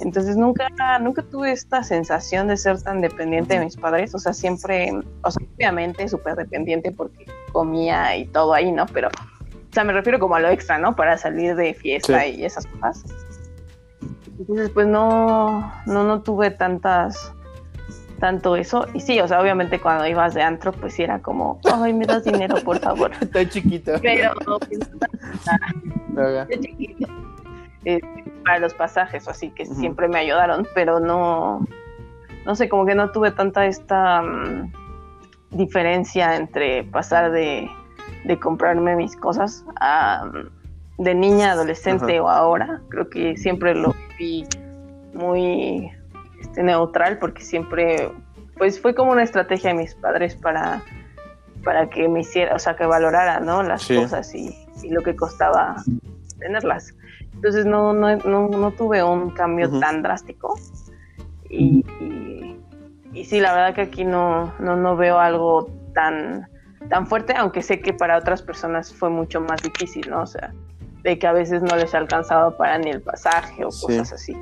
entonces 0.00 0.36
nunca, 0.36 0.68
nunca 1.00 1.22
tuve 1.22 1.52
esta 1.52 1.82
sensación 1.82 2.48
de 2.48 2.56
ser 2.56 2.80
tan 2.82 3.00
dependiente 3.00 3.58
de 3.58 3.64
mis 3.64 3.76
padres. 3.76 4.14
O 4.14 4.18
sea, 4.18 4.32
siempre, 4.32 4.92
o 5.22 5.30
sea, 5.30 5.46
obviamente 5.56 6.08
súper 6.08 6.36
dependiente 6.36 6.92
porque 6.92 7.26
comía 7.52 8.16
y 8.16 8.26
todo 8.26 8.52
ahí, 8.52 8.72
¿no? 8.72 8.86
Pero, 8.86 9.08
o 9.08 9.72
sea, 9.72 9.84
me 9.84 9.92
refiero 9.92 10.18
como 10.18 10.34
a 10.34 10.40
lo 10.40 10.48
extra, 10.48 10.78
¿no? 10.78 10.94
Para 10.94 11.16
salir 11.16 11.56
de 11.56 11.72
fiesta 11.74 12.26
y 12.26 12.44
esas 12.44 12.66
cosas. 12.66 13.04
Entonces, 14.38 14.70
pues 14.70 14.86
no, 14.86 15.72
no, 15.86 16.04
no 16.04 16.22
tuve 16.22 16.50
tantas, 16.50 17.32
tanto 18.20 18.54
eso. 18.56 18.86
Y 18.92 19.00
sí, 19.00 19.18
o 19.20 19.26
sea, 19.26 19.40
obviamente 19.40 19.80
cuando 19.80 20.06
ibas 20.06 20.34
de 20.34 20.42
antro, 20.42 20.72
pues 20.72 20.92
sí 20.94 21.02
era 21.02 21.20
como, 21.20 21.58
ay, 21.72 21.94
me 21.94 22.04
das 22.04 22.24
dinero, 22.24 22.56
por 22.62 22.78
favor. 22.80 23.12
Estoy 23.20 23.48
chiquito. 23.48 23.92
Pero, 24.02 24.34
pues, 24.58 24.78
estoy 26.48 26.60
chiquito. 26.60 27.08
Eh, 27.88 28.00
para 28.44 28.58
los 28.58 28.74
pasajes, 28.74 29.28
así 29.28 29.50
que 29.50 29.64
siempre 29.64 30.08
me 30.08 30.18
ayudaron, 30.18 30.66
pero 30.74 30.98
no, 30.98 31.64
no 32.44 32.56
sé, 32.56 32.68
como 32.68 32.84
que 32.84 32.96
no 32.96 33.12
tuve 33.12 33.30
tanta 33.30 33.64
esta 33.64 34.22
mm, 34.22 34.72
diferencia 35.50 36.34
entre 36.34 36.82
pasar 36.82 37.30
de, 37.30 37.70
comprarme 38.40 38.96
mis 38.96 39.14
cosas 39.16 39.64
a, 39.80 40.24
mm, 40.24 41.02
de 41.04 41.14
niña, 41.14 41.52
adolescente 41.52 42.18
o 42.18 42.28
ahora. 42.28 42.80
Creo 42.88 43.08
que 43.08 43.36
siempre 43.36 43.72
lo 43.76 43.94
vi 44.18 44.44
muy 45.14 45.88
este, 46.40 46.64
neutral 46.64 47.18
porque 47.18 47.42
siempre, 47.42 48.10
pues 48.58 48.80
fue 48.80 48.96
como 48.96 49.12
una 49.12 49.22
estrategia 49.22 49.70
de 49.70 49.76
mis 49.76 49.94
padres 49.94 50.34
para 50.34 50.82
para 51.62 51.88
que 51.88 52.08
me 52.08 52.20
hiciera, 52.20 52.54
o 52.54 52.58
sea, 52.58 52.74
que 52.74 52.86
valorara, 52.86 53.38
¿no? 53.38 53.62
Las 53.62 53.86
cosas 53.86 54.32
y, 54.34 54.56
y, 54.82 54.90
lo 54.90 55.02
que 55.02 55.16
costaba 55.16 55.76
tenerlas. 56.38 56.94
Entonces 57.36 57.66
no, 57.66 57.92
no, 57.92 58.16
no, 58.16 58.48
no 58.48 58.70
tuve 58.72 59.02
un 59.02 59.30
cambio 59.30 59.70
tan 59.78 60.02
drástico. 60.02 60.58
Y, 61.48 61.84
y, 63.12 63.24
sí, 63.24 63.40
la 63.40 63.52
verdad 63.54 63.74
que 63.74 63.82
aquí 63.82 64.04
no, 64.04 64.52
no, 64.58 64.74
no 64.76 64.96
veo 64.96 65.18
algo 65.18 65.70
tan, 65.94 66.48
tan 66.88 67.06
fuerte, 67.06 67.34
aunque 67.36 67.62
sé 67.62 67.80
que 67.80 67.92
para 67.92 68.16
otras 68.16 68.42
personas 68.42 68.92
fue 68.92 69.10
mucho 69.10 69.40
más 69.40 69.62
difícil, 69.62 70.08
¿no? 70.10 70.22
O 70.22 70.26
sea, 70.26 70.52
de 71.02 71.18
que 71.18 71.26
a 71.26 71.32
veces 71.32 71.62
no 71.62 71.76
les 71.76 71.94
ha 71.94 71.98
alcanzado 71.98 72.56
para 72.56 72.78
ni 72.78 72.90
el 72.90 73.02
pasaje 73.02 73.64
o 73.64 73.68
cosas 73.68 74.12
así. 74.12 74.36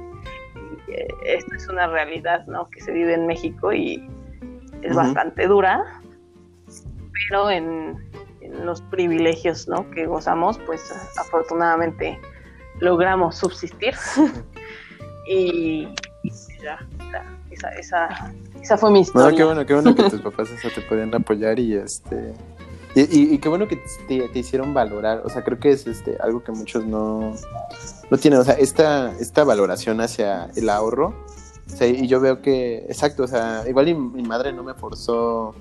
Eh, 0.88 1.08
esto 1.26 1.54
es 1.56 1.68
una 1.68 1.88
realidad, 1.88 2.46
¿no? 2.46 2.70
Que 2.70 2.80
se 2.80 2.92
vive 2.92 3.14
en 3.14 3.26
México 3.26 3.72
y 3.72 4.08
es 4.82 4.94
bastante 4.94 5.46
dura, 5.46 6.00
pero 7.28 7.50
en, 7.50 7.98
en, 8.40 8.64
los 8.64 8.82
privilegios, 8.82 9.66
¿no? 9.68 9.90
Que 9.90 10.06
gozamos, 10.06 10.58
pues 10.60 10.92
afortunadamente 11.18 12.18
logramos 12.80 13.36
subsistir. 13.36 13.94
y, 15.28 15.88
ya, 16.62 16.78
esa, 17.50 17.68
esa, 17.70 18.34
esa, 18.60 18.78
fue 18.78 18.90
mi 18.90 19.00
historia. 19.00 19.30
No, 19.30 19.36
qué 19.36 19.44
bueno, 19.44 19.66
qué 19.66 19.74
bueno 19.74 19.94
que 19.94 20.02
tus 20.10 20.20
papás 20.20 20.50
eso 20.50 20.68
te 20.74 20.80
podían 20.82 21.14
apoyar 21.14 21.58
y 21.58 21.74
este... 21.74 22.34
Y, 22.96 23.34
y, 23.34 23.38
qué 23.38 23.48
bueno 23.48 23.66
que 23.66 23.82
te, 24.06 24.28
te, 24.28 24.38
hicieron 24.38 24.72
valorar, 24.72 25.22
o 25.24 25.28
sea, 25.28 25.42
creo 25.42 25.58
que 25.58 25.70
es 25.70 25.84
este 25.84 26.16
algo 26.20 26.44
que 26.44 26.52
muchos 26.52 26.86
no, 26.86 27.34
no 28.08 28.18
tienen, 28.18 28.38
o 28.38 28.44
sea, 28.44 28.54
esta, 28.54 29.10
esta 29.18 29.42
valoración 29.42 30.00
hacia 30.00 30.48
el 30.54 30.68
ahorro, 30.70 31.12
y 31.80 32.06
yo 32.06 32.20
veo 32.20 32.40
que, 32.40 32.86
exacto, 32.88 33.24
o 33.24 33.26
sea, 33.26 33.64
igual 33.68 33.92
mi 33.96 34.22
madre 34.22 34.52
no 34.52 34.62
me 34.62 34.74
forzó, 34.74 35.56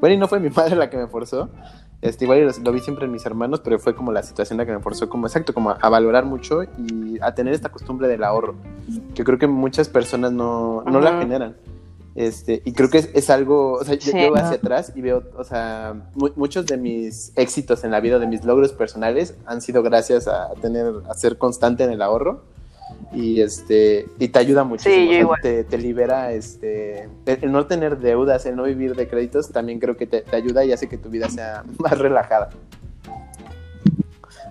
bueno, 0.00 0.14
y 0.14 0.18
no 0.18 0.28
fue 0.28 0.40
mi 0.40 0.48
madre 0.48 0.76
la 0.76 0.88
que 0.88 0.96
me 0.96 1.08
forzó, 1.08 1.50
este, 2.00 2.24
igual 2.24 2.52
lo, 2.62 2.72
vi 2.72 2.80
siempre 2.80 3.06
en 3.06 3.12
mis 3.12 3.26
hermanos, 3.26 3.60
pero 3.60 3.78
fue 3.78 3.94
como 3.94 4.12
la 4.12 4.22
situación 4.22 4.58
la 4.58 4.66
que 4.66 4.72
me 4.72 4.80
forzó, 4.80 5.08
como 5.08 5.26
exacto, 5.26 5.52
como 5.52 5.70
a, 5.70 5.88
valorar 5.88 6.24
mucho 6.24 6.62
y 6.62 7.18
a 7.20 7.34
tener 7.34 7.54
esta 7.54 7.70
costumbre 7.70 8.06
del 8.06 8.22
ahorro, 8.22 8.54
que 9.14 9.24
creo 9.24 9.38
que 9.38 9.48
muchas 9.48 9.88
personas 9.88 10.32
no, 10.32 10.84
no 10.84 11.00
la 11.00 11.18
generan. 11.18 11.56
Este, 12.14 12.62
y 12.64 12.72
creo 12.72 12.90
que 12.90 12.98
es, 12.98 13.10
es 13.14 13.30
algo, 13.30 13.74
o 13.74 13.84
sea, 13.84 13.94
yo, 13.94 14.10
yo, 14.10 14.34
hacia 14.36 14.56
atrás 14.56 14.92
y 14.96 15.00
veo, 15.02 15.22
o 15.36 15.44
sea, 15.44 16.10
muchos 16.34 16.66
de 16.66 16.76
mis 16.76 17.32
éxitos 17.36 17.84
en 17.84 17.92
la 17.92 18.00
vida, 18.00 18.18
de 18.18 18.26
mis 18.26 18.44
logros 18.44 18.72
personales, 18.72 19.36
han 19.46 19.60
sido 19.60 19.82
gracias 19.84 20.26
a 20.26 20.52
tener, 20.60 20.92
a 21.08 21.14
ser 21.14 21.38
constante 21.38 21.84
en 21.84 21.90
el 21.90 22.02
ahorro. 22.02 22.42
Y 23.12 23.40
este 23.40 24.06
y 24.18 24.28
te 24.28 24.38
ayuda 24.38 24.64
muchísimo 24.64 24.94
Sí, 24.94 25.12
igual. 25.16 25.40
te, 25.42 25.64
te 25.64 25.78
libera 25.78 26.32
este 26.32 27.08
el 27.26 27.50
no 27.52 27.66
tener 27.66 27.98
deudas 27.98 28.44
el 28.46 28.56
no 28.56 28.64
vivir 28.64 28.94
de 28.96 29.08
créditos 29.08 29.50
también 29.50 29.78
creo 29.80 29.96
que 29.96 30.06
te, 30.06 30.20
te 30.22 30.36
ayuda 30.36 30.64
y 30.64 30.72
hace 30.72 30.88
que 30.88 30.98
tu 30.98 31.08
vida 31.08 31.28
sea 31.30 31.64
más 31.78 31.98
relajada 31.98 32.50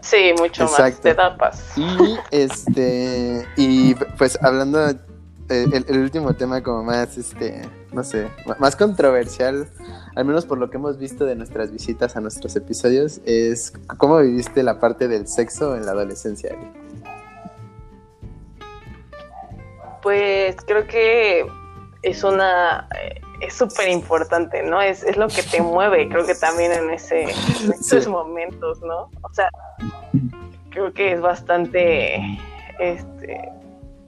Sí, 0.01 0.31
mucho 0.39 0.63
más. 0.77 1.01
Te 1.01 1.13
da 1.13 1.35
paz. 1.37 1.73
y 1.75 2.17
este 2.31 3.45
y 3.57 3.93
pues 4.17 4.37
hablando 4.41 4.89
eh, 4.89 4.95
el, 5.49 5.85
el 5.87 5.97
último 5.99 6.33
tema 6.33 6.61
como 6.63 6.83
más 6.83 7.17
este 7.17 7.61
no 7.91 8.03
sé 8.03 8.27
más 8.59 8.75
controversial 8.77 9.67
al 10.15 10.25
menos 10.25 10.45
por 10.45 10.57
lo 10.59 10.69
que 10.69 10.77
hemos 10.77 10.97
visto 10.97 11.25
de 11.25 11.35
nuestras 11.35 11.71
visitas 11.71 12.15
a 12.15 12.21
nuestros 12.21 12.55
episodios 12.55 13.19
es 13.25 13.73
cómo 13.97 14.19
viviste 14.19 14.63
la 14.63 14.79
parte 14.79 15.07
del 15.09 15.27
sexo 15.27 15.75
en 15.75 15.85
la 15.85 15.91
adolescencia 15.91 16.51
Eli? 16.51 16.67
Pues 20.07 20.55
creo 20.65 20.87
que 20.87 21.45
es 22.01 22.23
una 22.23 22.87
eh, 22.97 23.19
es 23.41 23.53
súper 23.55 23.89
importante, 23.89 24.63
¿no? 24.63 24.81
Es, 24.81 25.03
es 25.03 25.17
lo 25.17 25.27
que 25.27 25.43
te 25.43 25.61
mueve, 25.61 26.07
creo 26.07 26.25
que 26.25 26.33
también 26.33 26.71
en 26.71 26.89
ese 26.91 27.23
en 27.23 27.73
estos 27.73 28.05
Sí. 28.05 28.09
momentos, 28.09 28.81
¿no? 28.83 29.09
O 29.21 29.33
sea, 29.33 29.49
creo 30.69 30.93
que 30.93 31.11
es 31.11 31.19
bastante 31.19 32.21
este 32.79 33.49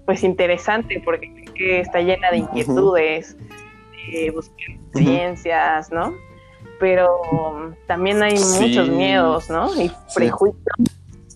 pues 0.06 0.24
interesante 0.24 1.02
porque 1.04 1.34
creo 1.34 1.54
que 1.54 1.80
está 1.82 2.00
llena 2.00 2.32
de 2.32 2.38
inquietudes, 2.38 3.36
de 4.10 4.32
buscar 4.32 4.70
experiencias, 4.70 5.92
¿no? 5.92 6.14
Pero 6.80 7.10
um, 7.34 7.76
también 7.88 8.24
hay 8.24 8.38
Sí. 8.38 8.62
muchos 8.64 8.88
miedos, 8.88 9.50
¿no? 9.50 9.76
Y 9.76 9.90
Sí. 9.90 9.96
prejuicios, 10.16 10.64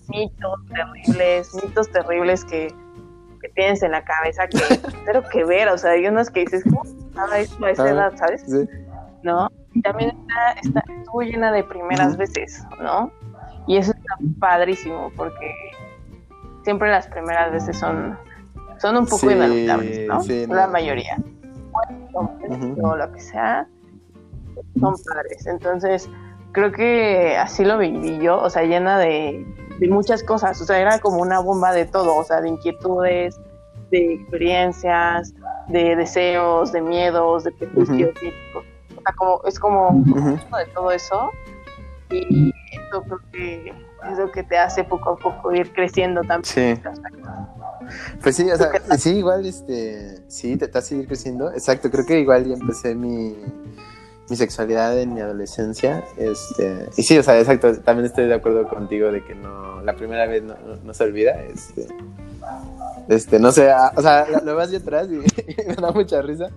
mitos 0.08 0.58
terribles, 0.74 1.54
mitos 1.62 1.90
terribles 1.90 2.46
que, 2.46 2.74
que 3.44 3.50
tienes 3.50 3.82
en 3.82 3.92
la 3.92 4.02
cabeza 4.04 4.46
que 4.48 4.58
tengo 5.12 5.28
que 5.28 5.44
ver, 5.44 5.68
o 5.68 5.76
sea, 5.76 5.90
hay 5.92 6.06
unos 6.06 6.30
que 6.30 6.40
dices, 6.40 6.64
¿cómo 6.64 6.82
pasaba 7.14 7.38
esto 7.38 7.64
a 7.66 7.70
esa 7.70 7.84
Ah, 7.84 7.90
edad, 7.90 8.12
sabes? 8.16 8.42
Sí. 8.46 8.66
¿no? 9.22 9.50
Y 9.74 9.82
también 9.82 10.10
está, 10.10 10.60
está, 10.62 10.82
estuvo 10.98 11.22
llena 11.22 11.52
de 11.52 11.62
primeras 11.64 12.16
veces, 12.16 12.62
¿no? 12.80 13.10
Y 13.66 13.76
eso 13.76 13.92
está 13.92 14.14
padrísimo 14.38 15.10
porque 15.16 15.52
siempre 16.62 16.90
las 16.90 17.06
primeras 17.08 17.52
veces 17.52 17.78
son, 17.78 18.18
son 18.78 18.96
un 18.96 19.04
poco 19.04 19.18
Sí, 19.28 19.32
inolvidables, 19.32 20.06
¿no? 20.08 20.20
sí, 20.22 20.46
La 20.48 20.66
no. 20.66 20.72
mayoría. 20.72 21.16
Bueno, 21.72 22.30
Ujú. 22.48 22.86
o 22.86 22.96
lo 22.96 23.12
que 23.12 23.20
sea, 23.20 23.66
son 24.78 24.94
padres. 25.06 25.46
Entonces, 25.46 26.08
creo 26.52 26.70
que 26.72 27.36
así 27.36 27.64
lo 27.64 27.78
viví 27.78 28.18
yo, 28.20 28.38
o 28.40 28.48
sea, 28.50 28.62
llena 28.62 28.98
de, 28.98 29.44
de 29.78 29.88
muchas 29.88 30.22
cosas, 30.22 30.60
o 30.60 30.64
sea, 30.64 30.78
era 30.78 30.98
como 30.98 31.18
una 31.18 31.40
bomba 31.40 31.72
de 31.72 31.84
todo, 31.84 32.16
o 32.16 32.24
sea, 32.24 32.40
de 32.40 32.48
inquietudes, 32.50 33.38
de 33.90 34.14
experiencias, 34.14 35.34
de 35.68 35.96
deseos, 35.96 36.72
de 36.72 36.80
miedos, 36.80 37.44
de 37.44 37.52
prejuicios, 37.52 38.10
físicos. 38.18 38.64
O 38.96 39.00
sea, 39.02 39.14
como, 39.16 39.40
es 39.44 39.58
como 39.58 39.88
Ujú. 39.90 40.30
de 40.36 40.66
todo 40.72 40.90
eso 40.90 41.30
y 42.10 42.52
eso 42.72 43.02
creo 43.02 43.20
que 43.32 43.74
es 44.10 44.18
lo 44.18 44.30
que 44.30 44.42
te 44.42 44.58
hace 44.58 44.84
poco 44.84 45.10
a 45.10 45.16
poco 45.16 45.52
ir 45.52 45.72
creciendo 45.72 46.22
también. 46.22 46.76
Sí. 46.76 46.82
Pues 48.22 48.36
sí, 48.36 48.50
o 48.50 48.56
sea, 48.56 48.70
sí, 48.98 49.18
igual, 49.18 49.46
este, 49.46 50.22
sí, 50.28 50.56
te, 50.56 50.68
te 50.68 50.78
hace 50.78 50.96
ir 50.96 51.06
creciendo. 51.06 51.50
Exacto, 51.52 51.90
creo 51.90 52.06
que 52.06 52.20
igual 52.20 52.44
ya 52.44 52.54
empecé 52.54 52.94
mi, 52.94 53.34
mi 54.28 54.36
sexualidad 54.36 54.98
en 54.98 55.14
mi 55.14 55.20
adolescencia. 55.20 56.04
Este, 56.16 56.88
y 56.96 57.02
sí, 57.02 57.18
o 57.18 57.22
sea, 57.22 57.38
exacto, 57.38 57.74
también 57.80 58.06
estoy 58.06 58.26
de 58.26 58.34
acuerdo 58.34 58.68
contigo 58.68 59.12
de 59.12 59.22
que 59.24 59.34
no, 59.34 59.82
la 59.82 59.94
primera 59.94 60.26
vez 60.26 60.42
no, 60.42 60.54
no, 60.66 60.76
no 60.76 60.94
se 60.94 61.04
olvida. 61.04 61.40
Este, 61.42 61.86
este, 63.08 63.38
no 63.38 63.52
sé, 63.52 63.70
ah, 63.70 63.92
o 63.96 64.02
sea, 64.02 64.26
lo, 64.44 64.56
vas 64.56 64.70
yo 64.70 64.78
atrás 64.78 65.08
y, 65.10 65.16
me 65.16 65.74
da 65.74 65.92
mucha 65.92 66.22
risa. 66.22 66.48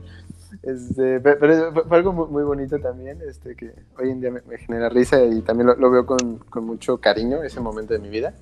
Este, 0.64 1.20
pe- 1.20 1.36
pero, 1.36 1.74
fue, 1.74 1.84
fue 1.84 1.98
algo 1.98 2.14
muy, 2.14 2.28
muy 2.28 2.44
bonito 2.44 2.80
también, 2.80 3.20
este, 3.28 3.56
que 3.56 3.74
hoy 3.98 4.12
en 4.12 4.22
día 4.22 4.32
me, 4.32 4.42
me 4.42 4.58
genera 4.58 4.90
risa 4.90 5.22
y 5.24 5.42
también 5.42 5.68
lo, 5.68 5.76
lo 5.76 5.92
veo 5.92 6.06
con, 6.06 6.38
con 6.50 6.66
mucho 6.66 6.98
cariño 6.98 7.44
ese 7.44 7.60
momento 7.60 7.94
de 7.94 8.00
mi 8.00 8.10
vida. 8.10 8.34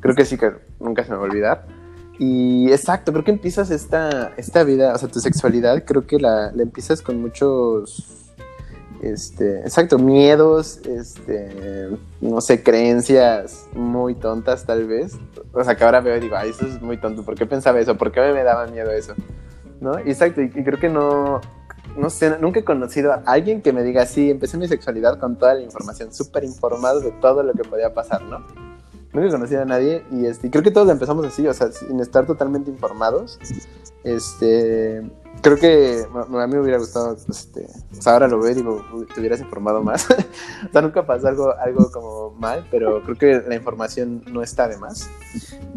Creo 0.00 0.14
que 0.14 0.24
sí 0.24 0.36
que 0.36 0.52
nunca 0.80 1.04
se 1.04 1.10
me 1.10 1.16
va 1.16 1.22
a 1.22 1.26
olvidar. 1.26 1.66
Y 2.18 2.70
exacto, 2.70 3.12
creo 3.12 3.24
que 3.24 3.30
empiezas 3.30 3.70
esta, 3.70 4.32
esta 4.36 4.64
vida, 4.64 4.94
o 4.94 4.98
sea, 4.98 5.08
tu 5.08 5.18
sexualidad, 5.20 5.84
creo 5.84 6.06
que 6.06 6.18
la, 6.18 6.52
la 6.52 6.62
empiezas 6.62 7.00
con 7.02 7.20
muchos, 7.20 8.21
este, 9.02 9.60
exacto, 9.60 9.98
miedos, 9.98 10.78
este, 10.86 11.90
no 12.20 12.40
sé, 12.40 12.62
creencias 12.62 13.66
muy 13.74 14.14
tontas 14.14 14.64
tal 14.64 14.86
vez. 14.86 15.18
O 15.52 15.62
sea, 15.62 15.76
que 15.76 15.84
ahora 15.84 16.00
veo 16.00 16.16
y 16.16 16.20
digo, 16.20 16.36
ay, 16.36 16.50
eso 16.50 16.66
es 16.66 16.80
muy 16.80 16.96
tonto, 16.98 17.24
¿por 17.24 17.34
qué 17.34 17.46
pensaba 17.46 17.80
eso? 17.80 17.96
¿Por 17.98 18.12
qué 18.12 18.20
me, 18.32 18.42
daba 18.42 18.66
miedo 18.66 18.90
eso? 18.90 19.14
¿No? 19.80 19.98
Exacto, 19.98 20.40
y, 20.40 20.44
y 20.46 20.64
creo 20.64 20.78
que 20.78 20.88
no, 20.88 21.40
no 21.96 22.10
sé, 22.10 22.38
nunca 22.38 22.60
he 22.60 22.64
conocido 22.64 23.12
a 23.12 23.22
alguien 23.26 23.60
que 23.60 23.72
me 23.72 23.82
diga, 23.82 24.06
sí, 24.06 24.30
empecé 24.30 24.56
mi 24.56 24.68
sexualidad 24.68 25.18
con 25.18 25.36
toda 25.36 25.54
la 25.54 25.60
información, 25.60 26.12
súper 26.12 26.44
informado 26.44 27.00
de 27.00 27.10
todo 27.12 27.42
lo 27.42 27.52
que 27.52 27.64
podía 27.64 27.92
pasar, 27.92 28.22
¿no? 28.22 28.38
Nunca 29.12 29.28
he 29.28 29.30
conocido 29.30 29.62
a 29.62 29.64
nadie 29.66 30.04
y 30.10 30.24
este, 30.24 30.46
y 30.46 30.50
creo 30.50 30.62
que 30.62 30.70
todos 30.70 30.88
empezamos 30.88 31.26
así, 31.26 31.46
o 31.46 31.52
sea, 31.52 31.70
sin 31.70 32.00
estar 32.00 32.26
totalmente 32.26 32.70
informados. 32.70 33.38
Este, 34.04 35.02
creo 35.40 35.56
que 35.56 36.04
a 36.14 36.46
mí 36.46 36.54
me 36.54 36.60
hubiera 36.60 36.78
gustado, 36.78 37.16
este, 37.28 37.66
o 37.98 38.02
sea, 38.02 38.12
ahora 38.12 38.28
lo 38.28 38.38
veo 38.40 38.50
y 38.52 38.54
digo, 38.54 38.84
"Uy, 38.94 39.06
te 39.06 39.18
hubieras 39.20 39.40
informado 39.40 39.82
más. 39.82 40.06
o 40.68 40.72
sea, 40.72 40.82
nunca 40.82 41.04
pasó 41.06 41.28
algo, 41.28 41.52
algo 41.58 41.90
como 41.90 42.30
mal, 42.38 42.66
pero 42.70 43.02
creo 43.02 43.16
que 43.16 43.42
la 43.48 43.54
información 43.56 44.22
no 44.32 44.42
está 44.42 44.68
de 44.68 44.76
más. 44.78 45.08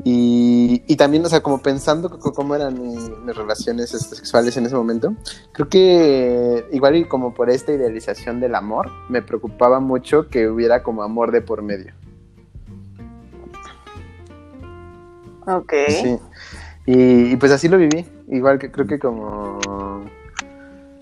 Y, 0.03 0.84
y 0.86 0.95
también, 0.97 1.26
o 1.26 1.30
sea, 1.30 1.41
como 1.41 1.60
pensando 1.64 2.20
cómo 2.20 2.53
eran 2.56 2.80
mi- 2.80 2.95
mis 3.26 3.36
relaciones 3.36 3.93
este, 3.93 4.16
sexuales 4.16 4.56
en 4.58 4.66
ese 4.68 4.76
momento, 4.76 5.16
creo 5.53 5.68
que 5.70 6.66
igual 6.72 6.95
y 6.97 7.06
como 7.08 7.34
por 7.34 7.49
esta 7.49 7.72
idealización 7.72 8.39
del 8.39 8.53
amor, 8.56 8.91
me 9.10 9.22
preocupaba 9.24 9.80
mucho 9.80 10.28
que 10.30 10.47
hubiera 10.47 10.84
como 10.84 11.01
amor 11.01 11.32
de 11.32 11.41
por 11.41 11.62
medio. 11.64 11.93
Ok. 15.47 15.74
Sí. 15.89 16.18
Y, 16.88 17.32
y 17.34 17.36
pues 17.38 17.51
así 17.51 17.68
lo 17.68 17.78
viví. 17.78 18.06
Igual 18.28 18.59
que 18.59 18.71
creo 18.71 18.88
que 18.88 18.99
como. 18.99 19.59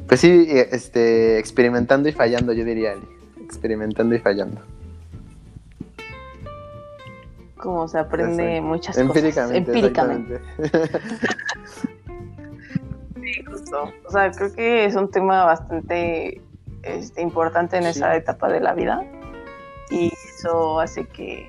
Pues 0.07 0.19
sí, 0.19 0.45
eh, 0.49 0.69
este, 0.71 1.39
experimentando 1.39 2.09
y 2.09 2.11
fallando, 2.11 2.53
yo 2.53 2.65
diría, 2.65 2.91
Ali. 2.91 3.07
Experimentando 3.43 4.15
y 4.15 4.19
fallando. 4.19 4.61
Como 7.57 7.87
se 7.87 7.97
aprende 7.97 8.43
Exacto. 8.57 8.67
muchas 8.67 8.97
Empíricamente. 8.97 9.63
cosas. 9.71 9.79
Empíricamente. 9.79 10.39
Sí, 13.23 13.41
justo. 13.45 13.89
O 14.05 14.11
sea, 14.11 14.29
creo 14.31 14.53
que 14.53 14.83
es 14.83 14.95
un 14.95 15.09
tema 15.09 15.45
bastante 15.45 16.41
este, 16.81 17.21
importante 17.21 17.77
en 17.77 17.83
Sí. 17.83 17.89
esa 17.91 18.15
etapa 18.17 18.49
de 18.49 18.59
la 18.59 18.73
vida. 18.73 19.01
Y 19.89 20.11
eso 20.35 20.81
hace 20.81 21.05
que 21.05 21.47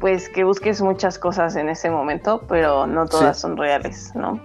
pues 0.00 0.28
que 0.30 0.44
busques 0.44 0.80
muchas 0.82 1.18
cosas 1.18 1.54
en 1.56 1.68
ese 1.68 1.90
momento, 1.90 2.42
pero 2.48 2.86
no 2.86 3.06
todas 3.06 3.36
Sí. 3.36 3.42
son 3.42 3.56
reales, 3.56 4.12
¿no? 4.14 4.40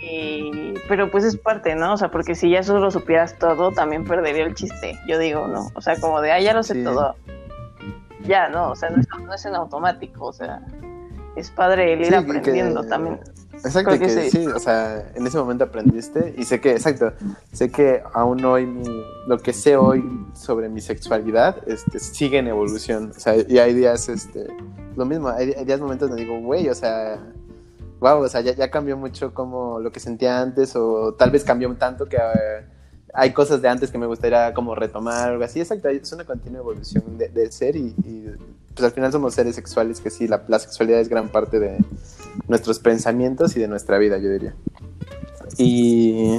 Y, 0.00 0.74
pero 0.88 1.10
pues 1.10 1.24
es 1.24 1.36
parte, 1.36 1.74
¿no? 1.74 1.94
O 1.94 1.96
sea, 1.96 2.10
porque 2.10 2.34
si 2.34 2.50
ya 2.50 2.62
solo 2.62 2.90
supieras 2.90 3.36
todo, 3.38 3.72
también 3.72 4.04
perdería 4.04 4.44
el 4.44 4.54
chiste, 4.54 4.96
yo 5.08 5.18
digo, 5.18 5.48
¿no? 5.48 5.68
O 5.74 5.80
sea, 5.80 5.98
como 6.00 6.20
de, 6.20 6.30
ah, 6.32 6.40
ya 6.40 6.54
lo 6.54 6.62
sé 6.62 6.74
Sí. 6.74 6.84
todo. 6.84 7.16
Ya, 8.22 8.48
¿no? 8.48 8.70
O 8.70 8.76
sea, 8.76 8.90
no 8.90 9.00
es, 9.00 9.08
no 9.20 9.34
es 9.34 9.44
en 9.46 9.54
automático, 9.56 10.26
o 10.26 10.32
sea, 10.32 10.60
es 11.34 11.50
padre 11.50 11.92
el 11.94 12.00
ir 12.00 12.06
Sí, 12.06 12.12
que- 12.12 12.16
aprendiendo 12.18 12.84
también. 12.84 13.20
Exacto, 13.64 13.90
Creo 13.90 14.00
que 14.00 14.06
que, 14.14 14.30
sí. 14.30 14.42
sí, 14.42 14.46
o 14.46 14.58
sea, 14.58 15.10
en 15.14 15.26
ese 15.26 15.38
momento 15.38 15.64
aprendiste 15.64 16.34
y 16.38 16.44
sé 16.44 16.60
que, 16.60 16.72
exacto, 16.72 17.12
sé 17.52 17.70
que 17.70 18.02
aún 18.12 18.44
hoy 18.44 18.66
mi- 18.66 19.04
lo 19.26 19.38
que 19.38 19.52
sé 19.52 19.76
hoy 19.76 20.04
sobre 20.34 20.68
mi 20.68 20.80
sexualidad 20.80 21.56
este, 21.66 21.98
sigue 21.98 22.38
en 22.38 22.48
evolución, 22.48 23.12
o 23.16 23.18
sea, 23.20 23.34
y 23.36 23.58
hay 23.58 23.74
días, 23.74 24.08
este, 24.08 24.46
lo 24.96 25.04
mismo, 25.04 25.28
hay, 25.28 25.52
hay 25.52 25.64
días, 25.64 25.80
momentos 25.80 26.08
donde 26.08 26.24
digo, 26.24 26.38
güey, 26.40 26.68
o 26.68 26.74
sea, 26.74 27.18
wow, 28.00 28.18
o 28.22 28.28
sea, 28.28 28.40
ya, 28.42 28.54
ya 28.54 28.70
cambió 28.70 28.96
mucho 28.96 29.32
como 29.34 29.80
lo 29.80 29.90
que 29.90 30.00
sentía 30.00 30.40
antes 30.40 30.76
o 30.76 31.14
tal 31.14 31.30
vez 31.30 31.42
cambió 31.44 31.72
tanto 31.76 32.06
que 32.06 32.16
eh, 32.18 32.64
hay 33.14 33.32
cosas 33.32 33.62
de 33.62 33.68
antes 33.68 33.90
que 33.90 33.98
me 33.98 34.06
gustaría 34.06 34.52
como 34.54 34.74
retomar 34.74 35.30
o 35.30 35.32
algo 35.32 35.44
así, 35.44 35.60
exacto, 35.60 35.88
es 35.88 36.12
una 36.12 36.24
continua 36.24 36.60
evolución 36.60 37.16
de- 37.18 37.28
del 37.30 37.50
ser 37.50 37.74
y, 37.76 37.94
y, 38.04 38.26
pues 38.74 38.84
al 38.84 38.92
final 38.92 39.10
somos 39.10 39.32
seres 39.34 39.54
sexuales 39.54 40.00
que 40.00 40.10
sí, 40.10 40.28
la, 40.28 40.42
la 40.48 40.58
sexualidad 40.58 41.00
es 41.00 41.08
gran 41.08 41.30
parte 41.30 41.58
de 41.58 41.78
nuestros 42.48 42.78
pensamientos 42.78 43.56
y 43.56 43.60
de 43.60 43.68
nuestra 43.68 43.98
vida, 43.98 44.18
yo 44.18 44.30
diría. 44.30 44.54
Y, 45.58 46.38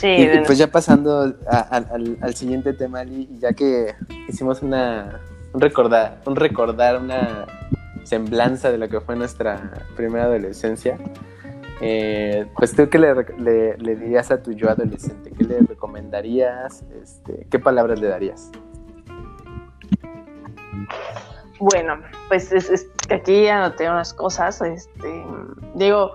Sí, 0.00 0.08
y- 0.08 0.26
de- 0.26 0.42
pues 0.46 0.58
ya 0.58 0.66
pasando 0.70 1.34
a- 1.48 1.56
a- 1.58 1.76
al, 1.76 2.18
al 2.20 2.34
siguiente 2.34 2.72
tema, 2.74 3.04
y 3.04 3.28
ya 3.38 3.52
que 3.52 3.94
hicimos 4.28 4.62
una, 4.62 5.20
un 5.52 5.60
recordar, 5.60 6.20
un 6.26 6.36
recordar 6.36 7.00
una 7.00 7.46
semblanza 8.04 8.70
de 8.70 8.78
lo 8.78 8.88
que 8.88 9.00
fue 9.00 9.16
nuestra 9.16 9.72
primera 9.96 10.24
adolescencia, 10.24 10.98
eh, 11.80 12.46
pues 12.56 12.74
tú 12.74 12.88
qué 12.90 12.98
le, 12.98 13.14
le- 13.38 13.76
le 13.78 13.96
dirías 13.96 14.30
a 14.30 14.42
tu 14.42 14.52
yo 14.52 14.68
adolescente, 14.70 15.30
qué 15.30 15.44
le 15.44 15.58
recomendarías, 15.60 16.84
este, 17.02 17.46
qué 17.50 17.58
palabras 17.58 17.98
le 18.00 18.08
darías. 18.08 18.50
Bueno, 21.60 22.00
pues 22.28 22.52
es, 22.52 22.88
que 23.08 23.14
aquí 23.14 23.48
anoté 23.48 23.88
unas 23.88 24.12
cosas. 24.12 24.60
Este, 24.60 25.24
digo, 25.74 26.12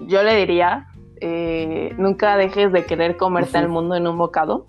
yo 0.00 0.22
le 0.22 0.36
diría, 0.36 0.88
eh, 1.20 1.94
nunca 1.98 2.36
dejes 2.36 2.72
de 2.72 2.84
querer 2.86 3.16
comerte 3.16 3.58
al 3.58 3.68
mundo 3.68 3.94
en 3.94 4.06
un 4.06 4.18
bocado. 4.18 4.66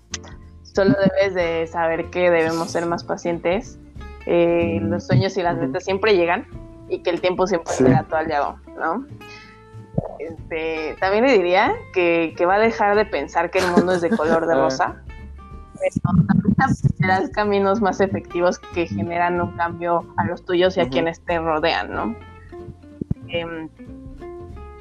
Solo 0.62 0.94
debes 0.98 1.34
de 1.34 1.66
saber 1.66 2.10
que 2.10 2.30
debemos 2.30 2.70
ser 2.70 2.86
más 2.86 3.04
pacientes. 3.04 3.78
Eh, 4.26 4.78
los 4.82 5.06
sueños 5.06 5.36
y 5.36 5.42
las 5.42 5.56
metas 5.56 5.84
siempre 5.84 6.16
llegan 6.16 6.46
y 6.88 7.02
que 7.02 7.10
el 7.10 7.20
tiempo 7.20 7.46
siempre 7.46 7.72
será 7.72 8.04
tu 8.04 8.16
aliado, 8.16 8.56
¿no? 8.78 9.06
Este, 10.18 10.96
también 10.98 11.24
le 11.24 11.32
diría 11.32 11.74
que, 11.92 12.34
que, 12.36 12.46
va 12.46 12.54
a 12.54 12.58
dejar 12.58 12.96
de 12.96 13.04
pensar 13.04 13.50
que 13.50 13.58
el 13.58 13.66
mundo 13.68 13.92
es 13.92 14.00
de 14.00 14.10
color 14.10 14.46
de 14.46 14.54
rosa 14.54 15.04
pero 16.02 16.74
serán 16.98 17.30
caminos 17.30 17.80
más 17.80 18.00
efectivos 18.00 18.58
que 18.58 18.86
generan 18.86 19.40
un 19.40 19.56
cambio 19.56 20.04
a 20.16 20.24
los 20.24 20.44
tuyos 20.44 20.76
y 20.76 20.80
a 20.80 20.88
quienes 20.88 21.20
te 21.24 21.38
rodean, 21.38 21.92
¿no? 21.92 22.16
Em, 23.28 23.68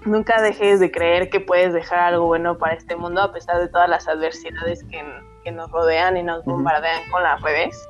nunca 0.05 0.41
dejes 0.41 0.79
de 0.79 0.91
creer 0.91 1.29
que 1.29 1.39
puedes 1.39 1.73
dejar 1.73 1.99
algo 1.99 2.27
bueno 2.27 2.57
para 2.57 2.73
este 2.73 2.95
mundo 2.95 3.21
a 3.21 3.31
pesar 3.31 3.59
de 3.59 3.67
todas 3.67 3.89
las 3.89 4.07
adversidades 4.07 4.83
que, 4.85 5.03
nos 5.51 5.69
rodean 5.71 6.15
y 6.15 6.23
nos 6.23 6.45
bombardean 6.45 7.01
con 7.11 7.21
las 7.21 7.41
redes. 7.41 7.89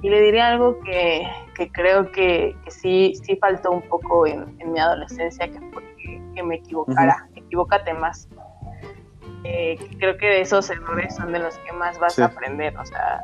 Y 0.00 0.08
le 0.08 0.22
diría 0.22 0.48
algo 0.48 0.80
que, 0.80 1.28
creo 1.72 2.10
que, 2.12 2.56
sí, 2.68 3.12
sí 3.22 3.36
faltó 3.36 3.72
un 3.72 3.82
poco 3.82 4.26
en, 4.26 4.56
mi 4.72 4.78
adolescencia, 4.78 5.46
que 5.46 5.60
fue 5.70 5.82
que, 6.34 6.42
me 6.42 6.54
equivocara. 6.54 7.28
Equivócate 7.34 7.92
más. 7.92 8.26
Eh, 9.44 9.78
creo 9.98 10.18
que 10.18 10.26
de 10.26 10.40
esos 10.42 10.68
errores 10.70 11.16
son 11.16 11.32
de 11.32 11.38
los 11.38 11.56
que 11.58 11.72
más 11.72 11.98
vas 11.98 12.18
a 12.18 12.26
aprender, 12.26 12.76
o 12.76 12.84
sea, 12.84 13.20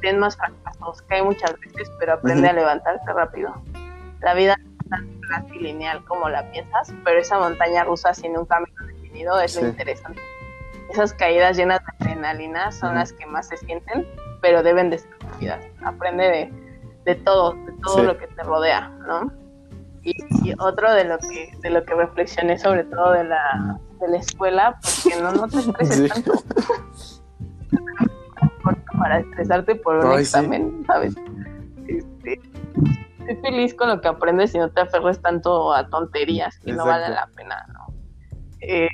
ten 0.00 0.18
más 0.18 0.36
fracasos, 0.36 1.02
cae 1.02 1.22
muchas 1.22 1.58
veces, 1.60 1.90
pero 1.98 2.14
aprende 2.14 2.48
a 2.48 2.52
levantarte 2.52 3.12
rápido. 3.12 3.54
La 4.20 4.34
vida 4.34 4.56
no 4.56 4.70
es 4.80 4.88
tan 4.88 5.20
fácil 5.28 5.56
y 5.56 5.72
lineal 5.72 6.04
como 6.04 6.28
la 6.28 6.50
piensas, 6.50 6.92
pero 7.04 7.20
esa 7.20 7.38
montaña 7.38 7.84
rusa 7.84 8.12
sin 8.12 8.36
un 8.36 8.46
camino 8.46 8.74
definido 8.86 9.40
es 9.40 9.60
lo 9.60 9.68
interesante. 9.68 10.20
Esas 10.90 11.12
caídas 11.12 11.56
llenas 11.56 11.80
de 11.80 12.06
adrenalina 12.06 12.70
son 12.72 12.94
las 12.94 13.12
que 13.12 13.26
más 13.26 13.48
se 13.48 13.56
sienten, 13.56 14.06
pero 14.40 14.62
deben 14.62 14.90
de 14.90 14.98
ser 14.98 15.10
vividas. 15.32 15.64
Aprende 15.84 16.24
de, 16.24 16.52
de 17.04 17.14
todo, 17.16 17.52
de 17.52 17.72
todo 17.82 18.02
lo 18.02 18.18
que 18.18 18.26
te 18.26 18.42
rodea, 18.42 18.88
¿no? 19.06 19.32
Y, 20.02 20.14
y, 20.44 20.54
otro 20.60 20.92
de 20.92 21.04
lo 21.04 21.18
que 21.18 21.52
de 21.60 21.70
lo 21.70 21.84
que 21.84 21.94
reflexioné 21.94 22.58
sobre 22.58 22.84
todo 22.84 23.10
de 23.10 23.24
la 23.24 23.80
de 24.00 24.08
la 24.08 24.16
escuela, 24.18 24.78
porque 24.80 25.20
no, 25.20 25.32
no 25.32 25.48
te 25.48 25.58
estreses 25.60 26.12
tanto. 26.12 26.32
para 28.98 29.20
estresarte 29.20 29.74
por 29.76 30.04
un 30.04 30.18
examen, 30.18 30.84
¿sabes? 30.86 31.14
Este, 31.86 32.40
estoy 33.26 33.36
feliz 33.50 33.74
con 33.74 33.88
lo 33.88 34.00
que 34.00 34.08
aprendes 34.08 34.54
y 34.54 34.58
no 34.58 34.70
te 34.70 34.80
aferres 34.80 35.20
tanto 35.20 35.72
a 35.72 35.88
tonterías 35.88 36.58
que 36.60 36.72
no 36.72 36.86
vale 36.86 37.08
la 37.08 37.28
pena, 37.34 37.66
¿no? 37.72 37.94
Eh, 38.60 38.88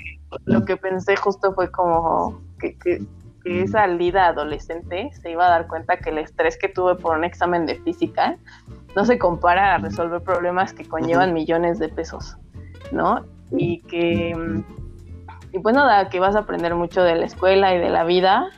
lo 0.44 0.64
que 0.64 0.76
pensé 0.76 1.16
justo 1.16 1.54
fue 1.54 1.70
como 1.70 2.40
que, 2.58 2.76
que, 2.78 3.04
esa 3.44 3.88
lida 3.88 4.28
adolescente 4.28 5.10
se 5.20 5.32
iba 5.32 5.46
a 5.46 5.50
dar 5.50 5.66
cuenta 5.66 5.96
que 5.96 6.10
el 6.10 6.18
estrés 6.18 6.56
que 6.56 6.68
tuve 6.68 6.94
por 6.94 7.18
un 7.18 7.24
examen 7.24 7.66
de 7.66 7.74
física 7.80 8.36
no 8.94 9.04
se 9.04 9.18
compara 9.18 9.74
a 9.74 9.78
resolver 9.78 10.22
problemas 10.22 10.72
que 10.72 10.86
conllevan 10.86 11.32
millones 11.32 11.80
de 11.80 11.88
pesos, 11.88 12.36
¿no? 12.92 13.24
Y 13.50 13.80
que 13.82 14.62
y 15.52 15.58
pues 15.58 15.74
nada, 15.74 16.08
que 16.08 16.18
vas 16.18 16.34
a 16.34 16.40
aprender 16.40 16.74
mucho 16.74 17.02
de 17.02 17.14
la 17.14 17.26
escuela 17.26 17.74
y 17.74 17.78
de 17.78 17.90
la 17.90 18.04
vida 18.04 18.48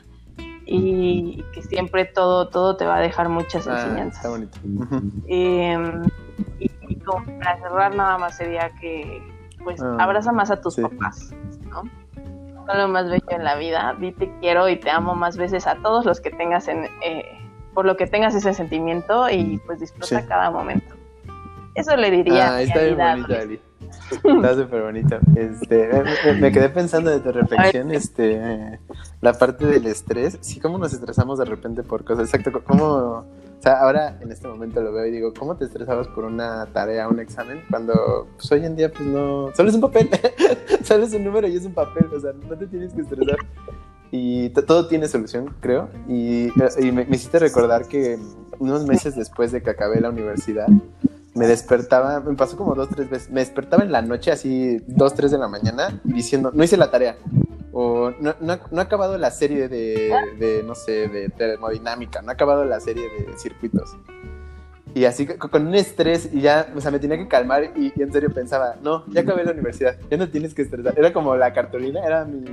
y 0.65 1.43
que 1.53 1.61
siempre 1.61 2.05
todo, 2.05 2.47
todo 2.47 2.75
te 2.77 2.85
va 2.85 2.97
a 2.97 3.01
dejar 3.01 3.29
muchas 3.29 3.67
ah, 3.67 3.73
enseñanzas. 3.73 4.17
Está 4.17 4.29
bonito. 4.29 4.57
Em, 5.27 6.03
y, 6.59 6.95
como 6.99 7.23
para 7.39 7.57
cerrar 7.59 7.95
nada 7.95 8.17
más 8.17 8.37
sería 8.37 8.71
que 8.81 9.21
pues 9.63 9.81
ah, 9.81 9.97
abraza 9.99 10.31
más 10.31 10.49
a 10.51 10.61
tus 10.61 10.77
papás, 10.77 11.33
¿no? 11.69 11.83
Son 12.65 12.77
lo 12.77 12.87
más 12.87 13.09
bello 13.09 13.25
en 13.29 13.43
la 13.43 13.55
vida, 13.55 13.95
di 13.99 14.11
te 14.11 14.31
quiero 14.39 14.69
y 14.69 14.79
te 14.79 14.89
amo 14.89 15.13
más 15.13 15.37
veces 15.37 15.67
a 15.67 15.75
todos 15.75 16.05
los 16.05 16.19
que 16.19 16.31
tengas 16.31 16.67
en, 16.67 16.85
eh, 17.03 17.25
por 17.73 17.85
lo 17.85 17.97
que 17.97 18.07
tengas 18.07 18.33
ese 18.33 18.53
sentimiento 18.53 19.29
y 19.29 19.59
pues 19.65 19.79
disfruta 19.81 20.25
cada 20.25 20.49
momento. 20.49 20.95
Eso 21.75 21.95
le 21.97 22.09
diría. 22.09 22.55
Ah, 22.55 22.61
está 22.61 22.81
bien 22.81 22.97
bonita, 22.97 23.41
Ali. 23.41 23.59
Está 24.23 24.55
súper 24.55 24.83
bonito. 24.83 25.17
Este, 25.35 25.89
me, 26.39 26.51
quedé 26.51 26.69
pensando 26.69 27.09
de 27.09 27.19
tu 27.19 27.31
reflexión, 27.31 27.91
este, 27.91 28.79
la 29.21 29.33
parte 29.33 29.65
del 29.65 29.85
estrés. 29.87 30.37
Sí, 30.41 30.59
cómo 30.59 30.77
nos 30.77 30.93
estresamos 30.93 31.39
de 31.39 31.45
repente 31.45 31.83
por 31.83 32.03
cosas. 32.03 32.33
Exacto, 32.33 32.63
cómo, 32.63 32.85
o 32.85 33.61
sea, 33.61 33.79
ahora 33.81 34.17
en 34.21 34.31
este 34.31 34.47
momento 34.47 34.81
lo 34.81 34.93
veo 34.93 35.05
y 35.05 35.11
digo, 35.11 35.33
¿cómo 35.33 35.55
te 35.55 35.65
estresabas 35.65 36.07
por 36.07 36.23
una 36.23 36.67
tarea, 36.67 37.07
un 37.09 37.19
examen? 37.19 37.61
Cuando, 37.69 38.27
pues 38.35 38.51
hoy 38.51 38.65
en 38.65 38.75
día, 38.75 38.91
pues 38.91 39.07
no, 39.07 39.49
solo 39.55 39.69
es 39.69 39.75
un 39.75 39.81
papel, 39.81 40.09
solo 40.83 41.03
es 41.05 41.13
un 41.13 41.23
número 41.23 41.47
y 41.47 41.55
es 41.55 41.65
un 41.65 41.73
papel, 41.73 42.07
o 42.13 42.19
sea, 42.19 42.31
no 42.33 42.55
te 42.57 42.67
tienes 42.67 42.93
que 42.93 43.01
estresar. 43.01 43.37
Y 44.11 44.49
todo 44.49 44.87
tiene 44.87 45.07
solución, 45.07 45.53
creo. 45.59 45.89
Y, 46.07 46.49
me, 46.55 47.05
me 47.05 47.15
hiciste 47.15 47.39
recordar 47.39 47.85
que 47.87 48.17
unos 48.59 48.85
meses 48.85 49.15
después 49.15 49.51
de 49.51 49.61
que 49.61 49.69
acabé 49.69 49.99
la 49.99 50.09
universidad, 50.09 50.67
me 51.35 51.47
despertaba, 51.47 52.21
me 52.21 52.35
pasó 52.35 52.57
como 52.57 52.73
dos, 52.75 52.89
tres 52.89 53.09
veces, 53.09 53.29
me 53.29 53.41
despertaba 53.41 53.83
en 53.83 53.91
la 53.91 54.01
noche, 54.01 54.31
así 54.31 54.81
dos, 54.87 55.13
tres 55.13 55.31
de 55.31 55.37
la 55.37 55.47
mañana, 55.47 55.99
diciendo, 56.03 56.49
no 56.53 56.63
hice 56.63 56.77
la 56.77 56.89
tarea, 56.89 57.17
o 57.73 58.11
no, 58.21 58.35
no, 58.39 58.57
no 58.71 58.81
acabado 58.81 59.17
la 59.17 59.31
serie 59.31 59.67
de, 59.67 60.13
de, 60.39 60.63
no 60.63 60.75
sé, 60.75 61.09
de 61.09 61.29
termodinámica, 61.29 62.21
no 62.21 62.31
he 62.31 62.33
acabado 62.33 62.63
la 62.63 62.79
serie 62.79 63.03
de 63.03 63.37
circuitos. 63.37 63.97
Y 64.95 65.03
así 65.03 65.25
con 65.27 65.67
un 65.67 65.75
estrés 65.75 66.29
y 66.31 66.39
ya, 66.39 66.71
o 66.73 66.79
sea, 66.79 66.89
me 66.89 66.99
tenía 66.99 67.17
que 67.17 67.27
calmar 67.27 67.73
y, 67.75 67.91
en 68.01 68.13
serio 68.13 68.33
pensaba, 68.33 68.77
no, 68.81 69.03
ya 69.07 69.21
acabé 69.21 69.43
la 69.43 69.51
universidad, 69.51 69.97
ya 70.09 70.15
no 70.15 70.29
tienes 70.29 70.53
que 70.53 70.61
estresar. 70.61 70.97
Era 70.97 71.11
como 71.11 71.35
la 71.35 71.51
cartulina, 71.51 72.01
era 72.01 72.23
mi, 72.23 72.45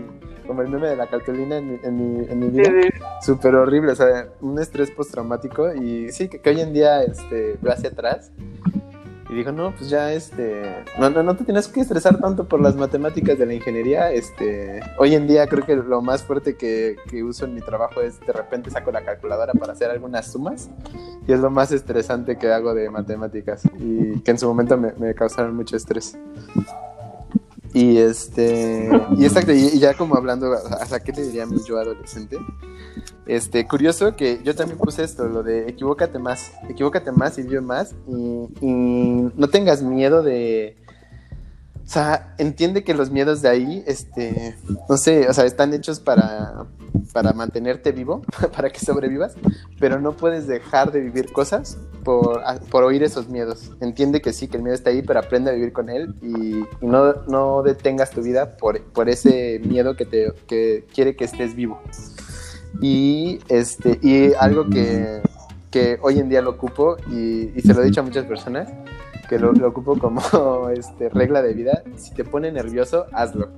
como 0.44 0.62
el 0.62 0.68
meme 0.68 0.88
de 0.88 0.96
la 0.96 1.06
cartulina 1.06 1.58
en 1.58 1.70
mi, 1.70 1.78
en 1.84 1.96
mi, 1.96 2.26
en 2.28 2.38
mi 2.40 2.48
vida. 2.48 2.68
Súper 3.20 3.54
horrible, 3.54 3.92
o 3.92 3.94
sea, 3.94 4.26
un 4.40 4.58
estrés 4.58 4.90
postraumático 4.90 5.72
y 5.72 6.10
sí, 6.10 6.28
que, 6.28 6.40
que 6.40 6.50
hoy 6.50 6.60
en 6.60 6.72
día 6.72 7.04
este, 7.04 7.58
veo 7.62 7.72
hacia 7.72 7.90
atrás 7.90 8.32
y 9.32 9.34
dijo, 9.34 9.50
no, 9.50 9.72
pues 9.72 9.88
ya, 9.88 10.12
este, 10.12 10.84
no, 10.98 11.08
no, 11.08 11.22
no 11.22 11.34
te 11.34 11.44
tienes 11.44 11.66
que 11.66 11.80
estresar 11.80 12.20
tanto 12.20 12.46
por 12.46 12.60
las 12.60 12.76
matemáticas 12.76 13.38
de 13.38 13.46
la 13.46 13.54
ingeniería. 13.54 14.12
Este, 14.12 14.80
hoy 14.98 15.14
en 15.14 15.26
día 15.26 15.46
creo 15.46 15.64
que 15.64 15.74
lo 15.74 16.02
más 16.02 16.22
fuerte 16.22 16.54
que, 16.54 16.96
que 17.08 17.24
uso 17.24 17.46
en 17.46 17.54
mi 17.54 17.62
trabajo 17.62 18.02
es 18.02 18.20
de 18.20 18.32
repente 18.32 18.70
saco 18.70 18.92
la 18.92 19.02
calculadora 19.02 19.54
para 19.54 19.72
hacer 19.72 19.90
algunas 19.90 20.30
sumas 20.30 20.68
y 21.26 21.32
es 21.32 21.40
lo 21.40 21.50
más 21.50 21.72
estresante 21.72 22.36
que 22.36 22.52
hago 22.52 22.74
de 22.74 22.90
matemáticas 22.90 23.62
y 23.78 24.20
que 24.20 24.32
en 24.32 24.38
su 24.38 24.46
momento 24.46 24.76
me, 24.76 24.92
me 24.98 25.14
causaron 25.14 25.56
mucho 25.56 25.76
estrés. 25.76 26.14
Y 27.74 27.96
este, 27.96 28.90
y 29.16 29.24
exacto, 29.24 29.52
y, 29.52 29.78
ya 29.78 29.94
como 29.94 30.14
hablando, 30.16 30.52
¿hasta 30.52 31.00
qué 31.00 31.12
le 31.12 31.22
diría 31.22 31.46
yo 31.66 31.78
adolescente? 31.78 32.36
Este, 33.24 33.66
curioso 33.66 34.14
que 34.14 34.42
yo 34.42 34.54
también 34.54 34.78
puse 34.78 35.04
esto, 35.04 35.26
lo 35.26 35.42
de 35.42 35.68
equivócate 35.68 36.18
más, 36.18 36.52
equivócate 36.68 37.12
más 37.12 37.38
y 37.38 37.42
vive 37.42 37.60
más 37.62 37.94
y, 38.08 39.30
no 39.34 39.48
tengas 39.48 39.82
miedo 39.82 40.22
de, 40.22 40.76
o 41.84 41.88
sea, 41.88 42.34
entiende 42.38 42.84
que 42.84 42.94
los 42.94 43.10
miedos 43.10 43.42
de 43.42 43.48
ahí, 43.48 43.84
este, 43.86 44.56
no 44.88 44.96
sé, 44.96 45.28
o 45.28 45.34
sea, 45.34 45.44
están 45.44 45.74
hechos 45.74 46.00
para, 46.00 46.66
para 47.12 47.32
mantenerte 47.32 47.92
vivo, 47.92 48.22
para 48.56 48.70
que 48.70 48.78
sobrevivas, 48.78 49.34
pero 49.80 50.00
no 50.00 50.12
puedes 50.12 50.46
dejar 50.46 50.92
de 50.92 51.00
vivir 51.00 51.32
cosas 51.32 51.76
por, 52.04 52.42
por, 52.70 52.84
oír 52.84 53.02
esos 53.02 53.28
miedos. 53.28 53.72
Entiende 53.80 54.20
que 54.20 54.32
sí, 54.32 54.48
que 54.48 54.56
el 54.56 54.62
miedo 54.62 54.74
está 54.74 54.90
ahí, 54.90 55.02
pero 55.02 55.18
aprende 55.18 55.50
a 55.50 55.54
vivir 55.54 55.72
con 55.72 55.90
él 55.90 56.14
y, 56.22 56.64
no, 56.84 57.14
no, 57.28 57.62
detengas 57.62 58.10
tu 58.10 58.22
vida 58.22 58.56
por, 58.56 58.80
por 58.82 59.08
ese 59.08 59.60
miedo 59.64 59.96
que, 59.96 60.06
te, 60.06 60.32
que 60.46 60.86
quiere 60.94 61.16
que 61.16 61.24
estés 61.24 61.54
vivo. 61.54 61.80
Y, 62.80 63.40
este, 63.48 63.98
y 64.02 64.32
algo 64.34 64.68
que, 64.68 65.20
que 65.72 65.98
hoy 66.02 66.18
en 66.20 66.28
día 66.28 66.42
lo 66.42 66.50
ocupo 66.50 66.96
y, 67.10 67.60
se 67.60 67.74
lo 67.74 67.82
he 67.82 67.86
dicho 67.86 68.00
a 68.00 68.04
muchas 68.04 68.26
personas, 68.26 68.68
que 69.32 69.38
lo, 69.38 69.52
lo 69.52 69.68
ocupo 69.68 69.98
como 69.98 70.68
este, 70.76 71.08
regla 71.08 71.40
de 71.40 71.54
vida, 71.54 71.82
si 71.96 72.12
te 72.12 72.22
pone 72.22 72.52
nervioso, 72.52 73.06
hazlo. 73.12 73.48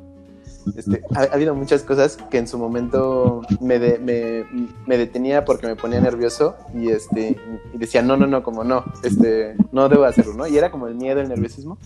Este, 0.76 1.02
ha, 1.16 1.22
habido 1.34 1.52
muchas 1.56 1.82
cosas 1.82 2.16
que 2.30 2.38
en 2.38 2.46
su 2.46 2.58
momento 2.58 3.42
me, 3.60 3.80
me, 3.98 4.46
me, 4.86 4.96
detenía 4.96 5.44
porque 5.44 5.66
me 5.66 5.74
ponía 5.74 6.00
nervioso 6.00 6.54
y, 6.72 6.90
este, 6.90 7.36
y 7.72 7.78
decía, 7.78 8.02
no, 8.02 8.16
no, 8.16 8.28
no, 8.28 8.44
como 8.44 8.62
no, 8.62 8.84
este, 9.02 9.56
no 9.72 9.88
debo 9.88 10.04
hacerlo, 10.04 10.34
¿no? 10.34 10.46
Y 10.46 10.56
era 10.56 10.70
como 10.70 10.86
el 10.86 10.94
miedo, 10.94 11.20
el 11.20 11.28
nerviosismo. 11.28 11.76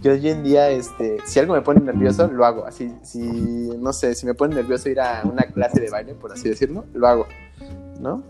Yo 0.00 0.12
hoy 0.12 0.26
en 0.26 0.42
día, 0.42 0.70
este, 0.70 1.18
si 1.26 1.38
algo 1.38 1.52
me 1.52 1.60
pone 1.60 1.80
nervioso, 1.80 2.28
lo 2.28 2.46
hago. 2.46 2.64
Así, 2.64 2.94
si, 3.02 3.20
no 3.78 3.92
sé, 3.92 4.14
si 4.14 4.24
me 4.24 4.32
pone 4.32 4.54
nervioso 4.54 4.88
ir 4.88 5.00
a 5.00 5.20
una 5.24 5.42
clase 5.42 5.82
de 5.82 5.90
baile, 5.90 6.14
por 6.14 6.32
así 6.32 6.48
decirlo, 6.48 6.86
lo 6.94 7.06
hago, 7.06 7.26
¿no? 8.00 8.22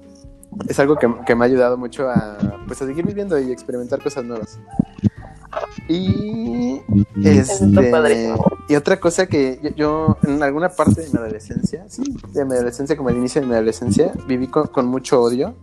Es 0.69 0.79
algo 0.79 0.97
que, 0.97 1.09
que 1.27 1.35
me 1.35 1.45
ha 1.45 1.47
ayudado 1.47 1.77
mucho 1.77 2.09
a, 2.09 2.39
pues, 2.67 2.81
a 2.83 2.87
seguir 2.87 3.07
viviendo 3.07 3.39
y 3.39 3.53
experimentar 3.53 4.03
cosas 4.03 4.25
nuevas. 4.25 4.59
Y, 5.89 6.81
este, 7.25 8.35
y 8.69 8.75
otra 8.77 9.01
cosa 9.01 9.27
que 9.27 9.73
yo, 9.77 10.19
en 10.23 10.43
alguna 10.43 10.69
parte 10.69 11.03
de 11.03 11.09
mi 11.09 11.19
adolescencia, 11.19 11.85
sí, 11.89 12.03
de 12.33 12.45
mi 12.45 12.55
adolescencia, 12.55 12.97
como 12.97 13.09
el 13.11 13.17
inicio 13.17 13.41
de 13.41 13.47
mi 13.47 13.55
adolescencia, 13.55 14.13
viví 14.27 14.49
con, 14.49 14.67
con 14.67 14.87
mucho 14.87 15.21
odio 15.23 15.55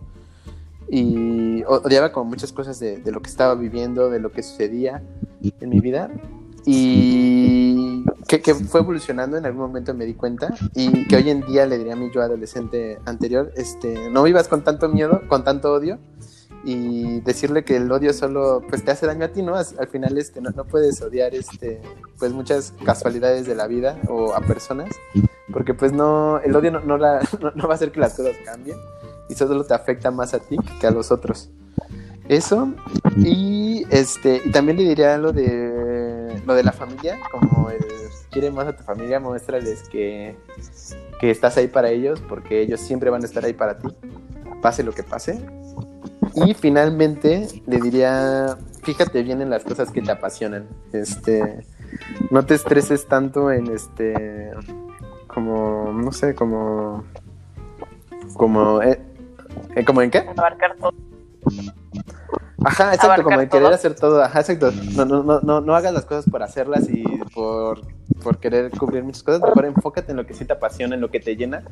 y 0.88 1.62
odiaba 1.64 2.12
como 2.12 2.30
muchas 2.30 2.52
cosas 2.52 2.78
de, 2.80 2.98
de, 2.98 3.12
lo 3.12 3.20
que 3.20 3.28
estaba 3.28 3.54
viviendo, 3.54 4.10
de 4.10 4.18
lo 4.18 4.32
que 4.32 4.42
sucedía 4.42 5.02
en 5.60 5.68
mi 5.68 5.80
vida 5.80 6.10
y 6.64 7.55
que, 8.28 8.40
que, 8.40 8.54
fue 8.54 8.80
evolucionando 8.80 9.36
en 9.36 9.46
algún 9.46 9.62
momento 9.62 9.94
me 9.94 10.04
di 10.04 10.14
cuenta 10.14 10.54
y 10.74 11.06
que 11.06 11.16
hoy 11.16 11.30
en 11.30 11.42
día 11.42 11.66
le 11.66 11.78
diría 11.78 11.94
a 11.94 11.96
mi 11.96 12.10
yo 12.12 12.22
adolescente 12.22 12.98
anterior, 13.04 13.52
este, 13.56 14.10
no 14.10 14.22
vivas 14.22 14.48
con 14.48 14.62
tanto 14.64 14.88
miedo, 14.88 15.22
con 15.28 15.44
tanto 15.44 15.72
odio 15.72 15.98
y 16.64 17.20
decirle 17.20 17.64
que 17.64 17.76
el 17.76 17.90
odio 17.92 18.12
solo 18.12 18.62
pues 18.68 18.84
te 18.84 18.90
hace 18.90 19.06
daño 19.06 19.24
a 19.24 19.28
ti, 19.28 19.42
¿no? 19.42 19.54
Al 19.54 19.88
final 19.88 20.18
este, 20.18 20.40
no, 20.40 20.50
no 20.50 20.64
puedes 20.64 21.00
odiar 21.00 21.34
este, 21.34 21.80
pues 22.18 22.32
muchas 22.32 22.72
casualidades 22.84 23.46
de 23.46 23.54
la 23.54 23.66
vida 23.66 23.96
o 24.08 24.34
a 24.34 24.40
personas 24.40 24.88
porque 25.52 25.74
pues 25.74 25.92
no, 25.92 26.40
el 26.40 26.54
odio 26.54 26.72
no, 26.72 26.80
no, 26.80 26.98
la, 26.98 27.20
no 27.54 27.66
va 27.68 27.74
a 27.74 27.76
hacer 27.76 27.92
que 27.92 28.00
las 28.00 28.14
cosas 28.14 28.36
cambien 28.44 28.78
y 29.28 29.34
solo 29.34 29.64
te 29.64 29.74
afecta 29.74 30.10
más 30.10 30.34
a 30.34 30.38
ti 30.38 30.56
que 30.80 30.86
a 30.86 30.90
los 30.90 31.10
otros. 31.10 31.50
Eso, 32.28 32.72
y 33.18 33.84
este, 33.90 34.42
y 34.44 34.50
también 34.50 34.76
le 34.78 34.82
diría 34.82 35.16
lo 35.16 35.32
de 35.32 35.95
lo 36.44 36.54
de 36.54 36.62
la 36.62 36.72
familia, 36.72 37.18
como 37.30 37.70
el 37.70 37.84
quiere 38.30 38.50
más 38.50 38.66
a 38.66 38.76
tu 38.76 38.84
familia, 38.84 39.18
muéstrales 39.18 39.88
que, 39.88 40.36
que 41.20 41.30
estás 41.30 41.56
ahí 41.56 41.68
para 41.68 41.90
ellos, 41.90 42.20
porque 42.28 42.60
ellos 42.60 42.80
siempre 42.80 43.08
van 43.08 43.22
a 43.22 43.26
estar 43.26 43.44
ahí 43.44 43.54
para 43.54 43.78
ti, 43.78 43.88
pase 44.60 44.82
lo 44.82 44.92
que 44.92 45.02
pase. 45.02 45.40
Y 46.34 46.52
finalmente 46.52 47.48
le 47.66 47.80
diría, 47.80 48.58
fíjate 48.82 49.22
bien 49.22 49.40
en 49.40 49.48
las 49.48 49.64
cosas 49.64 49.90
que 49.90 50.02
te 50.02 50.12
apasionan. 50.12 50.66
Este, 50.92 51.64
no 52.30 52.44
te 52.44 52.54
estreses 52.54 53.06
tanto 53.06 53.50
en 53.50 53.68
este 53.68 54.52
como 55.26 55.92
no 55.92 56.12
sé, 56.12 56.34
como 56.34 57.04
como 58.34 58.82
eh, 58.82 59.00
como 59.86 60.02
en 60.02 60.10
qué? 60.10 60.18
Abarcar 60.18 60.76
todo. 60.76 60.92
Ajá, 62.64 62.94
exacto, 62.94 63.22
como 63.22 63.38
de 63.38 63.48
querer 63.48 63.72
hacer 63.72 63.94
todo, 63.94 64.22
ajá, 64.22 64.40
exacto. 64.40 64.72
No, 64.72 65.04
no, 65.04 65.22
no, 65.22 65.40
no, 65.40 65.60
no 65.60 65.76
hagas 65.76 65.92
las 65.92 66.04
cosas 66.04 66.24
por 66.28 66.42
hacerlas 66.42 66.88
y 66.88 67.04
por, 67.32 67.80
por 68.22 68.38
querer 68.38 68.70
cubrir 68.70 69.04
muchas 69.04 69.22
cosas, 69.22 69.42
mejor 69.42 69.66
enfócate 69.66 70.10
en 70.10 70.16
lo 70.16 70.26
que 70.26 70.34
sí 70.34 70.44
te 70.44 70.54
apasiona, 70.54 70.94
en 70.96 71.00
lo 71.00 71.10
que 71.10 71.20
te 71.20 71.36
llena 71.36 71.62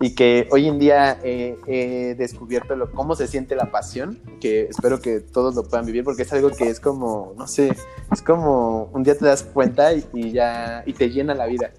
y 0.00 0.14
que 0.14 0.48
hoy 0.50 0.68
en 0.68 0.78
día 0.78 1.18
he 1.22 2.14
descubierto 2.16 2.74
lo, 2.74 2.90
cómo 2.92 3.16
se 3.16 3.26
siente 3.26 3.54
la 3.54 3.70
pasión, 3.70 4.18
que 4.40 4.62
espero 4.62 5.00
que 5.00 5.20
todos 5.20 5.54
lo 5.54 5.64
puedan 5.64 5.84
vivir 5.84 6.04
porque 6.04 6.22
es 6.22 6.32
algo 6.32 6.50
que 6.50 6.70
es 6.70 6.80
como, 6.80 7.34
no 7.36 7.46
sé, 7.46 7.76
es 8.10 8.22
como 8.22 8.84
un 8.94 9.02
día 9.02 9.18
te 9.18 9.26
das 9.26 9.42
cuenta 9.42 9.92
y, 9.92 10.06
y 10.14 10.32
ya, 10.32 10.84
y 10.86 10.94
te 10.94 11.10
llena 11.10 11.34
la 11.34 11.46
vida. 11.46 11.72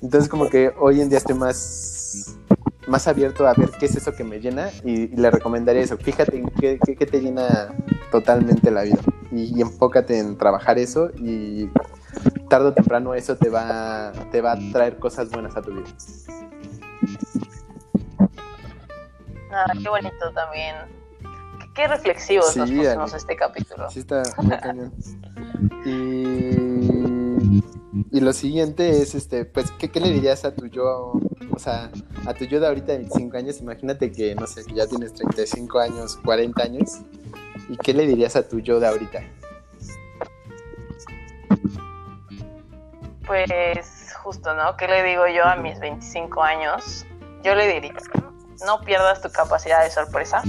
Entonces 0.00 0.28
como 0.28 0.48
que 0.48 0.72
hoy 0.78 1.00
en 1.00 1.08
día 1.08 1.18
estoy 1.18 1.34
más 1.34 2.36
más 2.86 3.08
abierto 3.08 3.46
a 3.46 3.54
ver 3.54 3.70
qué 3.78 3.86
es 3.86 3.96
eso 3.96 4.12
que 4.12 4.24
me 4.24 4.40
llena 4.40 4.70
y, 4.84 5.08
le 5.08 5.30
recomendaría 5.30 5.82
eso. 5.82 5.96
Fíjate 5.96 6.36
en 6.36 6.48
qué, 6.50 6.78
qué, 6.78 7.06
te 7.06 7.20
llena 7.20 7.74
totalmente 8.10 8.70
la 8.70 8.82
vida 8.82 8.98
y, 9.32 9.60
enfócate 9.60 10.18
en 10.18 10.36
trabajar 10.36 10.78
eso 10.78 11.10
y 11.16 11.68
tarde 12.48 12.68
o 12.68 12.74
temprano 12.74 13.14
eso 13.14 13.36
te 13.36 13.50
va, 13.50 14.12
te 14.30 14.40
va 14.40 14.52
a 14.52 14.58
traer 14.72 14.98
cosas 14.98 15.30
buenas 15.30 15.56
a 15.56 15.62
tu 15.62 15.72
vida. 15.72 15.88
Ah, 19.52 19.72
qué 19.82 19.88
bonito 19.88 20.32
también. 20.34 20.76
Qué, 21.74 21.86
reflexivos 21.88 22.56
nos 22.56 22.70
pusimos 22.70 23.14
este 23.14 23.36
capítulo. 23.36 23.90
Sí, 23.90 24.00
está 24.00 24.22
muy 24.38 24.58
cañón. 24.58 24.92
Y 25.84 26.65
y 28.10 28.20
lo 28.20 28.32
siguiente 28.32 29.02
es, 29.02 29.14
este, 29.14 29.44
pues, 29.44 29.70
¿qué, 29.72 29.90
¿qué, 29.90 30.00
le 30.00 30.10
dirías 30.10 30.44
a 30.44 30.54
tu 30.54 30.66
yo, 30.66 31.12
o 31.50 31.58
sea, 31.58 31.90
a 32.26 32.34
tu 32.34 32.44
yo 32.44 32.60
de 32.60 32.66
ahorita 32.66 32.92
de 32.92 32.98
25 32.98 33.36
años? 33.36 33.60
Imagínate 33.60 34.12
que, 34.12 34.34
no 34.34 34.46
sé, 34.46 34.64
que 34.64 34.74
ya 34.74 34.86
tienes 34.86 35.14
35 35.14 35.78
años, 35.78 36.18
40 36.24 36.62
años. 36.62 36.98
¿Y 37.68 37.76
qué 37.78 37.94
le 37.94 38.06
dirías 38.06 38.36
a 38.36 38.46
tu 38.46 38.60
yo 38.60 38.80
de 38.80 38.88
ahorita? 38.88 39.20
Pues, 43.26 44.12
justo, 44.22 44.54
¿no? 44.54 44.76
¿Qué 44.76 44.88
le 44.88 45.02
digo 45.02 45.26
yo 45.28 45.44
a 45.44 45.56
mis 45.56 45.78
25 45.80 46.42
años? 46.42 47.06
Yo 47.42 47.54
le 47.54 47.72
diría, 47.72 47.94
no 48.66 48.80
pierdas 48.82 49.22
tu 49.22 49.30
capacidad 49.30 49.82
de 49.82 49.90
sorpresa 49.90 50.42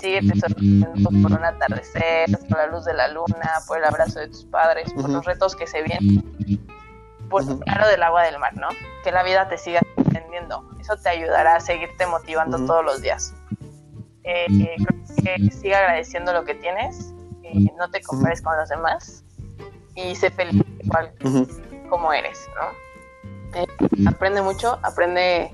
Sigue 0.00 0.22
te 0.22 0.40
sorprendiendo 0.40 1.10
por 1.22 1.38
un 1.38 1.44
atardecer, 1.44 2.30
por 2.48 2.58
la 2.58 2.66
luz 2.66 2.84
de 2.84 2.94
la 2.94 3.08
luna, 3.08 3.60
por 3.66 3.78
el 3.78 3.84
abrazo 3.84 4.20
de 4.20 4.28
tus 4.28 4.44
padres, 4.46 4.92
por 4.94 5.08
los 5.10 5.24
retos 5.24 5.54
que 5.54 5.66
se 5.66 5.82
vienen, 5.82 6.24
por 7.28 7.42
el 7.42 7.58
claro 7.60 7.88
del 7.88 8.02
agua 8.02 8.22
del 8.22 8.38
mar, 8.38 8.56
¿no? 8.56 8.68
Que 9.02 9.12
la 9.12 9.22
vida 9.22 9.48
te 9.48 9.58
siga 9.58 9.80
entendiendo. 9.96 10.64
Eso 10.80 10.96
te 10.96 11.10
ayudará 11.10 11.56
a 11.56 11.60
seguirte 11.60 12.06
motivando 12.06 12.58
todos 12.64 12.84
los 12.84 13.02
días. 13.02 13.34
Eh, 14.24 14.46
creo 14.48 15.38
que 15.38 15.50
siga 15.50 15.78
agradeciendo 15.78 16.32
lo 16.32 16.44
que 16.44 16.54
tienes, 16.54 17.12
no 17.76 17.90
te 17.90 18.00
compares 18.02 18.40
con 18.42 18.56
los 18.56 18.68
demás 18.68 19.24
y 19.94 20.14
sé 20.16 20.30
feliz 20.30 20.62
igual 20.80 21.12
como 21.88 22.12
eres, 22.12 22.48
¿no? 22.56 23.60
Eh, 23.60 23.66
aprende 24.08 24.42
mucho, 24.42 24.78
aprende 24.82 25.52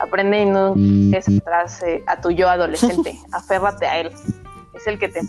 Aprende 0.00 0.42
y 0.42 0.46
no 0.46 0.74
dejes 0.76 1.40
atrás 1.40 1.82
eh, 1.82 2.02
a 2.06 2.20
tu 2.20 2.30
yo 2.30 2.48
adolescente. 2.48 3.18
Aférrate 3.32 3.86
a 3.86 4.00
él. 4.00 4.10
Es 4.74 4.86
el 4.86 4.98
que 4.98 5.08
te 5.08 5.20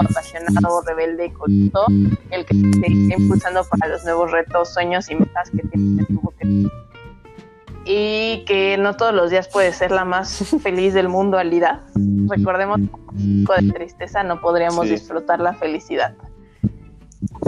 apasionado, 0.00 0.82
rebelde 0.82 1.26
y 1.26 1.30
culto, 1.30 1.86
el 2.30 2.44
que 2.44 2.54
te 2.54 2.68
está 2.68 3.14
impulsando 3.18 3.64
para 3.64 3.88
los 3.88 4.04
nuevos 4.04 4.30
retos, 4.30 4.74
sueños 4.74 5.10
y 5.10 5.14
metas 5.14 5.50
que 5.50 5.62
tienes 5.62 6.06
en 6.08 6.16
tu 6.16 6.30
y 7.92 8.44
que 8.44 8.76
no 8.78 8.94
todos 8.96 9.12
los 9.14 9.30
días 9.30 9.48
puedes 9.48 9.76
ser 9.76 9.90
la 9.90 10.04
más 10.04 10.54
feliz 10.62 10.94
del 10.94 11.08
mundo, 11.08 11.38
Alida. 11.38 11.84
Recordemos 12.28 12.78
que 12.78 12.84
un 13.16 13.44
poco 13.44 13.60
de 13.60 13.72
tristeza 13.72 14.22
no 14.22 14.40
podríamos 14.40 14.88
disfrutar 14.88 15.40
la 15.40 15.54
felicidad. 15.54 16.14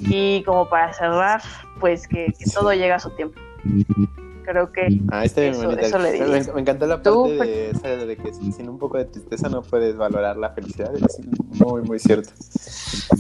Y 0.03 0.43
como 0.45 0.69
para 0.69 0.93
cerrar, 0.93 1.43
pues 1.81 2.09
que 2.09 2.33
todo 2.53 2.73
llega 2.73 2.97
a 2.97 2.99
su 2.99 3.11
tiempo 3.11 3.39
creo 4.43 4.73
que 4.73 5.01
ah, 5.11 5.25
está 5.25 5.41
bien 5.41 5.55
eso, 5.55 5.71
eso 5.71 5.99
le 5.99 6.19
me, 6.19 6.53
me, 6.53 6.61
encantó 6.61 6.87
la 6.87 7.03
parte 7.03 7.33
de, 7.33 8.07
de, 8.07 8.17
que 8.17 8.33
sin, 8.33 8.69
un 8.69 8.79
poco 8.79 8.99
de 8.99 9.07
tristeza 9.07 9.49
no 9.49 9.63
puedes 9.63 9.97
valorar 9.97 10.37
la 10.37 10.51
felicidad 10.51 10.93
es 10.95 11.21
muy 11.61 11.83
muy 11.83 11.99
cierto. 11.99 12.31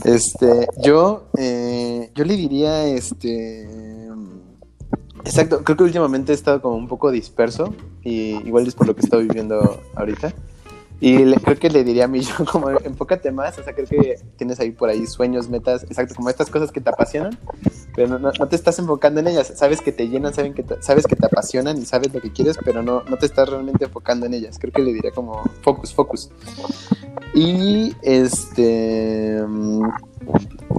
Este 0.04 0.66
yo 0.82 1.28
eh, 1.38 2.10
yo 2.14 2.24
le 2.24 2.36
diría 2.36 2.86
este 2.86 3.68
exacto 5.24 5.62
creo 5.64 5.76
que 5.76 5.84
últimamente 5.84 6.32
he 6.32 6.34
estado 6.34 6.60
como 6.60 6.76
un 6.76 6.88
poco 6.88 7.10
disperso 7.10 7.74
y 8.02 8.36
igual 8.46 8.66
es 8.66 8.74
por 8.74 8.86
lo 8.86 8.94
que 8.94 9.02
estoy 9.02 9.26
viviendo 9.26 9.80
ahorita 9.94 10.34
y 11.04 11.34
creo 11.34 11.58
que 11.58 11.68
le 11.68 11.82
diría 11.82 12.04
a 12.04 12.08
mí 12.08 12.20
yo 12.20 12.44
como 12.50 12.70
enfócate 12.70 13.32
más, 13.32 13.58
o 13.58 13.64
sea, 13.64 13.74
creo 13.74 13.88
que 13.88 14.20
tienes 14.36 14.60
ahí 14.60 14.70
por 14.70 14.88
ahí 14.88 15.04
sueños, 15.08 15.48
metas, 15.48 15.82
exacto, 15.82 16.14
como 16.14 16.30
estas 16.30 16.48
cosas 16.48 16.70
que 16.70 16.80
te 16.80 16.90
apasionan, 16.90 17.36
pero 17.96 18.20
no, 18.20 18.30
no 18.30 18.48
te 18.48 18.54
estás 18.54 18.78
enfocando 18.78 19.18
en 19.18 19.26
ellas, 19.26 19.52
sabes 19.56 19.80
que 19.80 19.90
te 19.90 20.08
llenan, 20.08 20.32
saben 20.32 20.54
que 20.54 20.64
sabes 20.78 21.08
que 21.08 21.16
te 21.16 21.26
apasionan 21.26 21.76
y 21.76 21.86
sabes 21.86 22.14
lo 22.14 22.20
que 22.20 22.30
quieres, 22.32 22.56
pero 22.64 22.84
no, 22.84 23.02
no 23.02 23.16
te 23.16 23.26
estás 23.26 23.48
realmente 23.48 23.86
enfocando 23.86 24.26
en 24.26 24.34
ellas. 24.34 24.58
Creo 24.60 24.72
que 24.72 24.82
le 24.82 24.92
diría 24.92 25.10
como 25.10 25.42
focus, 25.62 25.92
focus. 25.92 26.30
Y 27.34 27.96
este 28.02 29.42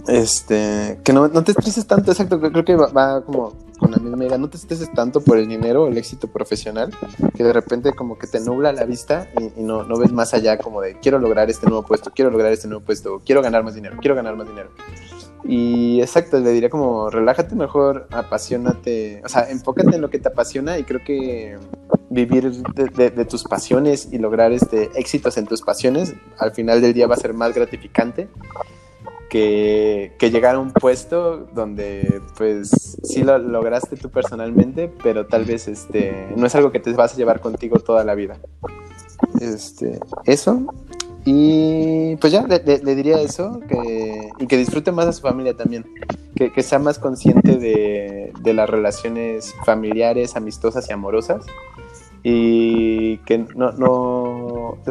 este, 0.08 1.00
que 1.04 1.14
no, 1.14 1.28
no 1.28 1.44
te 1.44 1.52
estreses 1.52 1.88
tanto, 1.88 2.12
exacto, 2.12 2.40
creo 2.40 2.66
que 2.66 2.76
va, 2.76 3.24
como 3.24 3.54
con 3.78 3.92
la 3.92 3.98
misma 3.98 4.26
idea, 4.26 4.38
no 4.38 4.50
te 4.50 4.58
estreses 4.58 4.92
tanto 4.94 5.22
por 5.22 5.38
el 5.38 5.48
dinero 5.48 5.88
el 5.88 5.98
éxito 5.98 6.28
profesional, 6.28 6.92
que 7.36 7.44
de 7.44 7.54
repente 7.54 7.94
como 7.94 8.18
que 8.18 8.28
te 8.28 8.40
nubla 8.40 8.72
la 8.72 8.86
vista 8.86 9.28
y, 9.58 9.62
no, 9.62 9.84
no, 9.84 9.98
ves 9.98 10.12
más 10.12 10.34
allá 10.34 10.58
como 10.58 10.82
de 10.82 10.98
quiero 11.00 11.20
lograr 11.20 11.50
este 11.50 11.68
nuevo 11.68 11.86
puesto, 11.86 12.12
quiero 12.12 12.32
lograr 12.32 12.52
este 12.52 12.68
nuevo 12.68 12.84
puesto, 12.84 13.22
quiero 13.26 13.42
ganar 13.42 13.64
más 13.64 13.76
dinero, 13.76 13.98
quiero 14.00 14.16
ganar 14.16 14.36
más 14.36 14.48
dinero. 14.48 14.70
Y 15.46 16.00
exacto, 16.00 16.40
le 16.40 16.52
diría 16.52 16.70
como 16.70 17.10
relájate 17.10 17.56
mejor, 17.56 18.08
apasionate, 18.12 19.22
o 19.26 19.30
sea, 19.30 19.50
enfócate 19.50 19.96
en 19.96 20.02
lo 20.02 20.10
que 20.10 20.20
te 20.20 20.30
apasiona 20.30 20.80
y 20.80 20.84
creo 20.84 21.02
que 21.04 21.58
vivir 22.10 22.52
de, 22.52 23.10
de, 23.10 23.26
tus 23.26 23.44
pasiones 23.44 24.08
y 24.12 24.20
lograr 24.20 24.54
este 24.54 24.92
éxitos 24.96 25.38
en 25.38 25.48
tus 25.48 25.62
pasiones 25.62 26.14
al 26.38 26.52
final 26.52 26.80
del 26.80 26.94
día 26.94 27.08
va 27.08 27.16
a 27.16 27.18
ser 27.18 27.34
más 27.34 27.54
gratificante 27.54 28.30
que, 29.34 30.30
llegar 30.32 30.56
a 30.56 30.60
un 30.60 30.72
puesto 30.72 31.48
donde 31.54 32.22
pues 32.38 32.98
sí 33.04 33.24
lo 33.24 33.38
lograste 33.40 33.96
tú 33.96 34.10
personalmente, 34.10 34.92
pero 35.02 35.26
tal 35.26 35.44
vez 35.44 35.68
este 35.68 36.28
no 36.36 36.46
es 36.46 36.54
algo 36.56 36.72
que 36.72 36.80
te 36.80 36.94
vas 36.94 37.14
a 37.14 37.18
llevar 37.18 37.42
contigo 37.42 37.80
toda 37.80 38.04
la 38.04 38.14
vida. 38.14 38.38
Este, 39.42 40.00
eso. 40.26 40.62
Y 41.26 42.18
pues 42.18 42.34
ya 42.34 42.46
le, 42.46 42.96
diría 42.96 43.22
eso, 43.22 43.62
que, 43.68 44.30
y 44.40 44.46
que 44.46 44.58
disfrute 44.58 44.92
más 44.92 45.08
a 45.08 45.14
su 45.14 45.22
familia 45.22 45.56
también, 45.56 45.86
que, 46.36 46.52
que 46.52 46.62
sea 46.62 46.80
más 46.80 47.00
consciente 47.00 47.56
de, 47.56 48.34
de 48.42 48.54
las 48.54 48.70
relaciones 48.70 49.56
familiares, 49.66 50.36
amistosas 50.36 50.90
y 50.90 50.94
amorosas, 50.94 51.46
y 52.24 53.18
que 53.20 53.38
no, 53.38 53.72
no 53.72 54.23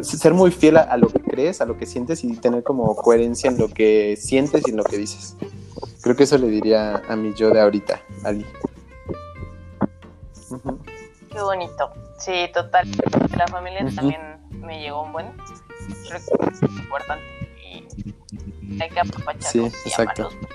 ser 0.03 0.35
muy 0.35 0.51
fiel 0.51 0.76
a, 0.76 0.97
lo 0.97 1.09
que 1.09 1.20
crees, 1.20 1.61
a 1.61 1.66
lo 1.66 1.76
que 1.76 1.87
sientes 1.87 2.24
y 2.24 2.37
tener 2.37 2.62
como 2.62 2.95
coherencia 2.97 3.51
en 3.51 3.59
lo 3.59 3.68
que 3.68 4.16
sientes 4.16 4.62
y 4.66 4.70
en 4.70 4.76
lo 4.76 4.85
que 4.85 4.99
dices. 4.99 5.37
Creo 6.03 6.16
que 6.16 6.24
eso 6.24 6.37
le 6.39 6.49
diría 6.49 7.03
a 7.09 7.16
mi 7.16 7.33
yo 7.35 7.51
de 7.51 7.61
ahorita, 7.61 8.01
Ali. 8.24 8.45
Qué 11.30 11.41
bonito. 11.41 11.91
Sí, 12.18 12.49
total. 12.53 12.89
La 13.37 13.47
familia 13.49 13.87
también 13.95 14.20
me 14.61 14.80
llegó 14.80 15.03
un 15.03 15.12
buen. 15.12 15.26
es 16.14 16.62
importante 16.62 17.24
y 17.62 18.83
hay 18.83 18.91
que 18.91 19.01
apapacharlos 19.01 19.51
Sí, 19.51 19.59
y 19.85 19.89
exacto. 19.89 20.28
amarlos. 20.28 20.49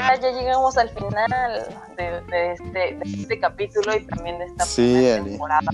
Ah, 0.00 0.16
ya 0.20 0.32
llegamos 0.32 0.76
al 0.76 0.90
final 0.90 1.68
de, 1.96 2.20
de 2.22 2.52
este, 2.52 2.72
de 2.72 3.00
este 3.04 3.38
capítulo 3.40 3.96
y 3.96 4.04
también 4.04 4.38
de 4.38 4.44
esta 4.46 4.64
Sí, 4.64 4.82
primera 4.92 5.24
temporada. 5.24 5.70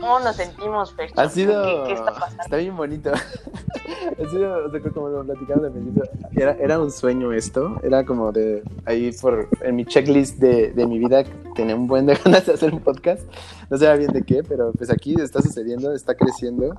¿Cómo 0.00 0.20
nos 0.20 0.36
sentimos, 0.36 0.92
Fer? 0.94 1.10
Ha 1.16 1.28
sido. 1.28 1.62
¿Qué, 1.64 1.82
qué 1.88 1.92
está 1.94 2.12
pasando? 2.14 2.42
Está 2.42 2.56
bien 2.56 2.76
bonito. 2.76 3.10
ha 3.12 4.30
sido, 4.30 4.66
o 4.66 4.70
sea, 4.70 4.80
como 4.92 5.08
lo 5.08 5.24
platicamos 5.24 5.64
al 5.64 5.72
principio, 5.72 6.02
era, 6.36 6.52
era 6.52 6.78
un 6.80 6.90
sueño 6.90 7.32
esto. 7.32 7.80
Era 7.82 8.04
como 8.04 8.32
de. 8.32 8.62
Ahí 8.84 9.12
por. 9.12 9.48
En 9.62 9.76
mi 9.76 9.84
checklist 9.84 10.38
de, 10.38 10.72
de 10.72 10.86
mi 10.86 10.98
vida 10.98 11.24
tenía 11.54 11.74
un 11.76 11.86
buen 11.86 12.06
de 12.06 12.14
ganas 12.24 12.46
de 12.46 12.52
hacer 12.54 12.72
un 12.72 12.80
podcast. 12.80 13.22
No 13.70 13.78
sabía 13.78 13.96
bien 13.96 14.12
de 14.12 14.22
qué, 14.22 14.42
pero 14.42 14.72
pues 14.72 14.90
aquí 14.90 15.14
está 15.20 15.40
sucediendo, 15.42 15.92
está 15.94 16.14
creciendo. 16.14 16.74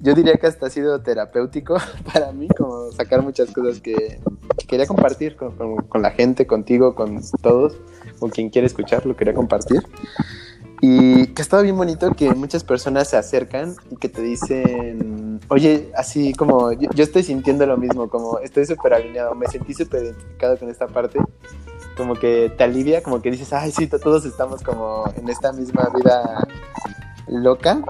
Yo 0.00 0.14
diría 0.14 0.34
que 0.34 0.48
hasta 0.48 0.66
ha 0.66 0.70
sido 0.70 1.00
terapéutico 1.00 1.76
para 2.12 2.32
mí, 2.32 2.48
como 2.48 2.90
sacar 2.90 3.22
muchas 3.22 3.52
cosas 3.52 3.80
que, 3.80 4.20
que 4.58 4.66
quería 4.66 4.86
compartir 4.86 5.36
con, 5.36 5.52
con- 5.56 5.76
con 5.76 6.02
la 6.02 6.10
gente, 6.10 6.44
contigo, 6.46 6.96
con 6.96 7.20
todos, 7.40 7.76
con 8.18 8.30
quien 8.30 8.50
quiere 8.50 8.66
escuchar, 8.66 9.06
lo 9.06 9.14
quería 9.14 9.32
compartir. 9.32 9.80
Y 10.84 11.28
que 11.28 11.42
ha 11.42 11.44
estado 11.44 11.62
bien 11.62 11.76
bonito 11.76 12.10
que 12.10 12.34
muchas 12.34 12.64
personas 12.64 13.08
se 13.08 13.16
acercan 13.16 13.76
y 13.88 13.94
que 13.96 14.08
te 14.08 14.20
dicen, 14.20 15.38
oye, 15.48 15.92
así 15.96 16.34
como 16.34 16.72
yo, 16.72 16.90
yo 16.92 17.04
estoy 17.04 17.22
sintiendo 17.22 17.64
lo 17.66 17.76
mismo, 17.76 18.08
como 18.08 18.40
estoy 18.40 18.66
súper 18.66 18.94
alineado, 18.94 19.32
me 19.36 19.46
sentí 19.46 19.74
súper 19.74 20.02
identificado 20.02 20.58
con 20.58 20.68
esta 20.70 20.88
parte, 20.88 21.20
como 21.96 22.14
que 22.16 22.52
te 22.58 22.64
alivia, 22.64 23.00
como 23.00 23.22
que 23.22 23.30
dices, 23.30 23.52
ay, 23.52 23.70
sí, 23.70 23.86
to- 23.86 24.00
todos 24.00 24.24
estamos 24.24 24.60
como 24.62 25.04
en 25.16 25.28
esta 25.28 25.52
misma 25.52 25.88
vida 25.94 26.48
loca 27.28 27.80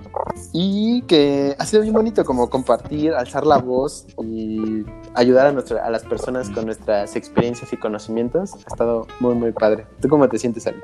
y 0.53 1.01
que 1.03 1.57
ha 1.59 1.65
sido 1.65 1.81
bien 1.81 1.95
bonito 1.95 2.27
como 2.27 2.51
compartir, 2.51 3.15
alzar 3.15 3.47
la 3.47 3.57
voz 3.57 4.07
y 4.23 4.85
ayudar 5.15 5.47
a, 5.47 5.53
nuestra, 5.53 5.83
a 5.83 5.89
las 5.91 6.03
personas 6.03 6.51
con 6.51 6.67
nuestras 6.67 7.17
experiencias 7.17 7.73
y 7.73 7.79
conocimientos. 7.79 8.53
Ha 8.53 8.59
estado 8.71 9.07
muy, 9.19 9.35
muy 9.35 9.53
padre. 9.53 9.87
¿Tú 10.03 10.09
cómo 10.09 10.29
te 10.29 10.39
sientes, 10.39 10.67
Ali? 10.67 10.79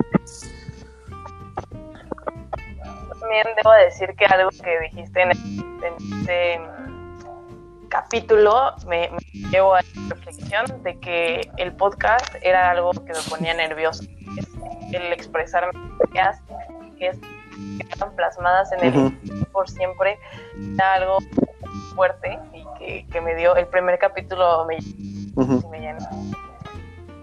También 3.28 3.46
debo 3.56 3.72
decir 3.72 4.14
que 4.16 4.24
algo 4.24 4.48
que 4.64 4.80
dijiste 4.80 5.20
en, 5.20 5.30
este 5.32 6.58
mm, 6.60 7.88
capítulo 7.90 8.72
me, 8.86 9.10
me 9.10 9.50
llevó 9.50 9.74
a 9.74 9.82
la 9.82 10.14
reflexión 10.14 10.82
de 10.82 10.98
que 10.98 11.50
el 11.58 11.72
podcast 11.76 12.34
era 12.40 12.70
algo 12.70 12.90
que 12.92 13.12
me 13.12 13.20
ponía 13.28 13.52
nervioso. 13.52 14.04
El 14.94 15.12
expresar 15.12 15.68
mis 15.74 16.10
ideas 16.10 16.40
que 16.98 17.08
es- 17.08 17.18
que 17.20 17.86
están 17.90 18.14
plasmadas 18.16 18.72
en 18.72 18.84
el 18.84 19.46
por 19.52 19.68
siempre 19.68 20.18
era 20.74 20.94
algo 20.94 21.18
fuerte 21.94 22.38
y 22.54 22.64
que, 22.78 23.06
que 23.12 23.20
me 23.20 23.34
dio 23.34 23.56
el 23.56 23.66
primer 23.66 23.98
capítulo 23.98 24.64
me, 24.64 24.78
llenó. 25.78 25.98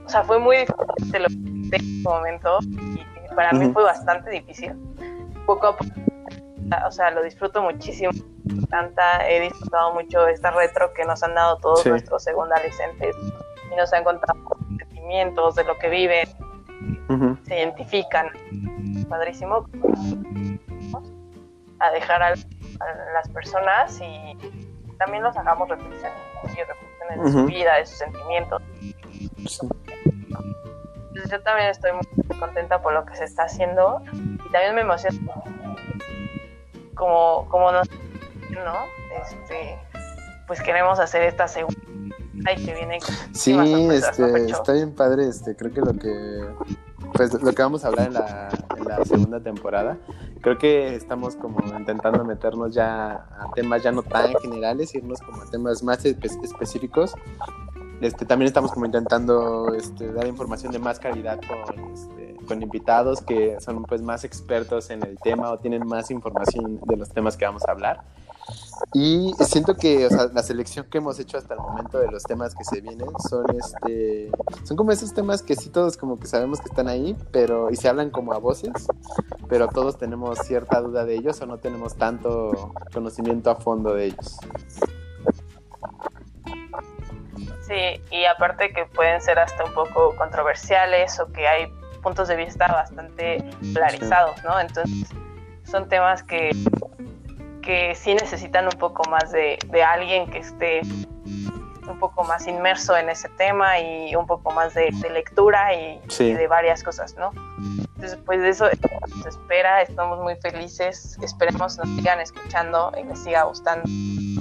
O 0.06 0.10
sea, 0.10 0.24
fue 0.24 0.38
muy 0.38 0.58
difícil 0.58 1.24
lo 1.24 1.30
que 1.30 1.34
hice 1.34 1.76
en 1.78 1.82
ese 1.82 2.04
momento 2.04 2.60
y 2.62 3.36
para 3.36 3.54
mí 3.54 3.66
Ujú. 3.66 3.74
fue 3.74 3.84
bastante 3.84 4.30
difícil. 4.30 4.74
Poco 5.46 5.68
a 5.68 5.78
poco, 5.78 5.92
o 6.88 6.92
sea, 6.92 7.12
lo 7.12 7.24
disfruto 7.24 7.62
muchísimo. 7.62 8.12
Encanta, 8.50 9.28
he 9.30 9.40
disfrutado 9.42 9.94
mucho 9.94 10.28
esta 10.28 10.52
retro 10.52 10.94
que 10.94 11.06
nos 11.06 11.22
han 11.24 11.36
dado 11.36 11.58
todos 11.58 11.82
Sí. 11.84 11.90
nuestros 11.90 12.24
segundadolescentes 12.24 13.16
y 13.72 13.76
nos 13.76 13.92
han 13.94 14.04
contado 14.04 14.40
sentimientos 14.80 15.56
de 15.56 15.64
lo 15.64 15.78
que 15.78 15.90
viven, 15.90 16.28
Ujú. 17.10 17.38
se 17.46 17.58
identifican. 17.60 18.30
Padrísimo. 19.10 19.66
A 21.80 21.92
dejar 21.92 22.24
a, 22.24 22.28
a 22.30 23.14
las 23.14 23.30
personas 23.30 24.00
y 24.02 24.38
también 24.98 25.22
los 25.24 25.36
hagamos 25.38 25.68
reflexionar 25.70 26.14
y 26.44 26.48
reflexionen 26.64 27.24
de 27.24 27.32
su 27.32 27.38
Ujú. 27.40 27.48
vida, 27.48 27.76
de 27.76 27.86
sus 27.86 27.98
sentimientos. 27.98 28.62
Sí. 29.48 29.68
Entonces, 30.06 31.32
yo 31.32 31.42
también 31.44 31.70
estoy 31.70 31.92
muy 31.94 32.25
contenta 32.40 32.82
por 32.82 32.94
lo 32.94 33.06
que 33.06 33.16
se 33.16 33.24
está 33.26 33.44
haciendo 33.44 34.02
y 34.14 34.52
también 34.52 34.76
me 34.76 34.82
emociona 34.82 35.20
como, 36.96 37.48
como 37.50 37.72
nos, 37.72 37.90
¿no? 38.52 38.76
Este, 39.22 39.78
pues 40.48 40.62
queremos 40.62 41.00
hacer 41.00 41.24
esta 41.24 41.48
segunda 41.48 41.82
y 42.56 42.66
que 42.66 42.74
viene 42.74 43.00
Sí, 43.34 43.54
muchísimas 43.54 44.06
sorpresas, 44.16 44.20
¿no, 44.20 44.26
este, 44.38 44.52
está 44.52 44.74
bien 44.74 44.92
padre, 44.96 45.28
este, 45.28 45.56
creo 45.56 45.74
que 45.74 45.82
lo 45.82 45.94
que 45.94 46.46
pues 47.14 47.34
lo 47.42 47.54
que 47.54 47.62
vamos 47.62 47.86
a 47.86 47.88
hablar 47.88 48.08
en 48.08 48.14
la, 48.14 48.50
en 48.78 48.86
la 48.86 49.06
segunda 49.06 49.40
temporada, 49.40 49.98
creo 50.42 50.58
que 50.58 50.96
estamos 50.96 51.38
como 51.38 51.60
intentando 51.78 52.26
meternos 52.26 52.74
ya 52.74 53.14
a 53.40 53.52
temas 53.56 53.84
ya 53.84 53.92
no 53.94 54.04
tan 54.04 54.34
generales, 54.42 54.94
irnos 54.96 55.22
como 55.22 55.42
a 55.42 55.46
temas 55.50 55.82
más 55.82 56.04
espe- 56.04 56.44
específicos. 56.44 57.16
Este, 58.02 58.26
también 58.26 58.48
estamos 58.48 58.74
como 58.74 58.86
intentando 58.86 59.74
este, 59.76 60.12
dar 60.12 60.28
información 60.28 60.74
de 60.74 60.80
más 60.80 61.00
calidad 61.00 61.40
con, 61.48 61.94
este, 61.94 62.25
con 62.46 62.62
invitados 62.62 63.22
que 63.22 63.60
son 63.60 63.84
pues 63.84 64.02
más 64.02 64.24
expertos 64.24 64.90
en 64.90 65.04
el 65.04 65.18
tema 65.20 65.52
o 65.52 65.60
tienen 65.60 65.86
más 65.86 66.12
información 66.12 66.80
de 66.86 66.98
los 66.98 67.10
temas 67.10 67.38
que 67.38 67.46
vamos 67.46 67.64
a 67.68 67.72
hablar. 67.72 68.02
Y 68.94 69.34
siento 69.40 69.76
que 69.76 70.06
o 70.06 70.10
sea, 70.10 70.28
la 70.34 70.44
selección 70.44 70.86
que 70.90 71.00
hemos 71.00 71.20
hecho 71.20 71.38
hasta 71.38 71.56
el 71.56 71.60
momento 71.60 71.98
de 71.98 72.12
los 72.12 72.24
temas 72.24 72.54
que 72.54 72.64
se 72.64 72.82
vienen 72.82 73.10
son 73.28 73.46
este 73.58 74.30
son 74.64 74.78
como 74.78 74.92
esos 74.92 75.14
temas 75.14 75.42
que 75.42 75.56
sí 75.56 75.70
todos 75.70 75.98
como 75.98 76.20
que 76.20 76.28
sabemos 76.28 76.60
que 76.60 76.68
están 76.68 76.88
ahí, 76.88 77.16
pero 77.32 77.72
y 77.72 77.76
se 77.76 77.90
hablan 77.90 78.12
como 78.12 78.34
a 78.34 78.38
voces, 78.38 78.88
pero 79.50 79.68
todos 79.68 79.98
tenemos 79.98 80.38
cierta 80.40 80.80
duda 80.82 81.06
de 81.06 81.16
ellos 81.16 81.42
o 81.42 81.46
no 81.48 81.58
tenemos 81.58 81.96
tanto 81.96 82.74
conocimiento 82.94 83.50
a 83.50 83.56
fondo 83.56 83.94
de 83.94 84.06
ellos. 84.06 84.38
Sí, 87.68 88.00
y 88.12 88.26
aparte 88.26 88.72
que 88.74 88.86
pueden 88.86 89.22
ser 89.22 89.40
hasta 89.40 89.66
un 89.66 89.74
poco 89.74 90.16
controversiales 90.18 91.20
o 91.20 91.32
que 91.32 91.48
hay 91.48 91.74
puntos 92.06 92.28
de 92.28 92.36
vista 92.36 92.68
bastante 92.68 93.44
polarizados, 93.74 94.42
¿no? 94.44 94.60
Entonces, 94.60 95.10
son 95.64 95.90
temas 95.90 96.22
que, 96.22 96.52
que 97.64 97.96
sí 97.96 98.14
necesitan 98.14 98.66
un 98.66 98.78
poco 98.78 99.10
más 99.10 99.32
de, 99.32 99.58
de 99.72 99.84
alguien 99.84 100.30
que 100.30 100.38
esté 100.38 100.82
un 101.88 102.00
poco 102.00 102.24
más 102.24 102.46
inmerso 102.48 102.96
en 102.96 103.10
ese 103.10 103.28
tema 103.30 103.80
y 103.80 104.16
un 104.16 104.28
poco 104.28 104.52
más 104.52 104.74
de, 104.76 104.90
de 105.02 105.10
lectura 105.10 105.74
y, 105.74 106.00
Sí. 106.08 106.26
y 106.26 106.34
de 106.34 106.48
varias 106.48 106.84
cosas, 106.84 107.16
¿no? 107.18 107.32
Entonces, 107.96 108.20
pues 108.26 108.40
de 108.42 108.50
eso 108.50 108.66
nos 109.18 109.26
espera, 109.26 109.82
estamos 109.82 110.20
muy 110.22 110.36
felices, 110.36 111.18
esperemos 111.24 111.78
nos 111.80 111.88
sigan 111.96 112.20
escuchando 112.20 112.92
y 113.00 113.04
les 113.04 113.18
siga 113.20 113.44
gustando. 113.46 113.84
Y 113.88 114.40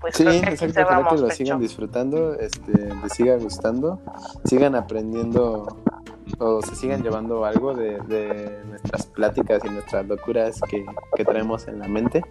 pues 0.00 0.16
Sí, 0.16 0.24
creo 0.24 0.40
que 0.42 0.48
exacto, 0.50 1.08
que 1.16 1.20
lo 1.22 1.30
sigan 1.30 1.60
disfrutando, 1.60 2.34
este, 2.34 2.72
les 3.02 3.12
siga 3.12 3.36
gustando, 3.36 4.00
sigan 4.44 4.74
aprendiendo 4.74 5.76
o 6.38 6.62
se 6.62 6.76
sigan 6.76 7.02
llevando 7.02 7.44
algo 7.44 7.74
de, 7.74 7.98
de 8.02 8.62
nuestras 8.64 9.06
pláticas 9.06 9.64
y 9.64 9.70
nuestras 9.70 10.06
locuras 10.06 10.60
que, 10.68 10.84
que 11.16 11.24
traemos 11.24 11.68
en 11.68 11.78
la 11.78 11.88
mente. 11.88 12.24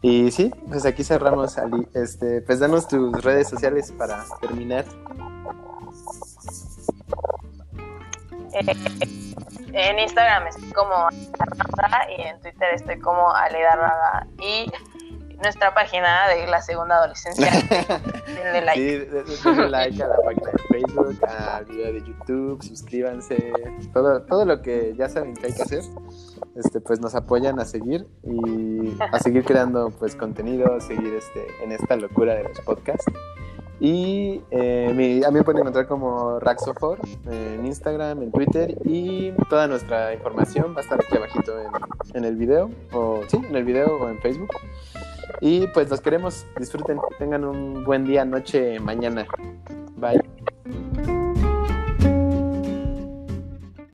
Y 0.00 0.30
sí, 0.30 0.52
pues 0.68 0.86
aquí 0.86 1.02
cerramos, 1.02 1.58
Ali. 1.58 1.86
Este, 1.94 2.40
pues 2.42 2.60
danos 2.60 2.86
tus 2.86 3.12
redes 3.24 3.48
sociales 3.48 3.92
para 3.92 4.24
terminar. 4.40 4.84
Eh, 8.52 8.76
en 9.72 9.98
Instagram 9.98 10.46
estoy 10.46 10.70
como 10.72 10.94
Aledarraga 10.94 12.10
y 12.16 12.22
en 12.22 12.40
Twitter 12.40 12.74
estoy 12.74 12.98
como 13.00 13.30
Aledarraga. 13.30 14.26
Y 14.40 14.70
nuestra 15.42 15.74
página 15.74 16.28
de 16.28 16.46
la 16.46 16.60
segunda 16.62 16.96
adolescencia, 16.96 17.50
denle 18.26 18.60
like. 18.62 18.80
Sí, 18.80 18.84
de- 18.86 19.06
de- 19.06 19.24
denle 19.44 19.68
like 19.70 20.02
a 20.02 20.08
la 20.08 20.16
página 20.24 20.50
de 20.50 20.58
Facebook, 20.70 21.18
al 21.28 21.64
video 21.66 21.92
de 21.92 22.00
YouTube, 22.04 22.62
suscríbanse, 22.62 23.52
todo, 23.92 24.22
todo 24.22 24.44
lo 24.44 24.60
que 24.62 24.94
ya 24.96 25.08
saben 25.08 25.34
que 25.34 25.46
hay 25.46 25.52
que 25.54 25.62
hacer, 25.62 25.82
este, 26.56 26.80
pues 26.80 27.00
nos 27.00 27.14
apoyan 27.14 27.58
a 27.60 27.64
seguir 27.64 28.06
y 28.24 28.96
a 29.12 29.18
seguir 29.20 29.44
creando 29.44 29.90
pues 29.90 30.14
contenido, 30.16 30.74
a 30.74 30.80
seguir 30.80 31.14
este, 31.14 31.46
en 31.62 31.72
esta 31.72 31.96
locura 31.96 32.34
de 32.34 32.44
los 32.44 32.60
podcasts. 32.60 33.04
Y 33.80 34.42
eh, 34.50 34.92
mi- 34.92 35.22
a 35.22 35.28
mí 35.30 35.34
me 35.38 35.44
pueden 35.44 35.60
encontrar 35.60 35.86
como 35.86 36.40
Raxofor 36.40 36.98
en 37.30 37.64
Instagram, 37.64 38.24
en 38.24 38.32
Twitter 38.32 38.74
y 38.84 39.30
toda 39.48 39.68
nuestra 39.68 40.12
información 40.14 40.74
va 40.74 40.78
a 40.78 40.82
estar 40.82 40.98
aquí 41.00 41.16
abajito 41.16 41.60
en, 41.60 41.68
en 42.16 42.24
el 42.24 42.34
video, 42.34 42.70
o 42.92 43.20
sí, 43.28 43.36
en 43.36 43.54
el 43.54 43.62
video 43.62 43.86
o 44.00 44.08
en 44.08 44.18
Facebook. 44.20 44.50
Y 45.40 45.66
pues 45.68 45.88
los 45.90 46.00
queremos. 46.00 46.46
Disfruten, 46.58 46.98
tengan 47.18 47.44
un 47.44 47.84
buen 47.84 48.04
día, 48.04 48.24
noche, 48.24 48.78
mañana. 48.80 49.26
Bye. 49.96 51.17